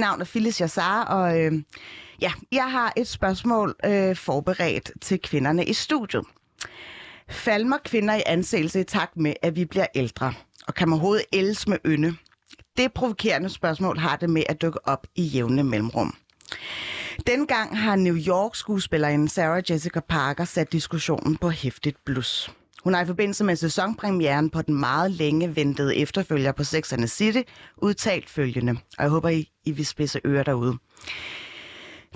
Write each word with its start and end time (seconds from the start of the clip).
Navn 0.00 0.20
er 0.20 0.24
Phyllis 0.24 0.60
Jassar, 0.60 1.04
og 1.04 1.40
øh, 1.40 1.52
ja, 2.20 2.32
jeg 2.52 2.70
har 2.70 2.92
et 2.96 3.08
spørgsmål 3.08 3.74
øh, 3.84 4.16
forberedt 4.16 4.90
til 5.00 5.18
kvinderne 5.22 5.64
i 5.64 5.72
studiet. 5.72 6.24
Falmer 7.28 7.78
kvinder 7.84 8.14
i 8.14 8.22
anseelse 8.26 8.80
i 8.80 8.84
takt 8.84 9.16
med, 9.16 9.34
at 9.42 9.56
vi 9.56 9.64
bliver 9.64 9.86
ældre? 9.94 10.34
Og 10.66 10.74
kan 10.74 10.88
man 10.88 10.94
overhovedet 10.94 11.24
ældes 11.32 11.68
med 11.68 11.78
ynde? 11.86 12.16
Det 12.76 12.92
provokerende 12.92 13.48
spørgsmål 13.48 13.98
har 13.98 14.16
det 14.16 14.30
med 14.30 14.42
at 14.48 14.62
dukke 14.62 14.88
op 14.88 15.06
i 15.14 15.22
jævne 15.22 15.62
mellemrum. 15.62 16.14
Dengang 17.26 17.78
har 17.78 17.96
New 17.96 18.16
York-skuespillerinden 18.16 19.28
Sarah 19.28 19.62
Jessica 19.70 20.00
Parker 20.00 20.44
sat 20.44 20.72
diskussionen 20.72 21.36
på 21.36 21.50
hæftigt 21.50 22.04
blus. 22.04 22.50
Hun 22.84 22.94
har 22.94 23.02
i 23.02 23.06
forbindelse 23.06 23.44
med 23.44 23.56
sæsonpremieren 23.56 24.50
på 24.50 24.62
den 24.62 24.74
meget 24.74 25.10
længe 25.10 25.56
ventede 25.56 25.96
efterfølger 25.96 26.52
på 26.52 26.64
Sex 26.64 26.92
and 26.92 27.00
the 27.00 27.08
City 27.08 27.40
udtalt 27.76 28.30
følgende, 28.30 28.72
og 28.98 29.02
jeg 29.04 29.10
håber, 29.10 29.28
I, 29.28 29.50
I 29.64 29.70
vil 29.70 29.86
spidse 29.86 30.20
ører 30.24 30.42
derude. 30.42 30.78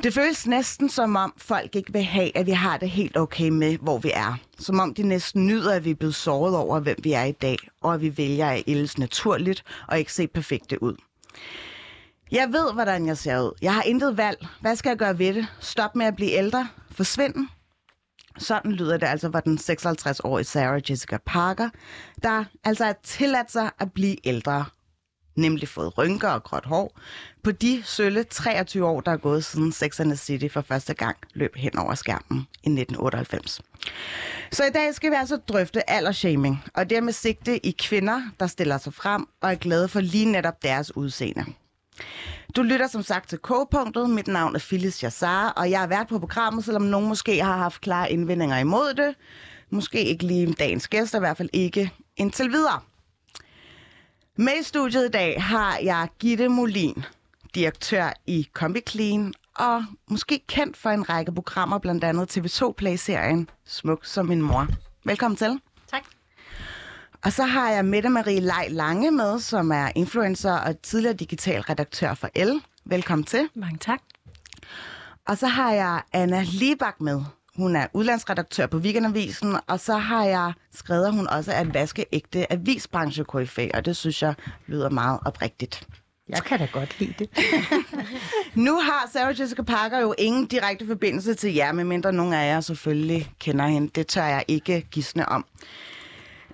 Det 0.02 0.14
føles 0.14 0.46
næsten 0.46 0.88
som 0.88 1.16
om 1.16 1.34
folk 1.36 1.76
ikke 1.76 1.92
vil 1.92 2.02
have, 2.02 2.36
at 2.36 2.46
vi 2.46 2.50
har 2.50 2.76
det 2.76 2.90
helt 2.90 3.16
okay 3.16 3.48
med, 3.48 3.78
hvor 3.78 3.98
vi 3.98 4.10
er. 4.14 4.34
Som 4.58 4.80
om 4.80 4.94
de 4.94 5.02
næsten 5.02 5.46
nyder, 5.46 5.72
at 5.74 5.84
vi 5.84 5.90
er 5.90 5.94
blevet 5.94 6.14
såret 6.14 6.56
over, 6.56 6.80
hvem 6.80 6.96
vi 7.02 7.12
er 7.12 7.24
i 7.24 7.32
dag, 7.32 7.56
og 7.82 7.94
at 7.94 8.00
vi 8.00 8.18
vælger 8.18 8.48
at 8.48 8.62
ældes 8.66 8.98
naturligt 8.98 9.64
og 9.88 9.98
ikke 9.98 10.12
se 10.12 10.26
perfekte 10.26 10.82
ud. 10.82 10.94
Jeg 12.32 12.48
ved, 12.52 12.72
hvordan 12.72 13.06
jeg 13.06 13.18
ser 13.18 13.40
ud. 13.40 13.52
Jeg 13.62 13.74
har 13.74 13.82
intet 13.82 14.16
valg. 14.16 14.46
Hvad 14.60 14.76
skal 14.76 14.90
jeg 14.90 14.98
gøre 14.98 15.18
ved 15.18 15.34
det? 15.34 15.46
Stop 15.60 15.96
med 15.96 16.06
at 16.06 16.16
blive 16.16 16.30
ældre? 16.30 16.68
Forsvinde? 16.90 17.48
Sådan 18.38 18.72
lyder 18.72 18.96
det 18.96 19.06
altså 19.06 19.30
for 19.32 19.40
den 19.40 19.58
56-årige 19.58 20.44
Sarah 20.44 20.82
Jessica 20.90 21.18
Parker, 21.26 21.70
der 22.22 22.44
altså 22.64 22.84
er 22.84 22.92
tilladt 23.02 23.52
sig 23.52 23.70
at 23.78 23.92
blive 23.92 24.26
ældre, 24.26 24.64
nemlig 25.36 25.68
fået 25.68 25.98
rynker 25.98 26.28
og 26.28 26.42
gråt 26.42 26.66
hår, 26.66 26.98
på 27.44 27.52
de 27.52 27.82
sølle 27.84 28.24
23 28.24 28.86
år, 28.86 29.00
der 29.00 29.12
er 29.12 29.16
gået 29.16 29.44
siden 29.44 29.72
Sex 29.72 30.00
and 30.00 30.08
the 30.08 30.16
City 30.16 30.48
for 30.52 30.60
første 30.60 30.94
gang 30.94 31.16
løb 31.34 31.56
hen 31.56 31.78
over 31.78 31.94
skærmen 31.94 32.38
i 32.38 32.68
1998. 32.68 33.60
Så 34.52 34.64
i 34.64 34.70
dag 34.70 34.94
skal 34.94 35.10
vi 35.10 35.16
altså 35.16 35.36
drøfte 35.36 35.90
aldershaming, 35.90 36.64
og 36.74 36.90
det 36.90 36.96
er 36.96 37.02
med 37.02 37.12
sigte 37.12 37.66
i 37.66 37.70
kvinder, 37.70 38.22
der 38.40 38.46
stiller 38.46 38.78
sig 38.78 38.94
frem 38.94 39.26
og 39.40 39.50
er 39.50 39.54
glade 39.54 39.88
for 39.88 40.00
lige 40.00 40.32
netop 40.32 40.62
deres 40.62 40.96
udseende. 40.96 41.44
Du 42.56 42.62
lytter 42.62 42.86
som 42.86 43.02
sagt 43.02 43.28
til 43.28 43.38
K-punktet. 43.38 44.10
Mit 44.10 44.26
navn 44.26 44.54
er 44.54 44.58
Phyllis 44.58 45.02
Jassar, 45.02 45.48
og 45.48 45.70
jeg 45.70 45.82
er 45.82 45.86
vært 45.86 46.08
på 46.08 46.18
programmet, 46.18 46.64
selvom 46.64 46.82
nogen 46.82 47.08
måske 47.08 47.42
har 47.42 47.56
haft 47.56 47.80
klare 47.80 48.12
indvendinger 48.12 48.58
imod 48.58 48.94
det. 48.94 49.14
Måske 49.70 50.04
ikke 50.04 50.26
lige 50.26 50.52
dagens 50.52 50.88
gæster, 50.88 51.18
i 51.18 51.20
hvert 51.20 51.36
fald 51.36 51.48
ikke 51.52 51.92
indtil 52.16 52.50
videre. 52.50 52.80
Med 54.36 54.60
i 54.60 54.62
studiet 54.62 55.04
i 55.04 55.10
dag 55.10 55.42
har 55.42 55.78
jeg 55.82 56.08
Gitte 56.18 56.48
Molin, 56.48 57.04
direktør 57.54 58.12
i 58.26 58.48
Combi 58.52 58.80
Clean, 58.88 59.34
og 59.56 59.84
måske 60.10 60.40
kendt 60.48 60.76
for 60.76 60.90
en 60.90 61.08
række 61.08 61.32
programmer, 61.32 61.78
blandt 61.78 62.04
andet 62.04 62.36
TV2 62.36 62.72
Play-serien 62.72 63.50
Smuk 63.64 64.04
som 64.04 64.26
min 64.26 64.42
mor. 64.42 64.66
Velkommen 65.04 65.36
til. 65.36 65.60
Og 67.24 67.32
så 67.32 67.44
har 67.44 67.70
jeg 67.70 67.84
Mette 67.84 68.08
Marie 68.08 68.40
Lej 68.40 68.68
Lange 68.70 69.10
med, 69.10 69.40
som 69.40 69.72
er 69.72 69.88
influencer 69.94 70.52
og 70.52 70.82
tidligere 70.82 71.14
digital 71.14 71.60
redaktør 71.60 72.14
for 72.14 72.28
L. 72.44 72.60
Velkommen 72.84 73.24
til. 73.24 73.48
Mange 73.54 73.78
tak. 73.78 74.00
Og 75.28 75.38
så 75.38 75.46
har 75.46 75.72
jeg 75.72 76.02
Anna 76.12 76.44
Libak 76.52 77.00
med. 77.00 77.20
Hun 77.56 77.76
er 77.76 77.86
udlandsredaktør 77.92 78.66
på 78.66 78.76
Weekendavisen, 78.76 79.56
og 79.66 79.80
så 79.80 79.96
har 79.96 80.24
jeg 80.24 80.52
skrevet, 80.74 81.06
at 81.06 81.12
hun 81.12 81.26
også 81.26 81.52
er 81.52 81.60
en 81.60 81.74
vaskeægte 81.74 82.52
avisbranche 82.52 83.24
og 83.74 83.84
det 83.84 83.96
synes 83.96 84.22
jeg 84.22 84.34
lyder 84.66 84.90
meget 84.90 85.18
oprigtigt. 85.24 85.88
Jeg 86.28 86.42
kan 86.42 86.58
da 86.58 86.68
godt 86.72 87.00
lide 87.00 87.14
det. 87.18 87.28
nu 88.66 88.78
har 88.78 89.08
Sarah 89.12 89.40
Jessica 89.40 89.62
Parker 89.62 90.00
jo 90.00 90.14
ingen 90.18 90.46
direkte 90.46 90.86
forbindelse 90.86 91.34
til 91.34 91.54
jer, 91.54 91.72
medmindre 91.72 92.12
nogen 92.12 92.32
af 92.32 92.46
jer 92.46 92.60
selvfølgelig 92.60 93.30
kender 93.40 93.66
hende. 93.66 93.90
Det 93.94 94.06
tør 94.06 94.24
jeg 94.24 94.44
ikke 94.48 94.86
gisne 94.90 95.28
om. 95.28 95.44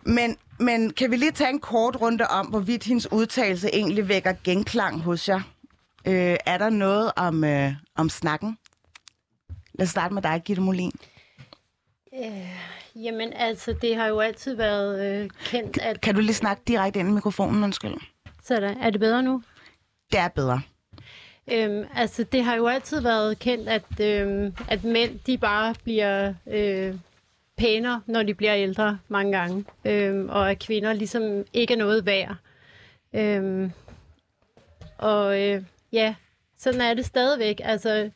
Men, 0.03 0.37
men 0.61 0.93
kan 0.93 1.11
vi 1.11 1.17
lige 1.17 1.31
tage 1.31 1.51
en 1.51 1.61
kort 1.61 2.01
runde 2.01 2.27
om, 2.27 2.47
hvorvidt 2.47 2.85
hendes 2.85 3.13
udtalelse 3.13 3.69
egentlig 3.73 4.09
vækker 4.09 4.35
genklang 4.45 5.01
hos 5.01 5.29
jer? 5.29 5.41
Øh, 6.07 6.37
er 6.47 6.59
der 6.59 6.71
noget 6.71 7.13
om, 7.17 7.45
øh, 7.45 7.73
om 7.97 8.09
snakken? 8.09 8.59
Lad 9.75 9.87
os 9.87 9.91
starte 9.91 10.15
med 10.15 10.23
dig, 10.23 10.43
Gitte 10.45 10.63
Molin. 10.63 10.93
Øh, 12.15 12.49
jamen 12.97 13.33
altså, 13.33 13.75
det 13.83 13.97
har 13.97 14.07
jo 14.07 14.21
altid 14.21 14.55
været 14.55 15.23
øh, 15.23 15.31
kendt, 15.45 15.79
at... 15.79 16.01
Kan 16.01 16.15
du 16.15 16.21
lige 16.21 16.35
snakke 16.35 16.63
direkte 16.67 17.01
ind 17.01 17.09
i 17.09 17.13
mikrofonen, 17.13 17.65
undskyld? 17.65 17.95
Sådan, 18.43 18.79
er 18.79 18.91
det 18.91 19.01
bedre 19.01 19.23
nu? 19.23 19.43
Det 20.13 20.21
er 20.21 20.29
bedre. 20.29 20.61
Øhm, 21.53 21.85
altså, 21.95 22.25
det 22.25 22.45
har 22.45 22.55
jo 22.55 22.67
altid 22.67 23.01
været 23.01 23.39
kendt, 23.39 23.69
at, 23.69 24.01
øhm, 24.01 24.55
at 24.69 24.85
mænd, 24.85 25.19
de 25.27 25.39
bare 25.39 25.75
bliver 25.85 26.35
øh, 26.47 26.95
pænere, 27.61 28.03
når 28.07 28.23
de 28.23 28.35
bliver 28.35 28.57
ældre 28.57 28.99
mange 29.09 29.39
gange. 29.39 29.65
Øhm, 29.85 30.29
og 30.29 30.51
at 30.51 30.59
kvinder 30.59 30.93
ligesom 30.93 31.45
ikke 31.53 31.75
er 31.75 31.79
noget 31.79 32.07
værd. 32.07 32.35
Øhm, 33.13 33.73
og 34.99 35.41
øh, 35.41 35.63
ja, 35.93 36.15
sådan 36.59 36.81
er 36.81 36.95
det 36.95 37.05
stadigvæk. 37.05 37.61
Altså, 37.65 38.11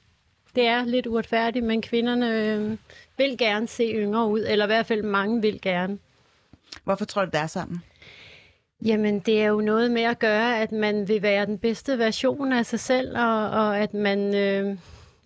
det 0.54 0.66
er 0.66 0.84
lidt 0.84 1.06
uretfærdigt, 1.06 1.64
men 1.64 1.82
kvinderne 1.82 2.30
øh, 2.30 2.76
vil 3.18 3.38
gerne 3.38 3.68
se 3.68 3.92
yngre 3.94 4.28
ud, 4.28 4.40
eller 4.48 4.64
i 4.64 4.68
hvert 4.68 4.86
fald 4.86 5.02
mange 5.02 5.42
vil 5.42 5.60
gerne. 5.60 5.98
Hvorfor 6.84 7.04
tror 7.04 7.24
du, 7.24 7.30
det 7.30 7.40
er 7.40 7.46
sådan? 7.46 7.78
Jamen, 8.84 9.20
det 9.20 9.42
er 9.42 9.46
jo 9.46 9.60
noget 9.60 9.90
med 9.90 10.02
at 10.02 10.18
gøre, 10.18 10.60
at 10.60 10.72
man 10.72 11.08
vil 11.08 11.22
være 11.22 11.46
den 11.46 11.58
bedste 11.58 11.98
version 11.98 12.52
af 12.52 12.66
sig 12.66 12.80
selv, 12.80 13.18
og, 13.18 13.50
og 13.50 13.78
at 13.78 13.94
man... 13.94 14.34
Øh, 14.34 14.76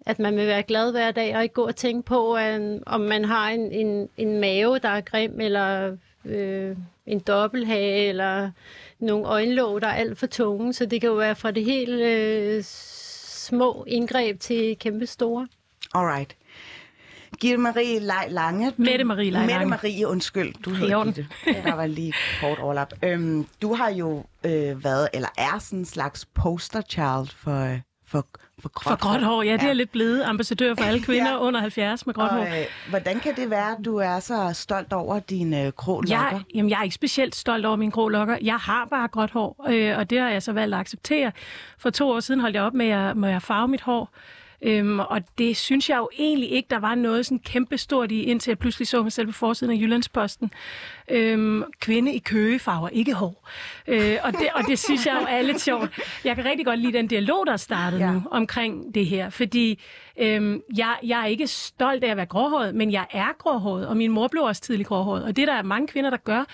at 0.09 0.19
man 0.19 0.37
vil 0.37 0.47
være 0.47 0.63
glad 0.63 0.91
hver 0.93 1.11
dag, 1.11 1.37
og 1.37 1.43
ikke 1.43 1.55
gå 1.55 1.67
og 1.67 1.77
tænke 1.77 2.07
på, 2.07 2.35
at, 2.35 2.81
om 2.87 3.01
man 3.01 3.25
har 3.25 3.49
en, 3.49 3.73
en, 3.73 4.09
en 4.17 4.41
mave, 4.41 4.79
der 4.79 4.89
er 4.89 5.01
grim, 5.01 5.41
eller 5.41 5.97
øh, 6.25 6.77
en 7.07 7.19
dobbelthage, 7.19 8.09
eller 8.09 8.51
nogle 8.99 9.27
øjenlåg, 9.27 9.81
der 9.81 9.87
er 9.87 9.93
alt 9.93 10.19
for 10.19 10.27
tunge. 10.27 10.73
Så 10.73 10.87
det 10.87 11.01
kan 11.01 11.11
jo 11.11 11.17
være 11.17 11.37
fra 11.37 11.51
det 11.51 11.65
helt 11.65 12.01
øh, 12.01 12.63
små 12.65 13.85
indgreb 13.89 14.41
til 14.41 14.77
kæmpe 14.79 15.07
store. 15.07 15.49
Alright. 15.95 16.37
Gitte 17.41 17.57
Marie 17.57 17.99
Lej 17.99 18.27
Lange. 18.31 18.71
Du, 18.71 18.75
Mette 18.83 19.05
Marie 19.05 19.31
Lej 19.31 19.47
Mette 19.47 19.67
Marie, 19.67 20.09
undskyld. 20.09 20.55
Du 20.65 20.71
hedder 20.71 21.05
Gitte. 21.05 21.27
Der 21.45 21.75
var 21.75 21.87
lige 21.87 22.15
kort 22.41 22.59
overlap. 22.59 22.93
Øhm, 23.03 23.47
du 23.63 23.75
har 23.75 23.91
jo 23.91 24.25
øh, 24.45 24.85
været, 24.85 25.09
eller 25.15 25.29
er 25.39 25.59
sådan 25.59 25.79
en 25.79 25.85
slags 25.85 26.27
poster 26.27 26.81
child 26.81 27.37
for, 27.37 27.79
for, 28.09 28.27
for 28.59 28.69
gråt, 28.69 29.01
for 29.01 29.09
gråt 29.09 29.23
hår. 29.23 29.43
Ja, 29.43 29.53
det 29.53 29.63
er 29.63 29.67
ja. 29.67 29.73
lidt 29.73 29.93
blevet 29.93 30.23
ambassadør 30.23 30.75
for 30.75 30.85
alle 30.85 31.03
kvinder 31.03 31.31
ja. 31.31 31.39
under 31.39 31.61
70 31.61 32.07
med 32.07 32.15
gråt 32.15 32.29
og, 32.29 32.37
hår. 32.37 32.43
Øh, 32.43 32.67
hvordan 32.91 33.21
kan 33.21 33.37
det 33.37 33.51
være, 33.51 33.71
at 33.71 33.85
du 33.85 33.97
er 33.97 34.21
så 34.21 34.51
stolt 34.53 34.93
over 34.93 35.19
dine 35.21 35.67
øh, 35.67 35.73
grå 35.73 36.01
lokker? 36.01 36.17
Jeg, 36.17 36.43
jamen, 36.55 36.71
jeg 36.71 36.79
er 36.79 36.83
ikke 36.83 36.95
specielt 36.95 37.37
stolt 37.37 37.67
over 37.67 37.77
mine 37.77 37.93
grå 37.93 38.09
lokker. 38.09 38.39
Jeg 38.43 38.57
har 38.57 38.85
bare 38.85 39.09
gråt 39.09 39.31
hår, 39.31 39.67
øh, 39.69 39.99
og 39.99 40.11
det 40.11 40.21
har 40.21 40.29
jeg 40.29 40.43
så 40.43 40.53
valgt 40.53 40.75
at 40.75 40.81
acceptere. 40.81 41.33
For 41.79 41.91
to 41.91 42.11
år 42.11 42.21
siden 42.21 42.41
holdt 42.41 42.57
jeg 42.57 42.63
op 42.63 42.75
med 42.75 42.89
at, 42.89 43.17
med 43.17 43.31
at 43.31 43.43
farve 43.43 43.69
mit 43.69 43.81
hår. 43.81 44.11
Øhm, 44.63 45.01
og 45.01 45.21
det 45.39 45.57
synes 45.57 45.91
jeg 45.91 45.97
jo 45.97 46.09
egentlig 46.19 46.51
ikke, 46.51 46.67
der 46.71 46.79
var 46.79 46.95
noget 46.95 47.27
sådan 47.27 47.39
kæmpestort 47.39 48.13
i, 48.13 48.23
indtil 48.23 48.51
jeg 48.51 48.59
pludselig 48.59 48.89
så 48.89 49.03
mig 49.03 49.13
selv 49.13 49.27
på 49.27 49.33
forsiden 49.33 49.73
af 49.75 49.81
Jyllandsposten. 49.81 50.51
Øhm, 51.11 51.65
kvinde 51.81 52.15
i 52.15 52.19
Køge 52.19 52.59
farver 52.59 52.89
ikke 52.89 53.15
hår. 53.15 53.49
Øh, 53.87 54.16
og, 54.22 54.33
det, 54.33 54.49
og 54.55 54.63
det 54.69 54.78
synes 54.78 55.07
jeg 55.07 55.19
jo 55.21 55.27
er 55.28 55.43
lidt 55.43 55.60
sjovt. 55.60 55.99
Jeg 56.25 56.37
kan 56.37 56.45
rigtig 56.45 56.66
godt 56.66 56.78
lide 56.78 56.93
den 56.93 57.07
dialog, 57.07 57.47
der 57.47 57.53
er 57.53 57.57
startet 57.57 57.99
ja. 57.99 58.13
nu 58.13 58.22
omkring 58.31 58.95
det 58.95 59.07
her, 59.07 59.31
fordi 59.31 59.81
øhm, 60.18 60.62
jeg, 60.76 60.97
jeg 61.03 61.20
er 61.20 61.26
ikke 61.26 61.47
stolt 61.47 62.04
af 62.04 62.10
at 62.10 62.16
være 62.16 62.26
gråhåret, 62.26 62.74
men 62.74 62.92
jeg 62.92 63.06
er 63.10 63.32
gråhåret, 63.38 63.88
og 63.88 63.97
min 63.97 64.10
mor 64.10 64.28
blev 64.28 64.42
også 64.42 64.62
tidligt 64.62 64.88
gråhåret, 64.88 65.24
og 65.24 65.36
det 65.36 65.48
der 65.48 65.54
er 65.54 65.62
mange 65.62 65.88
kvinder, 65.88 66.10
der 66.10 66.16
gør. 66.16 66.44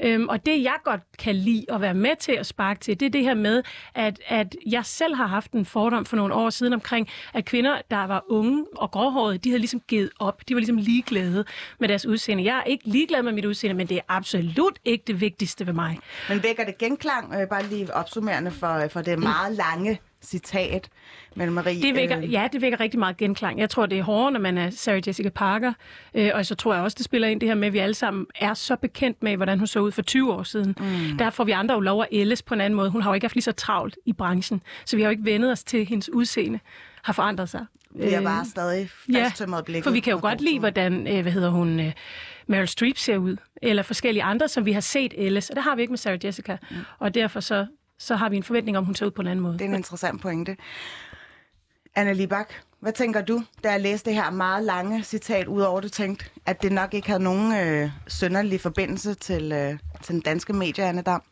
Øhm, 0.00 0.28
og 0.28 0.46
det 0.46 0.62
jeg 0.62 0.76
godt 0.84 1.00
kan 1.18 1.34
lide 1.34 1.66
at 1.68 1.80
være 1.80 1.94
med 1.94 2.16
til 2.20 2.32
at 2.32 2.46
sparke 2.46 2.80
til, 2.80 3.00
det 3.00 3.06
er 3.06 3.10
det 3.10 3.22
her 3.22 3.34
med, 3.34 3.62
at, 3.94 4.20
at 4.26 4.56
jeg 4.66 4.84
selv 4.84 5.14
har 5.14 5.26
haft 5.26 5.52
en 5.52 5.64
fordom 5.64 6.04
for 6.04 6.16
nogle 6.16 6.34
år 6.34 6.50
siden 6.50 6.72
omkring, 6.72 7.08
at 7.34 7.44
kvinder, 7.44 7.80
der 7.90 8.06
var 8.06 8.24
unge 8.28 8.66
og 8.76 8.90
gråhårede, 8.90 9.38
de 9.38 9.48
havde 9.50 9.58
ligesom 9.58 9.80
givet 9.80 10.10
op. 10.18 10.48
De 10.48 10.54
var 10.54 10.58
ligesom 10.60 10.76
ligeglade 10.76 11.44
med 11.78 11.88
deres 11.88 12.06
udseende. 12.06 12.44
Jeg 12.44 12.58
er 12.58 12.64
ikke 12.64 12.88
ligeglad 12.88 13.22
med 13.22 13.32
mit 13.32 13.44
udseende, 13.44 13.76
men 13.76 13.86
det 13.86 13.96
er 13.96 14.02
absolut 14.08 14.78
ikke 14.84 15.04
det 15.06 15.20
vigtigste 15.20 15.66
ved 15.66 15.72
mig. 15.72 15.98
Men 16.28 16.42
vækker 16.42 16.64
det 16.64 16.78
genklang, 16.78 17.34
øh, 17.34 17.48
bare 17.48 17.62
lige 17.62 17.94
opsummerende 17.94 18.50
for, 18.50 18.84
øh, 18.84 18.90
for 18.90 19.00
det 19.00 19.18
meget 19.18 19.56
lange 19.56 20.00
citat 20.22 20.88
med 21.34 21.50
Marie. 21.50 21.82
Det 21.82 21.94
vækker, 21.94 22.18
øh... 22.18 22.32
Ja, 22.32 22.48
det 22.52 22.60
vækker 22.60 22.80
rigtig 22.80 22.98
meget 22.98 23.16
genklang. 23.16 23.60
Jeg 23.60 23.70
tror, 23.70 23.86
det 23.86 23.98
er 23.98 24.02
hårdere, 24.02 24.32
når 24.32 24.40
man 24.40 24.58
er 24.58 24.70
Sarah 24.70 25.08
Jessica 25.08 25.28
Parker. 25.28 25.72
Øh, 26.14 26.30
og 26.34 26.46
så 26.46 26.54
tror 26.54 26.74
jeg 26.74 26.82
også, 26.82 26.94
det 26.94 27.04
spiller 27.04 27.28
ind 27.28 27.40
det 27.40 27.48
her 27.48 27.54
med, 27.54 27.66
at 27.66 27.72
vi 27.72 27.78
alle 27.78 27.94
sammen 27.94 28.26
er 28.34 28.54
så 28.54 28.76
bekendt 28.76 29.22
med, 29.22 29.36
hvordan 29.36 29.58
hun 29.58 29.66
så 29.66 29.80
ud 29.80 29.92
for 29.92 30.02
20 30.02 30.32
år 30.32 30.42
siden. 30.42 30.76
Mm. 30.80 31.18
Der 31.18 31.30
får 31.30 31.44
vi 31.44 31.52
andre 31.52 31.74
jo 31.74 31.80
lov 31.80 32.02
at 32.02 32.08
ældes 32.12 32.42
på 32.42 32.54
en 32.54 32.60
anden 32.60 32.76
måde. 32.76 32.90
Hun 32.90 33.02
har 33.02 33.10
jo 33.10 33.14
ikke 33.14 33.24
haft 33.24 33.34
lige 33.34 33.42
så 33.42 33.52
travlt 33.52 33.98
i 34.06 34.12
branchen, 34.12 34.62
så 34.84 34.96
vi 34.96 35.02
har 35.02 35.08
jo 35.08 35.10
ikke 35.10 35.24
vendet 35.24 35.52
os 35.52 35.64
til, 35.64 35.86
hendes 35.86 36.12
udseende 36.12 36.58
har 37.02 37.12
forandret 37.12 37.48
sig. 37.48 37.66
Vi 37.94 38.04
er 38.04 38.22
bare 38.22 38.40
øh, 38.40 38.46
stadig 38.46 38.90
fasttømret 39.14 39.68
ja, 39.68 39.80
for 39.80 39.90
vi 39.90 40.00
kan 40.00 40.12
jo 40.12 40.18
godt 40.20 40.40
lide, 40.40 40.58
hvordan, 40.58 41.06
øh, 41.06 41.22
hvad 41.22 41.32
hedder 41.32 41.50
hun, 41.50 41.80
øh, 41.80 41.92
Meryl 42.46 42.66
Streep 42.66 42.98
ser 42.98 43.16
ud, 43.16 43.36
eller 43.62 43.82
forskellige 43.82 44.22
andre, 44.22 44.48
som 44.48 44.64
vi 44.64 44.72
har 44.72 44.80
set 44.80 45.14
ellers, 45.16 45.50
og 45.50 45.56
det 45.56 45.64
har 45.64 45.74
vi 45.76 45.82
ikke 45.82 45.90
med 45.90 45.98
Sarah 45.98 46.24
Jessica. 46.24 46.56
Mm. 46.70 46.76
Og 46.98 47.14
derfor 47.14 47.40
så 47.40 47.66
så 48.00 48.16
har 48.16 48.28
vi 48.28 48.36
en 48.36 48.42
forventning 48.42 48.78
om, 48.78 48.82
at 48.82 48.86
hun 48.86 48.94
ser 48.94 49.06
ud 49.06 49.10
på 49.10 49.22
en 49.22 49.28
anden 49.28 49.42
måde. 49.42 49.52
Det 49.52 49.64
er 49.64 49.68
en 49.68 49.74
interessant 49.74 50.22
pointe. 50.22 50.56
Anna 51.94 52.12
Libak, 52.12 52.52
hvad 52.80 52.92
tænker 52.92 53.22
du, 53.22 53.42
da 53.64 53.70
jeg 53.70 53.80
læste 53.80 54.10
det 54.10 54.14
her 54.14 54.30
meget 54.30 54.64
lange 54.64 55.02
citat, 55.02 55.46
udover 55.46 55.78
at 55.78 55.82
du 55.82 55.88
tænkte, 55.88 56.24
at 56.46 56.62
det 56.62 56.72
nok 56.72 56.94
ikke 56.94 57.08
havde 57.08 57.22
nogen 57.22 57.54
øh, 57.54 57.90
sønderlig 58.08 58.60
forbindelse 58.60 59.14
til, 59.14 59.52
øh, 59.52 59.78
til 60.02 60.14
den 60.14 60.20
danske 60.20 60.52
medie, 60.52 60.84
Anna 60.84 61.02
Dam? 61.02 61.22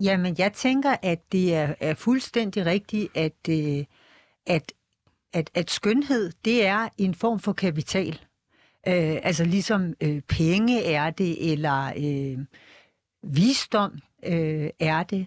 Jamen, 0.00 0.34
jeg 0.38 0.52
tænker, 0.52 0.96
at 1.02 1.32
det 1.32 1.54
er, 1.54 1.74
er 1.80 1.94
fuldstændig 1.94 2.66
rigtigt, 2.66 3.16
at, 3.16 3.48
øh, 3.50 3.84
at, 4.46 4.72
at, 5.32 5.50
at 5.54 5.70
skønhed, 5.70 6.32
det 6.44 6.66
er 6.66 6.88
en 6.98 7.14
form 7.14 7.40
for 7.40 7.52
kapital. 7.52 8.20
Øh, 8.88 9.18
altså 9.22 9.44
ligesom 9.44 9.94
øh, 10.00 10.20
penge 10.20 10.84
er 10.84 11.10
det, 11.10 11.52
eller 11.52 11.92
øh, 11.96 12.38
visdom 13.22 13.92
øh, 14.26 14.70
er 14.80 15.02
det. 15.02 15.26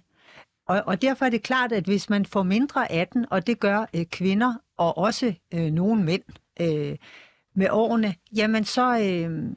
Og, 0.68 0.84
og 0.86 1.02
derfor 1.02 1.26
er 1.26 1.30
det 1.30 1.44
klart, 1.44 1.72
at 1.72 1.84
hvis 1.84 2.10
man 2.10 2.26
får 2.26 2.44
mindre 2.44 2.92
af 2.92 3.08
den, 3.08 3.26
og 3.32 3.48
det 3.48 3.60
gør 3.60 3.86
øh, 3.96 4.06
kvinder 4.06 4.54
og 4.78 4.98
også 4.98 5.34
øh, 5.54 5.72
nogle 5.72 6.04
mænd 6.04 6.24
øh, 6.62 6.96
med 7.56 7.68
årene, 7.72 8.16
jamen 8.36 8.66
så, 8.66 9.00
øh, 9.00 9.56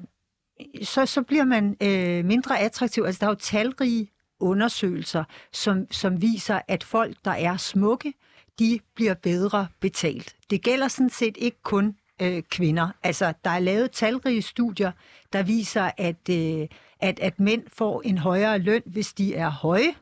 så, 0.82 1.06
så 1.06 1.22
bliver 1.22 1.44
man 1.44 1.76
øh, 1.82 2.24
mindre 2.24 2.58
attraktiv. 2.58 3.02
Altså 3.02 3.20
der 3.20 3.26
er 3.26 3.30
jo 3.30 3.34
talrige 3.34 4.10
undersøgelser, 4.40 5.24
som, 5.52 5.86
som 5.90 6.22
viser, 6.22 6.60
at 6.68 6.84
folk, 6.84 7.16
der 7.24 7.30
er 7.30 7.56
smukke, 7.56 8.14
de 8.58 8.80
bliver 8.94 9.14
bedre 9.14 9.66
betalt. 9.80 10.36
Det 10.50 10.62
gælder 10.62 10.88
sådan 10.88 11.10
set 11.10 11.36
ikke 11.36 11.62
kun 11.62 11.96
øh, 12.22 12.42
kvinder. 12.42 12.88
Altså, 13.02 13.32
der 13.44 13.50
er 13.50 13.58
lavet 13.58 13.90
talrige 13.90 14.42
studier, 14.42 14.92
der 15.32 15.42
viser, 15.42 15.90
at, 15.96 16.28
øh, 16.30 16.68
at, 17.00 17.20
at 17.20 17.40
mænd 17.40 17.62
får 17.72 18.02
en 18.04 18.18
højere 18.18 18.58
løn, 18.58 18.82
hvis 18.86 19.12
de 19.12 19.34
er 19.34 19.48
høje. 19.48 19.94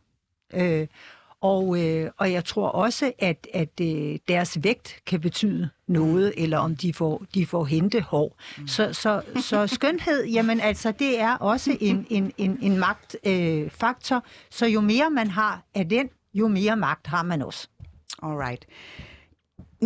Øh, 0.54 0.86
og, 1.40 1.84
øh, 1.84 2.10
og 2.16 2.32
jeg 2.32 2.44
tror 2.44 2.68
også, 2.68 3.12
at, 3.18 3.46
at 3.54 3.80
øh, 3.80 4.18
deres 4.28 4.58
vægt 4.62 5.00
kan 5.06 5.20
betyde 5.20 5.68
noget, 5.88 6.32
eller 6.36 6.58
om 6.58 6.76
de 6.76 6.94
får, 6.94 7.24
de 7.34 7.46
får 7.46 7.64
hente 7.64 8.00
hår. 8.00 8.36
Mm. 8.58 8.68
Så, 8.68 8.92
så, 8.92 9.22
så 9.40 9.66
skønhed, 9.76 10.24
jamen 10.24 10.60
altså, 10.60 10.92
det 10.98 11.20
er 11.20 11.34
også 11.34 11.76
en, 11.80 12.06
en, 12.10 12.32
en, 12.38 12.58
en 12.62 12.78
magtfaktor. 12.78 14.16
Øh, 14.16 14.22
så 14.50 14.66
jo 14.66 14.80
mere 14.80 15.10
man 15.10 15.30
har 15.30 15.62
af 15.74 15.88
den, 15.88 16.08
jo 16.34 16.48
mere 16.48 16.76
magt 16.76 17.06
har 17.06 17.22
man 17.22 17.42
også. 17.42 17.68
Alright 18.22 18.66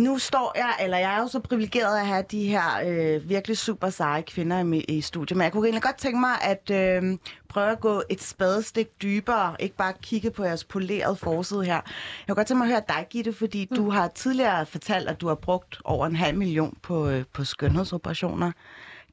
nu 0.03 0.17
står 0.17 0.51
jeg, 0.55 0.73
eller 0.79 0.97
jeg 0.97 1.15
er 1.15 1.19
jo 1.19 1.27
så 1.27 1.39
privilegeret 1.39 1.99
at 1.99 2.07
have 2.07 2.23
de 2.31 2.47
her 2.47 2.63
øh, 2.87 3.29
virkelig 3.29 3.57
super 3.57 3.89
seje 3.89 4.21
kvinder 4.21 4.73
i, 4.73 4.79
i 4.79 5.01
studiet, 5.01 5.37
men 5.37 5.43
jeg 5.43 5.51
kunne 5.51 5.67
egentlig 5.67 5.83
godt 5.83 5.97
tænke 5.97 6.19
mig 6.19 6.41
at 6.41 6.71
øh, 6.71 7.17
prøve 7.49 7.71
at 7.71 7.79
gå 7.79 8.01
et 8.09 8.21
spadestik 8.21 9.01
dybere, 9.01 9.55
ikke 9.59 9.75
bare 9.75 9.93
kigge 10.01 10.31
på 10.31 10.43
jeres 10.43 10.63
polerede 10.63 11.15
forside 11.15 11.63
her. 11.63 11.73
Jeg 11.73 11.83
kunne 12.27 12.35
godt 12.35 12.47
tænke 12.47 12.57
mig 12.57 12.65
at 12.65 12.71
høre 12.71 12.97
dig, 12.97 13.07
Gitte, 13.09 13.33
fordi 13.33 13.67
mm. 13.69 13.75
du 13.75 13.89
har 13.89 14.07
tidligere 14.07 14.65
fortalt, 14.65 15.09
at 15.09 15.21
du 15.21 15.27
har 15.27 15.35
brugt 15.35 15.81
over 15.83 16.05
en 16.07 16.15
halv 16.15 16.37
million 16.37 16.77
på, 16.81 17.09
øh, 17.09 17.23
på 17.33 17.43
skønhedsoperationer. 17.43 18.51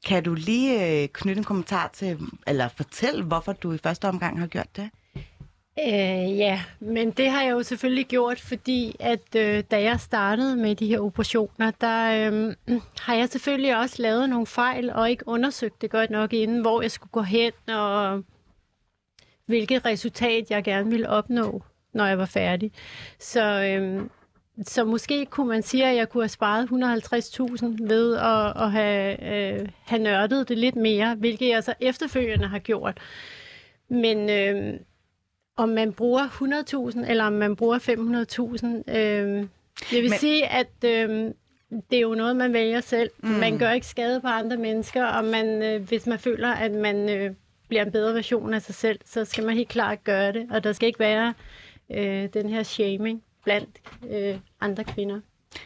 Kan 0.06 0.22
du 0.22 0.34
lige 0.34 1.02
øh, 1.02 1.08
knytte 1.08 1.38
en 1.38 1.44
kommentar 1.44 1.90
til, 1.92 2.18
eller 2.46 2.68
fortælle, 2.68 3.24
hvorfor 3.24 3.52
du 3.52 3.72
i 3.72 3.78
første 3.78 4.08
omgang 4.08 4.40
har 4.40 4.46
gjort 4.46 4.76
det? 4.76 4.90
Øh, 5.86 6.38
ja, 6.38 6.60
men 6.80 7.10
det 7.10 7.30
har 7.30 7.42
jeg 7.42 7.50
jo 7.50 7.62
selvfølgelig 7.62 8.06
gjort, 8.06 8.40
fordi 8.40 8.96
at 9.00 9.36
øh, 9.36 9.64
da 9.70 9.82
jeg 9.82 10.00
startede 10.00 10.56
med 10.56 10.74
de 10.74 10.86
her 10.86 11.00
operationer, 11.00 11.70
der 11.70 12.30
øh, 12.30 12.54
har 13.00 13.14
jeg 13.14 13.28
selvfølgelig 13.28 13.78
også 13.78 14.02
lavet 14.02 14.30
nogle 14.30 14.46
fejl 14.46 14.90
og 14.90 15.10
ikke 15.10 15.28
undersøgt 15.28 15.82
det 15.82 15.90
godt 15.90 16.10
nok 16.10 16.32
inden, 16.32 16.60
hvor 16.60 16.82
jeg 16.82 16.90
skulle 16.90 17.10
gå 17.10 17.22
hen 17.22 17.52
og 17.68 18.24
hvilket 19.46 19.84
resultat 19.84 20.50
jeg 20.50 20.64
gerne 20.64 20.90
ville 20.90 21.08
opnå, 21.08 21.62
når 21.92 22.06
jeg 22.06 22.18
var 22.18 22.26
færdig. 22.26 22.72
Så, 23.18 23.62
øh, 23.62 24.02
så 24.62 24.84
måske 24.84 25.26
kunne 25.26 25.48
man 25.48 25.62
sige, 25.62 25.86
at 25.86 25.96
jeg 25.96 26.08
kunne 26.08 26.22
have 26.22 26.28
sparet 26.28 26.68
150.000 26.68 27.88
ved 27.88 28.16
at, 28.16 28.62
at 28.62 28.72
have, 28.72 29.22
øh, 29.34 29.68
have 29.84 30.02
nørdet 30.02 30.48
det 30.48 30.58
lidt 30.58 30.76
mere, 30.76 31.14
hvilket 31.14 31.48
jeg 31.48 31.64
så 31.64 31.74
efterfølgende 31.80 32.48
har 32.48 32.58
gjort. 32.58 32.98
Men... 33.88 34.30
Øh, 34.30 34.80
om 35.58 35.68
man 35.68 35.92
bruger 35.92 36.26
100.000 36.92 37.10
eller 37.10 37.24
om 37.24 37.32
man 37.32 37.56
bruger 37.56 37.78
500.000. 37.78 38.96
Øh, 38.96 39.46
jeg 39.92 40.02
vil 40.02 40.10
Men... 40.10 40.18
sige, 40.18 40.46
at 40.46 40.84
øh, 40.84 41.32
det 41.90 41.96
er 41.96 42.00
jo 42.00 42.14
noget, 42.14 42.36
man 42.36 42.52
vælger 42.52 42.80
selv. 42.80 43.10
Mm. 43.22 43.28
Man 43.28 43.58
gør 43.58 43.70
ikke 43.70 43.86
skade 43.86 44.20
på 44.20 44.26
andre 44.26 44.56
mennesker, 44.56 45.06
og 45.06 45.24
man, 45.24 45.62
øh, 45.62 45.82
hvis 45.88 46.06
man 46.06 46.18
føler, 46.18 46.48
at 46.48 46.72
man 46.72 47.08
øh, 47.08 47.30
bliver 47.68 47.84
en 47.84 47.92
bedre 47.92 48.14
version 48.14 48.54
af 48.54 48.62
sig 48.62 48.74
selv, 48.74 48.98
så 49.04 49.24
skal 49.24 49.46
man 49.46 49.54
helt 49.54 49.68
klart 49.68 50.04
gøre 50.04 50.32
det. 50.32 50.46
Og 50.50 50.64
der 50.64 50.72
skal 50.72 50.86
ikke 50.86 50.98
være 51.00 51.34
øh, 51.90 52.28
den 52.34 52.48
her 52.48 52.62
shaming 52.62 53.22
blandt 53.44 53.80
øh, 54.10 54.36
andre 54.60 54.84
kvinder. 54.84 55.20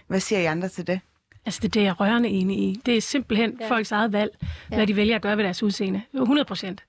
Hvad 0.06 0.20
siger 0.20 0.40
I 0.40 0.44
andre 0.44 0.68
til 0.68 0.86
det? 0.86 1.00
Altså, 1.46 1.60
det 1.62 1.68
er 1.68 1.70
det, 1.70 1.80
jeg 1.80 1.88
er 1.88 2.00
rørende 2.00 2.28
enig 2.28 2.58
i. 2.58 2.80
Det 2.86 2.96
er 2.96 3.00
simpelthen 3.00 3.56
ja. 3.60 3.68
folks 3.68 3.92
eget 3.92 4.12
valg, 4.12 4.30
ja. 4.70 4.76
hvad 4.76 4.86
de 4.86 4.96
vælger 4.96 5.16
at 5.16 5.22
gøre 5.22 5.36
ved 5.36 5.44
deres 5.44 5.62
udseende. 5.62 6.02
100 6.14 6.44
procent. 6.44 6.84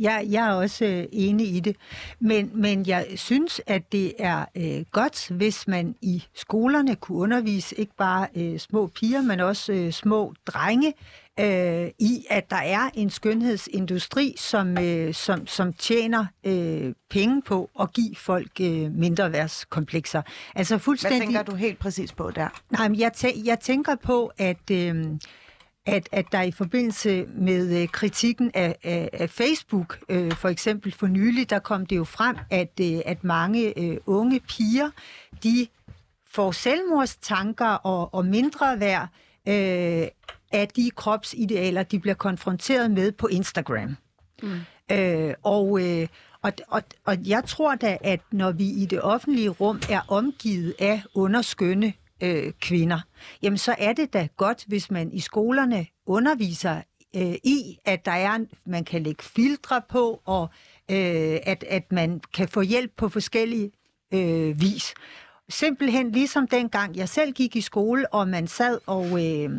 Jeg, 0.00 0.26
jeg 0.30 0.46
er 0.46 0.52
også 0.52 0.84
øh, 0.84 1.04
enig 1.12 1.56
i 1.56 1.60
det, 1.60 1.76
men, 2.20 2.50
men 2.54 2.86
jeg 2.86 3.06
synes, 3.16 3.60
at 3.66 3.92
det 3.92 4.12
er 4.18 4.44
øh, 4.56 4.84
godt, 4.92 5.28
hvis 5.28 5.68
man 5.68 5.94
i 6.02 6.24
skolerne 6.34 6.96
kunne 6.96 7.18
undervise 7.18 7.74
ikke 7.78 7.92
bare 7.96 8.26
øh, 8.36 8.58
små 8.58 8.86
piger, 8.86 9.22
men 9.22 9.40
også 9.40 9.72
øh, 9.72 9.92
små 9.92 10.34
drenge 10.46 10.94
øh, 11.40 11.90
i, 11.98 12.26
at 12.30 12.50
der 12.50 12.56
er 12.56 12.90
en 12.94 13.10
skønhedsindustri, 13.10 14.34
som, 14.38 14.78
øh, 14.78 15.14
som, 15.14 15.46
som 15.46 15.72
tjener 15.72 16.26
øh, 16.44 16.94
penge 17.10 17.42
på 17.42 17.70
at 17.80 17.92
give 17.92 18.16
folk 18.16 18.50
øh, 18.60 18.92
mindre 18.92 19.32
værtskomplekser. 19.32 20.22
Altså 20.54 20.78
fuldstændig... 20.78 21.18
Hvad 21.18 21.26
tænker 21.26 21.42
du 21.42 21.54
helt 21.54 21.78
præcis 21.78 22.12
på 22.12 22.30
der? 22.30 22.48
Nej, 22.70 22.88
men 22.88 23.00
jeg, 23.00 23.12
tæ- 23.16 23.42
jeg 23.44 23.60
tænker 23.60 23.94
på, 23.94 24.32
at... 24.38 24.70
Øh, 24.72 25.04
at, 25.86 26.08
at 26.12 26.26
der 26.32 26.42
i 26.42 26.50
forbindelse 26.50 27.26
med 27.26 27.82
øh, 27.82 27.88
kritikken 27.88 28.50
af, 28.54 28.76
af, 28.82 29.10
af 29.12 29.30
Facebook, 29.30 29.98
øh, 30.08 30.32
for 30.32 30.48
eksempel 30.48 30.92
for 30.92 31.06
nylig, 31.06 31.50
der 31.50 31.58
kom 31.58 31.86
det 31.86 31.96
jo 31.96 32.04
frem, 32.04 32.36
at, 32.50 32.80
øh, 32.80 33.00
at 33.06 33.24
mange 33.24 33.78
øh, 33.78 33.96
unge 34.06 34.40
piger, 34.40 34.90
de 35.42 35.66
får 36.30 36.52
selvmordstanker 36.52 37.66
og, 37.66 38.14
og 38.14 38.26
mindre 38.26 38.80
værd 38.80 39.08
øh, 39.48 40.08
af 40.52 40.68
de 40.76 40.90
kropsidealer, 40.90 41.82
de 41.82 41.98
bliver 41.98 42.14
konfronteret 42.14 42.90
med 42.90 43.12
på 43.12 43.26
Instagram. 43.26 43.96
Mm. 44.42 44.60
Øh, 44.92 45.34
og, 45.42 45.80
øh, 45.86 46.08
og, 46.42 46.52
og, 46.68 46.82
og 47.04 47.16
jeg 47.26 47.44
tror 47.44 47.74
da, 47.74 47.98
at 48.00 48.20
når 48.32 48.52
vi 48.52 48.64
i 48.64 48.86
det 48.86 49.02
offentlige 49.02 49.48
rum 49.48 49.80
er 49.90 50.00
omgivet 50.08 50.74
af 50.78 51.02
underskønne 51.14 51.92
øh, 52.22 52.52
kvinder, 52.60 53.00
jamen 53.42 53.58
så 53.58 53.74
er 53.78 53.92
det 53.92 54.12
da 54.12 54.28
godt, 54.36 54.64
hvis 54.66 54.90
man 54.90 55.12
i 55.12 55.20
skolerne 55.20 55.86
underviser 56.06 56.82
øh, 57.16 57.34
i, 57.44 57.78
at 57.84 58.04
der 58.04 58.12
er, 58.12 58.38
man 58.66 58.84
kan 58.84 59.02
lægge 59.02 59.22
filtre 59.22 59.82
på, 59.88 60.22
og 60.24 60.48
øh, 60.90 61.38
at, 61.42 61.64
at 61.68 61.92
man 61.92 62.20
kan 62.34 62.48
få 62.48 62.60
hjælp 62.60 62.92
på 62.96 63.08
forskellige 63.08 63.70
øh, 64.14 64.60
vis. 64.60 64.94
Simpelthen 65.48 66.12
ligesom 66.12 66.48
dengang 66.48 66.96
jeg 66.96 67.08
selv 67.08 67.32
gik 67.32 67.56
i 67.56 67.60
skole, 67.60 68.14
og 68.14 68.28
man 68.28 68.46
sad 68.46 68.78
og 68.86 69.26
øh, 69.26 69.50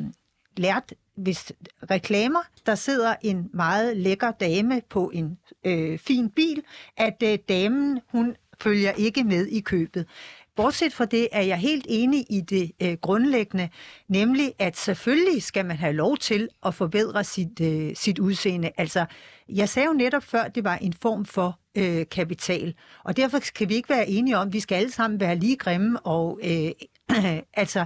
lærte 0.58 0.96
hvis 1.18 1.52
reklamer, 1.92 2.40
der 2.66 2.76
sidder 2.76 3.16
en 3.22 3.50
meget 3.54 3.98
lækker 3.98 4.32
dame 4.32 4.82
på 4.90 5.12
en 5.14 5.38
øh, 5.66 6.00
fin 6.00 6.30
bil, 6.30 6.64
at 6.98 7.24
øh, 7.24 7.38
damen, 7.50 8.00
hun 8.12 8.36
følger 8.62 8.92
ikke 8.92 9.24
med 9.24 9.48
i 9.48 9.60
købet. 9.60 10.08
Bortset 10.56 10.94
fra 10.94 11.06
det 11.06 11.28
er 11.32 11.42
jeg 11.42 11.58
helt 11.58 11.86
enig 11.90 12.26
i 12.30 12.42
det 12.42 12.72
øh, 12.82 12.98
grundlæggende, 13.02 13.70
nemlig 14.08 14.54
at 14.60 14.78
selvfølgelig 14.78 15.44
skal 15.44 15.66
man 15.66 15.78
have 15.78 15.94
lov 15.94 16.18
til 16.18 16.50
at 16.66 16.76
forbedre 16.76 17.24
sit, 17.24 17.62
øh, 17.62 17.96
sit 17.96 18.20
udseende. 18.20 18.72
Altså, 18.78 19.06
jeg 19.50 19.70
sagde 19.70 19.88
jo 19.88 19.94
netop 19.94 20.24
før, 20.24 20.42
at 20.42 20.56
det 20.56 20.64
var 20.64 20.76
en 20.76 20.94
form 21.02 21.26
for 21.26 21.60
øh, 21.78 22.06
kapital, 22.12 22.74
og 23.04 23.18
derfor 23.18 23.40
kan 23.56 23.70
vi 23.70 23.76
ikke 23.76 23.90
være 23.90 24.10
enige 24.10 24.38
om, 24.38 24.48
at 24.48 24.54
vi 24.54 24.60
skal 24.60 24.76
alle 24.76 24.92
sammen 24.92 25.20
være 25.20 25.36
lige 25.36 25.56
grimme, 25.56 26.00
og 26.00 26.40
øh, 26.44 26.72
altså 27.54 27.86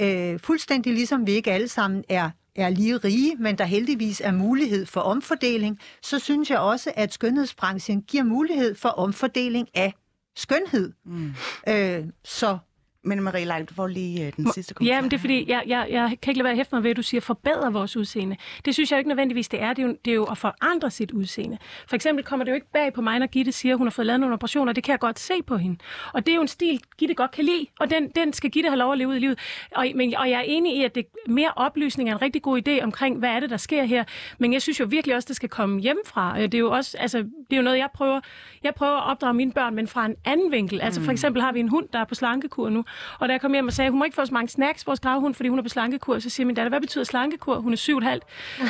øh, 0.00 0.40
fuldstændig 0.40 0.94
ligesom 0.94 1.26
vi 1.26 1.32
ikke 1.32 1.52
alle 1.52 1.68
sammen 1.68 2.04
er 2.08 2.30
er 2.56 2.68
lige 2.68 2.96
rige, 2.96 3.36
men 3.36 3.58
der 3.58 3.64
heldigvis 3.64 4.20
er 4.24 4.32
mulighed 4.32 4.86
for 4.86 5.00
omfordeling, 5.00 5.78
så 6.02 6.18
synes 6.18 6.50
jeg 6.50 6.58
også, 6.58 6.92
at 6.96 7.12
skønhedsbranchen 7.12 8.02
giver 8.02 8.24
mulighed 8.24 8.74
for 8.74 8.88
omfordeling 8.88 9.68
af 9.74 9.94
skønhed. 10.36 10.92
Mm. 11.04 11.34
Øh, 11.68 12.04
så 12.24 12.58
Men 13.04 13.22
Marie 13.22 13.44
Lein, 13.44 13.64
du 13.64 13.74
får 13.74 13.86
lige 13.86 14.26
øh, 14.26 14.32
den 14.36 14.52
sidste 14.52 14.74
kommentar. 14.74 14.94
Ja, 14.94 15.00
men 15.00 15.10
det 15.10 15.16
er 15.16 15.20
fordi, 15.20 15.50
jeg, 15.50 15.62
jeg, 15.66 15.86
jeg 15.90 16.16
kan 16.22 16.30
ikke 16.30 16.38
lade 16.38 16.44
være 16.44 16.50
at 16.50 16.56
hæfte 16.56 16.74
mig 16.74 16.84
ved, 16.84 16.90
at 16.90 16.96
du 16.96 17.02
siger, 17.02 17.20
forbedre 17.20 17.72
vores 17.72 17.96
udseende. 17.96 18.36
Det 18.64 18.74
synes 18.74 18.90
jeg 18.90 18.96
jo 18.96 18.98
ikke 18.98 19.08
nødvendigvis, 19.08 19.48
det 19.48 19.62
er. 19.62 19.72
Det 19.72 19.82
er 19.82 19.86
jo, 19.86 19.96
det 20.04 20.10
er 20.10 20.14
jo 20.14 20.24
at 20.24 20.38
forandre 20.38 20.90
sit 20.90 21.10
udseende. 21.10 21.58
For 21.88 21.96
eksempel 21.96 22.24
kommer 22.24 22.44
det 22.44 22.50
jo 22.50 22.54
ikke 22.54 22.72
bag 22.72 22.92
på 22.92 23.00
mig, 23.02 23.18
når 23.18 23.26
Gitte 23.26 23.52
siger, 23.52 23.74
at 23.74 23.78
hun 23.78 23.86
har 23.86 23.90
fået 23.90 24.06
lavet 24.06 24.20
nogle 24.20 24.34
operationer. 24.34 24.72
Det 24.72 24.84
kan 24.84 24.92
jeg 24.92 24.98
godt 24.98 25.18
se 25.18 25.34
på 25.46 25.56
hende. 25.56 25.78
Og 26.12 26.26
det 26.26 26.32
er 26.32 26.36
jo 26.36 26.42
en 26.42 26.48
stil, 26.48 26.80
Gitte 26.98 27.14
godt 27.14 27.30
kan 27.30 27.44
lide, 27.44 27.66
og 27.80 27.90
den, 27.90 28.08
den 28.08 28.32
skal 28.32 28.50
Gitte 28.50 28.68
have 28.68 28.78
lov 28.78 28.92
at 28.92 28.98
leve 28.98 29.08
ud 29.08 29.16
i 29.16 29.18
livet. 29.18 29.38
Og, 29.76 29.86
men, 29.94 30.14
og 30.16 30.30
jeg 30.30 30.38
er 30.38 30.44
enig 30.46 30.76
i, 30.76 30.84
at 30.84 30.94
det 30.94 31.06
mere 31.26 31.52
oplysning 31.56 32.08
er 32.10 32.14
en 32.14 32.22
rigtig 32.22 32.42
god 32.42 32.68
idé 32.68 32.84
omkring, 32.84 33.18
hvad 33.18 33.30
er 33.30 33.40
det, 33.40 33.50
der 33.50 33.56
sker 33.56 33.84
her. 33.84 34.04
Men 34.38 34.52
jeg 34.52 34.62
synes 34.62 34.80
jo 34.80 34.86
virkelig 34.90 35.16
også, 35.16 35.26
det 35.26 35.36
skal 35.36 35.48
komme 35.48 35.80
hjemmefra. 35.80 36.40
Det 36.40 36.54
er 36.54 36.58
jo 36.58 36.70
også, 36.70 36.96
altså, 36.98 37.18
det 37.18 37.52
er 37.52 37.56
jo 37.56 37.62
noget, 37.62 37.78
jeg 37.78 37.88
prøver, 37.94 38.20
jeg 38.62 38.74
prøver 38.74 38.96
at 38.96 39.10
opdrage 39.10 39.34
mine 39.34 39.52
børn, 39.52 39.74
men 39.74 39.88
fra 39.88 40.06
en 40.06 40.14
anden 40.24 40.52
vinkel. 40.52 40.80
Altså 40.80 41.00
for 41.00 41.12
eksempel 41.12 41.42
har 41.42 41.52
vi 41.52 41.60
en 41.60 41.68
hund, 41.68 41.88
der 41.92 41.98
er 41.98 42.04
på 42.04 42.14
slankekur 42.14 42.68
nu, 42.68 42.84
og 43.18 43.28
da 43.28 43.32
jeg 43.32 43.40
kom 43.40 43.52
hjem 43.52 43.66
og 43.66 43.72
sagde, 43.72 43.90
hun 43.90 43.98
må 43.98 44.04
ikke 44.04 44.14
få 44.14 44.24
så 44.24 44.34
mange 44.34 44.48
snacks, 44.48 44.86
vores 44.86 45.00
gravhund, 45.00 45.34
fordi 45.34 45.48
hun 45.48 45.58
er 45.58 45.62
på 45.62 45.68
slankekur, 45.68 46.18
så 46.18 46.30
siger 46.30 46.46
min 46.46 46.54
datter, 46.54 46.68
hvad 46.68 46.80
betyder 46.80 47.04
slankekur? 47.04 47.58
Hun 47.58 47.72
er 47.72 47.76
syv 47.76 47.96
og 47.96 47.98
et 47.98 48.04
halvt. 48.04 48.24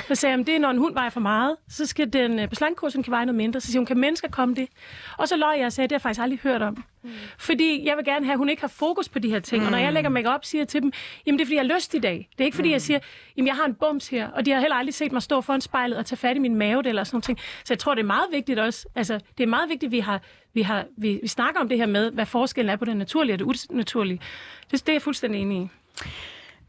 Så 0.09 0.15
sagde 0.15 0.37
jeg, 0.37 0.47
det 0.47 0.55
er, 0.55 0.59
når 0.59 0.71
en 0.71 0.79
hund 0.79 0.95
vejer 0.95 1.11
for 1.11 1.21
meget, 1.21 1.57
så 1.69 1.87
skal 1.87 2.13
den 2.13 2.39
øh, 2.39 2.49
på 2.49 2.55
slankekur, 2.55 2.89
så 2.89 2.97
den 2.97 3.03
kan 3.03 3.11
veje 3.11 3.27
noget 3.27 3.37
mindre. 3.37 3.61
Så 3.61 3.67
siger 3.67 3.81
hun, 3.81 3.87
kan 3.87 3.99
mennesker 3.99 4.29
komme 4.29 4.55
det? 4.55 4.69
Og 5.19 5.29
så 5.29 5.37
løj 5.37 5.55
jeg 5.59 5.67
og 5.67 5.73
sagde, 5.73 5.89
det 5.89 5.93
har 5.93 5.97
jeg 5.97 6.03
faktisk 6.03 6.23
aldrig 6.23 6.39
hørt 6.43 6.63
om. 6.63 6.85
Mm. 7.03 7.11
Fordi 7.39 7.87
jeg 7.87 7.97
vil 7.97 8.05
gerne 8.05 8.25
have, 8.25 8.33
at 8.33 8.39
hun 8.39 8.49
ikke 8.49 8.63
har 8.63 8.69
fokus 8.69 9.09
på 9.09 9.19
de 9.19 9.31
her 9.31 9.41
ting. 9.41 9.61
Mm. 9.61 9.67
Og 9.67 9.71
når 9.71 9.79
jeg 9.79 9.93
lægger 9.93 10.11
make 10.11 10.31
op, 10.31 10.45
siger 10.45 10.63
jeg 10.63 10.69
til 10.69 10.83
dem, 10.83 10.93
jamen 11.27 11.39
det 11.39 11.45
er 11.45 11.47
fordi, 11.47 11.57
jeg 11.57 11.65
har 11.65 11.75
lyst 11.75 11.95
i 11.95 11.99
dag. 11.99 12.29
Det 12.33 12.41
er 12.41 12.45
ikke 12.45 12.55
fordi, 12.55 12.69
mm. 12.69 12.73
jeg 12.73 12.83
siger, 12.83 12.99
jamen 13.37 13.47
jeg 13.47 13.57
har 13.57 13.65
en 13.65 13.75
bums 13.75 14.09
her, 14.09 14.29
og 14.29 14.47
de 14.47 14.51
har 14.51 14.61
heller 14.61 14.77
aldrig 14.77 14.95
set 14.95 15.13
mig 15.13 15.23
stå 15.23 15.41
foran 15.41 15.61
spejlet 15.61 15.99
og 15.99 16.07
tage 16.07 16.17
fat 16.17 16.37
i 16.37 16.39
min 16.39 16.55
mave 16.57 16.89
eller 16.89 17.05
sådan 17.05 17.23
noget. 17.29 17.41
Så 17.65 17.75
jeg 17.75 17.79
tror, 17.79 17.95
det 17.95 18.03
er 18.03 18.07
meget 18.07 18.29
vigtigt 18.33 18.59
også. 18.59 18.87
Altså, 18.95 19.21
det 19.39 19.43
er 19.43 19.49
meget 19.49 19.69
vigtigt, 19.69 19.89
at 19.89 19.93
vi, 19.93 20.01
har, 20.01 20.21
vi, 20.55 20.63
har, 20.63 20.85
vi, 20.97 21.19
vi 21.23 21.29
snakker 21.29 21.61
om 21.61 21.69
det 21.69 21.79
her 21.79 21.87
med, 21.87 22.11
hvad 22.11 22.27
forskellen 22.27 22.71
er 22.71 22.77
på 22.77 22.85
det 22.85 22.97
naturlige 22.97 23.35
og 23.35 23.39
det 23.39 23.67
unaturlige. 23.71 24.21
Det, 24.71 24.81
det 24.81 24.89
er 24.89 24.93
jeg 24.93 25.03
fuldstændig 25.03 25.41
enig 25.41 25.63
i. 25.63 25.69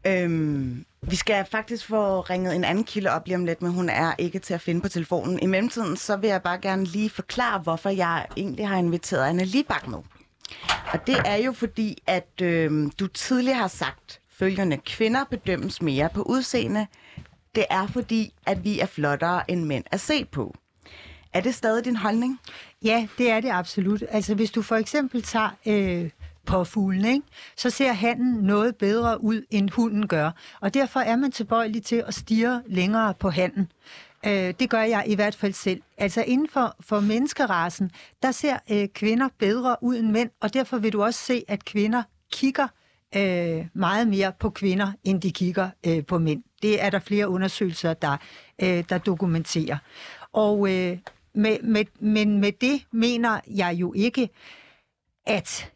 Øhm, 0.06 0.84
vi 1.02 1.16
skal 1.16 1.44
faktisk 1.44 1.86
få 1.86 2.20
ringet 2.20 2.56
en 2.56 2.64
anden 2.64 2.84
kilde 2.84 3.10
op 3.10 3.26
lige 3.26 3.36
om 3.36 3.44
lidt, 3.44 3.62
men 3.62 3.72
hun 3.72 3.88
er 3.88 4.12
ikke 4.18 4.38
til 4.38 4.54
at 4.54 4.60
finde 4.60 4.80
på 4.80 4.88
telefonen. 4.88 5.38
I 5.42 5.46
mellemtiden, 5.46 5.96
så 5.96 6.16
vil 6.16 6.30
jeg 6.30 6.42
bare 6.42 6.58
gerne 6.58 6.84
lige 6.84 7.10
forklare, 7.10 7.58
hvorfor 7.58 7.88
jeg 7.88 8.26
egentlig 8.36 8.68
har 8.68 8.76
inviteret 8.76 9.28
Anna 9.28 9.44
Libak 9.44 9.88
med. 9.88 9.98
Og 10.92 11.06
det 11.06 11.16
er 11.24 11.36
jo 11.36 11.52
fordi, 11.52 12.02
at 12.06 12.40
øh, 12.42 12.90
du 13.00 13.06
tidligere 13.06 13.58
har 13.58 13.68
sagt 13.68 14.20
følgende, 14.30 14.76
kvinder 14.76 15.24
bedømmes 15.24 15.82
mere 15.82 16.08
på 16.14 16.22
udseende. 16.22 16.86
Det 17.54 17.64
er 17.70 17.86
fordi, 17.86 18.34
at 18.46 18.64
vi 18.64 18.80
er 18.80 18.86
flottere 18.86 19.50
end 19.50 19.64
mænd 19.64 19.84
at 19.90 20.00
se 20.00 20.24
på. 20.24 20.54
Er 21.32 21.40
det 21.40 21.54
stadig 21.54 21.84
din 21.84 21.96
holdning? 21.96 22.40
Ja, 22.84 23.08
det 23.18 23.30
er 23.30 23.40
det 23.40 23.50
absolut. 23.50 24.02
Altså 24.10 24.34
hvis 24.34 24.50
du 24.50 24.62
for 24.62 24.76
eksempel 24.76 25.22
tager 25.22 25.50
øh, 25.66 26.10
på 26.46 26.64
fuglen, 26.64 27.04
ikke? 27.04 27.26
så 27.56 27.70
ser 27.70 27.92
handen 27.92 28.34
noget 28.34 28.76
bedre 28.76 29.24
ud, 29.24 29.42
end 29.50 29.70
hunden 29.70 30.08
gør. 30.08 30.30
Og 30.60 30.74
derfor 30.74 31.00
er 31.00 31.16
man 31.16 31.32
tilbøjelig 31.32 31.82
til 31.82 32.04
at 32.06 32.14
stige 32.14 32.60
længere 32.66 33.14
på 33.14 33.30
handen. 33.30 33.68
Øh, 34.26 34.54
det 34.60 34.70
gør 34.70 34.82
jeg 34.82 35.04
i 35.06 35.14
hvert 35.14 35.34
fald 35.34 35.52
selv. 35.52 35.82
Altså 35.98 36.24
inden 36.26 36.48
for, 36.48 36.76
for 36.80 37.00
menneskerasen, 37.00 37.90
der 38.22 38.30
ser 38.30 38.58
øh, 38.70 38.88
kvinder 38.88 39.28
bedre 39.38 39.76
ud 39.82 39.96
end 39.96 40.10
mænd, 40.10 40.30
og 40.40 40.54
derfor 40.54 40.78
vil 40.78 40.92
du 40.92 41.02
også 41.02 41.20
se, 41.20 41.44
at 41.48 41.64
kvinder 41.64 42.02
kigger 42.32 42.68
øh, 43.16 43.66
meget 43.74 44.08
mere 44.08 44.32
på 44.40 44.50
kvinder, 44.50 44.92
end 45.04 45.20
de 45.20 45.32
kigger 45.32 45.70
øh, 45.86 46.06
på 46.06 46.18
mænd. 46.18 46.42
Det 46.62 46.82
er 46.82 46.90
der 46.90 46.98
flere 46.98 47.28
undersøgelser, 47.28 47.94
der, 47.94 48.16
øh, 48.62 48.84
der 48.88 48.98
dokumenterer. 48.98 49.78
Og 50.32 50.72
øh, 50.72 50.98
med, 51.34 51.58
med, 51.62 51.84
men 52.00 52.40
med 52.40 52.52
det 52.52 52.86
mener 52.92 53.40
jeg 53.46 53.74
jo 53.74 53.92
ikke, 53.92 54.28
at 55.26 55.70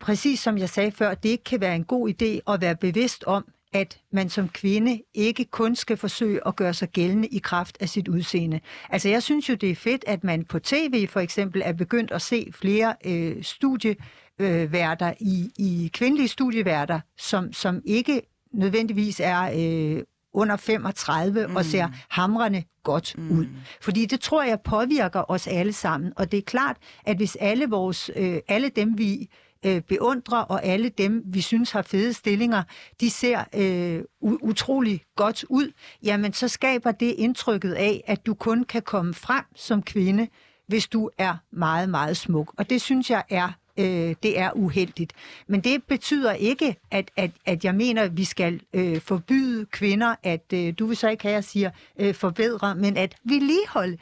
præcis 0.00 0.40
som 0.40 0.58
jeg 0.58 0.68
sagde 0.68 0.90
før, 0.90 1.14
det 1.14 1.28
ikke 1.28 1.44
kan 1.44 1.60
være 1.60 1.76
en 1.76 1.84
god 1.84 2.08
idé 2.08 2.52
at 2.52 2.60
være 2.60 2.76
bevidst 2.76 3.24
om, 3.24 3.44
at 3.76 3.98
man 4.12 4.28
som 4.28 4.48
kvinde 4.48 5.02
ikke 5.14 5.44
kun 5.44 5.76
skal 5.76 5.96
forsøge 5.96 6.46
at 6.46 6.56
gøre 6.56 6.74
sig 6.74 6.88
gældende 6.88 7.28
i 7.28 7.38
kraft 7.38 7.76
af 7.80 7.88
sit 7.88 8.08
udseende. 8.08 8.60
Altså 8.90 9.08
jeg 9.08 9.22
synes 9.22 9.48
jo, 9.48 9.54
det 9.54 9.70
er 9.70 9.74
fedt, 9.74 10.04
at 10.06 10.24
man 10.24 10.44
på 10.44 10.58
tv 10.58 11.08
for 11.08 11.20
eksempel 11.20 11.62
er 11.64 11.72
begyndt 11.72 12.10
at 12.10 12.22
se 12.22 12.50
flere 12.54 12.94
øh, 13.04 13.42
studieværter 13.42 15.12
i, 15.20 15.50
i 15.58 15.90
kvindelige 15.94 16.28
studieværter, 16.28 17.00
som, 17.18 17.52
som 17.52 17.82
ikke 17.84 18.22
nødvendigvis 18.52 19.20
er 19.24 19.42
øh, 19.42 20.02
under 20.32 20.56
35 20.56 21.46
mm. 21.46 21.56
og 21.56 21.64
ser 21.64 21.88
hamrende 22.08 22.62
godt 22.82 23.14
mm. 23.18 23.38
ud. 23.38 23.46
Fordi 23.80 24.06
det 24.06 24.20
tror 24.20 24.42
jeg 24.42 24.60
påvirker 24.60 25.30
os 25.30 25.46
alle 25.46 25.72
sammen. 25.72 26.12
Og 26.16 26.32
det 26.32 26.38
er 26.38 26.42
klart, 26.42 26.76
at 27.04 27.16
hvis 27.16 27.36
alle 27.40 27.66
vores, 27.66 28.10
øh, 28.16 28.38
alle 28.48 28.68
dem 28.68 28.98
vi 28.98 29.28
øh, 29.66 29.82
beundrer, 29.82 30.38
og 30.38 30.64
alle 30.64 30.88
dem, 30.88 31.22
vi 31.26 31.40
synes 31.40 31.70
har 31.70 31.82
fede 31.82 32.12
stillinger, 32.12 32.62
de 33.00 33.10
ser 33.10 33.44
øh, 33.54 34.02
utrolig 34.20 35.02
godt 35.16 35.44
ud, 35.48 35.72
jamen 36.02 36.32
så 36.32 36.48
skaber 36.48 36.92
det 36.92 37.14
indtrykket 37.18 37.72
af, 37.72 38.04
at 38.06 38.26
du 38.26 38.34
kun 38.34 38.64
kan 38.64 38.82
komme 38.82 39.14
frem 39.14 39.44
som 39.54 39.82
kvinde, 39.82 40.28
hvis 40.68 40.88
du 40.88 41.10
er 41.18 41.36
meget, 41.52 41.88
meget 41.88 42.16
smuk. 42.16 42.54
Og 42.58 42.70
det 42.70 42.82
synes 42.82 43.10
jeg 43.10 43.24
er 43.30 43.52
øh, 43.78 44.14
det 44.22 44.38
er 44.38 44.50
uheldigt. 44.52 45.12
Men 45.46 45.60
det 45.60 45.84
betyder 45.84 46.32
ikke, 46.32 46.76
at, 46.90 47.10
at, 47.16 47.30
at 47.46 47.64
jeg 47.64 47.74
mener, 47.74 48.02
at 48.02 48.16
vi 48.16 48.24
skal 48.24 48.60
øh, 48.74 49.00
forbyde 49.00 49.66
kvinder, 49.66 50.14
at 50.22 50.52
øh, 50.54 50.74
du 50.78 50.86
vil 50.86 50.96
så 50.96 51.08
ikke 51.08 51.22
have, 51.22 51.32
at 51.32 51.34
jeg 51.34 51.44
siger 51.44 51.70
øh, 52.00 52.14
forbedre, 52.14 52.74
men 52.74 52.96
at 52.96 53.14
vedligeholde 53.24 53.98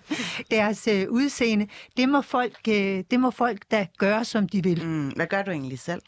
deres 0.50 0.88
øh, 0.88 1.06
udseende. 1.10 1.66
Det 1.96 2.08
må, 2.08 2.20
folk, 2.20 2.58
øh, 2.68 3.04
det 3.10 3.20
må 3.20 3.30
folk 3.30 3.62
da 3.70 3.86
gøre, 3.98 4.24
som 4.24 4.48
de 4.48 4.62
vil. 4.62 4.84
Mm, 4.86 5.08
hvad 5.08 5.26
gør 5.26 5.42
du 5.42 5.50
egentlig 5.50 5.78
selv? 5.78 6.02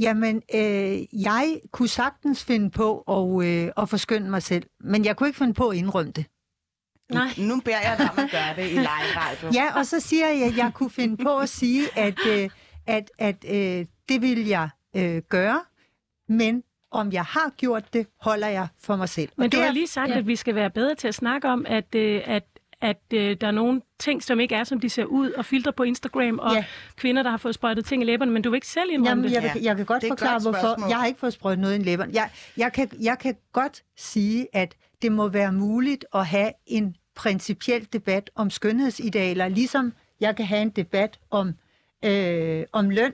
Jamen, 0.00 0.42
øh, 0.54 1.22
jeg 1.24 1.60
kunne 1.72 1.88
sagtens 1.88 2.44
finde 2.44 2.70
på 2.70 2.98
at, 3.00 3.46
øh, 3.46 3.70
at 3.76 3.88
forskynde 3.88 4.30
mig 4.30 4.42
selv, 4.42 4.66
men 4.80 5.04
jeg 5.04 5.16
kunne 5.16 5.28
ikke 5.28 5.38
finde 5.38 5.54
på 5.54 5.68
at 5.68 5.76
indrømme 5.76 6.12
det. 6.12 6.24
Nej. 7.12 7.28
Nu 7.38 7.60
beder 7.60 7.80
jeg 7.80 7.94
dig 7.98 8.10
om 8.10 8.18
at 8.24 8.30
gøre 8.30 8.56
det 8.56 8.70
i 8.70 8.74
live 8.74 9.16
radio. 9.16 9.50
Ja, 9.52 9.78
og 9.78 9.86
så 9.86 10.00
siger 10.00 10.28
jeg, 10.28 10.46
at 10.46 10.56
jeg 10.56 10.70
kunne 10.74 10.90
finde 10.90 11.24
på 11.24 11.38
at 11.38 11.48
sige, 11.48 11.98
at, 11.98 12.26
øh, 12.28 12.50
at, 12.86 13.10
at 13.18 13.44
øh, 13.48 13.86
det 14.08 14.22
vil 14.22 14.46
jeg 14.46 14.68
øh, 14.96 15.22
gøre, 15.28 15.60
men 16.28 16.62
om 16.90 17.12
jeg 17.12 17.24
har 17.24 17.52
gjort 17.56 17.92
det, 17.92 18.06
holder 18.20 18.48
jeg 18.48 18.68
for 18.82 18.96
mig 18.96 19.08
selv. 19.08 19.28
Men 19.36 19.44
og 19.44 19.52
du 19.52 19.56
det 19.56 19.66
har 19.66 19.72
lige 19.72 19.86
sagt, 19.86 20.10
ja. 20.10 20.18
at 20.18 20.26
vi 20.26 20.36
skal 20.36 20.54
være 20.54 20.70
bedre 20.70 20.94
til 20.94 21.08
at 21.08 21.14
snakke 21.14 21.48
om, 21.48 21.66
at, 21.68 21.94
øh, 21.94 22.22
at 22.24 22.44
at 22.82 23.00
øh, 23.14 23.36
der 23.40 23.46
er 23.46 23.50
nogle 23.50 23.80
ting, 23.98 24.22
som 24.22 24.40
ikke 24.40 24.54
er, 24.54 24.64
som 24.64 24.80
de 24.80 24.88
ser 24.88 25.04
ud, 25.04 25.30
og 25.30 25.44
filtre 25.44 25.72
på 25.72 25.82
Instagram, 25.82 26.38
og 26.38 26.54
Ja. 26.54 26.64
kvinder, 26.96 27.22
der 27.22 27.30
har 27.30 27.36
fået 27.36 27.54
sprøjtet 27.54 27.84
ting 27.84 28.02
i 28.02 28.06
læberne, 28.06 28.30
men 28.32 28.42
du 28.42 28.50
vil 28.50 28.56
ikke 28.56 28.66
selv 28.66 28.90
indrømme 28.92 29.28
Jamen, 29.28 29.42
det. 29.42 29.54
jeg, 29.54 29.64
jeg 29.64 29.76
kan 29.76 29.86
godt 29.86 30.02
Det 30.02 30.06
et 30.06 30.10
forklare, 30.10 30.32
godt 30.32 30.42
hvorfor. 30.42 30.88
Jeg 30.88 30.96
har 30.98 31.06
ikke 31.06 31.20
fået 31.20 31.32
sprøjtet 31.32 31.60
noget 31.62 31.78
i 31.78 31.82
læberne. 31.82 32.12
Jeg, 32.14 32.30
jeg, 32.56 32.72
kan, 32.72 32.88
jeg 33.00 33.18
kan 33.18 33.34
godt 33.52 33.82
sige, 33.96 34.46
at 34.52 34.74
det 35.02 35.12
må 35.12 35.28
være 35.28 35.52
muligt 35.52 36.04
at 36.14 36.26
have 36.26 36.50
en 36.66 36.96
principiel 37.14 37.88
debat 37.92 38.30
om 38.34 38.50
skønhedsidealer, 38.50 39.48
ligesom 39.48 39.92
jeg 40.20 40.36
kan 40.36 40.46
have 40.46 40.62
en 40.62 40.70
debat 40.70 41.18
om, 41.30 41.54
øh, 42.04 42.64
om 42.72 42.90
løn 42.90 43.12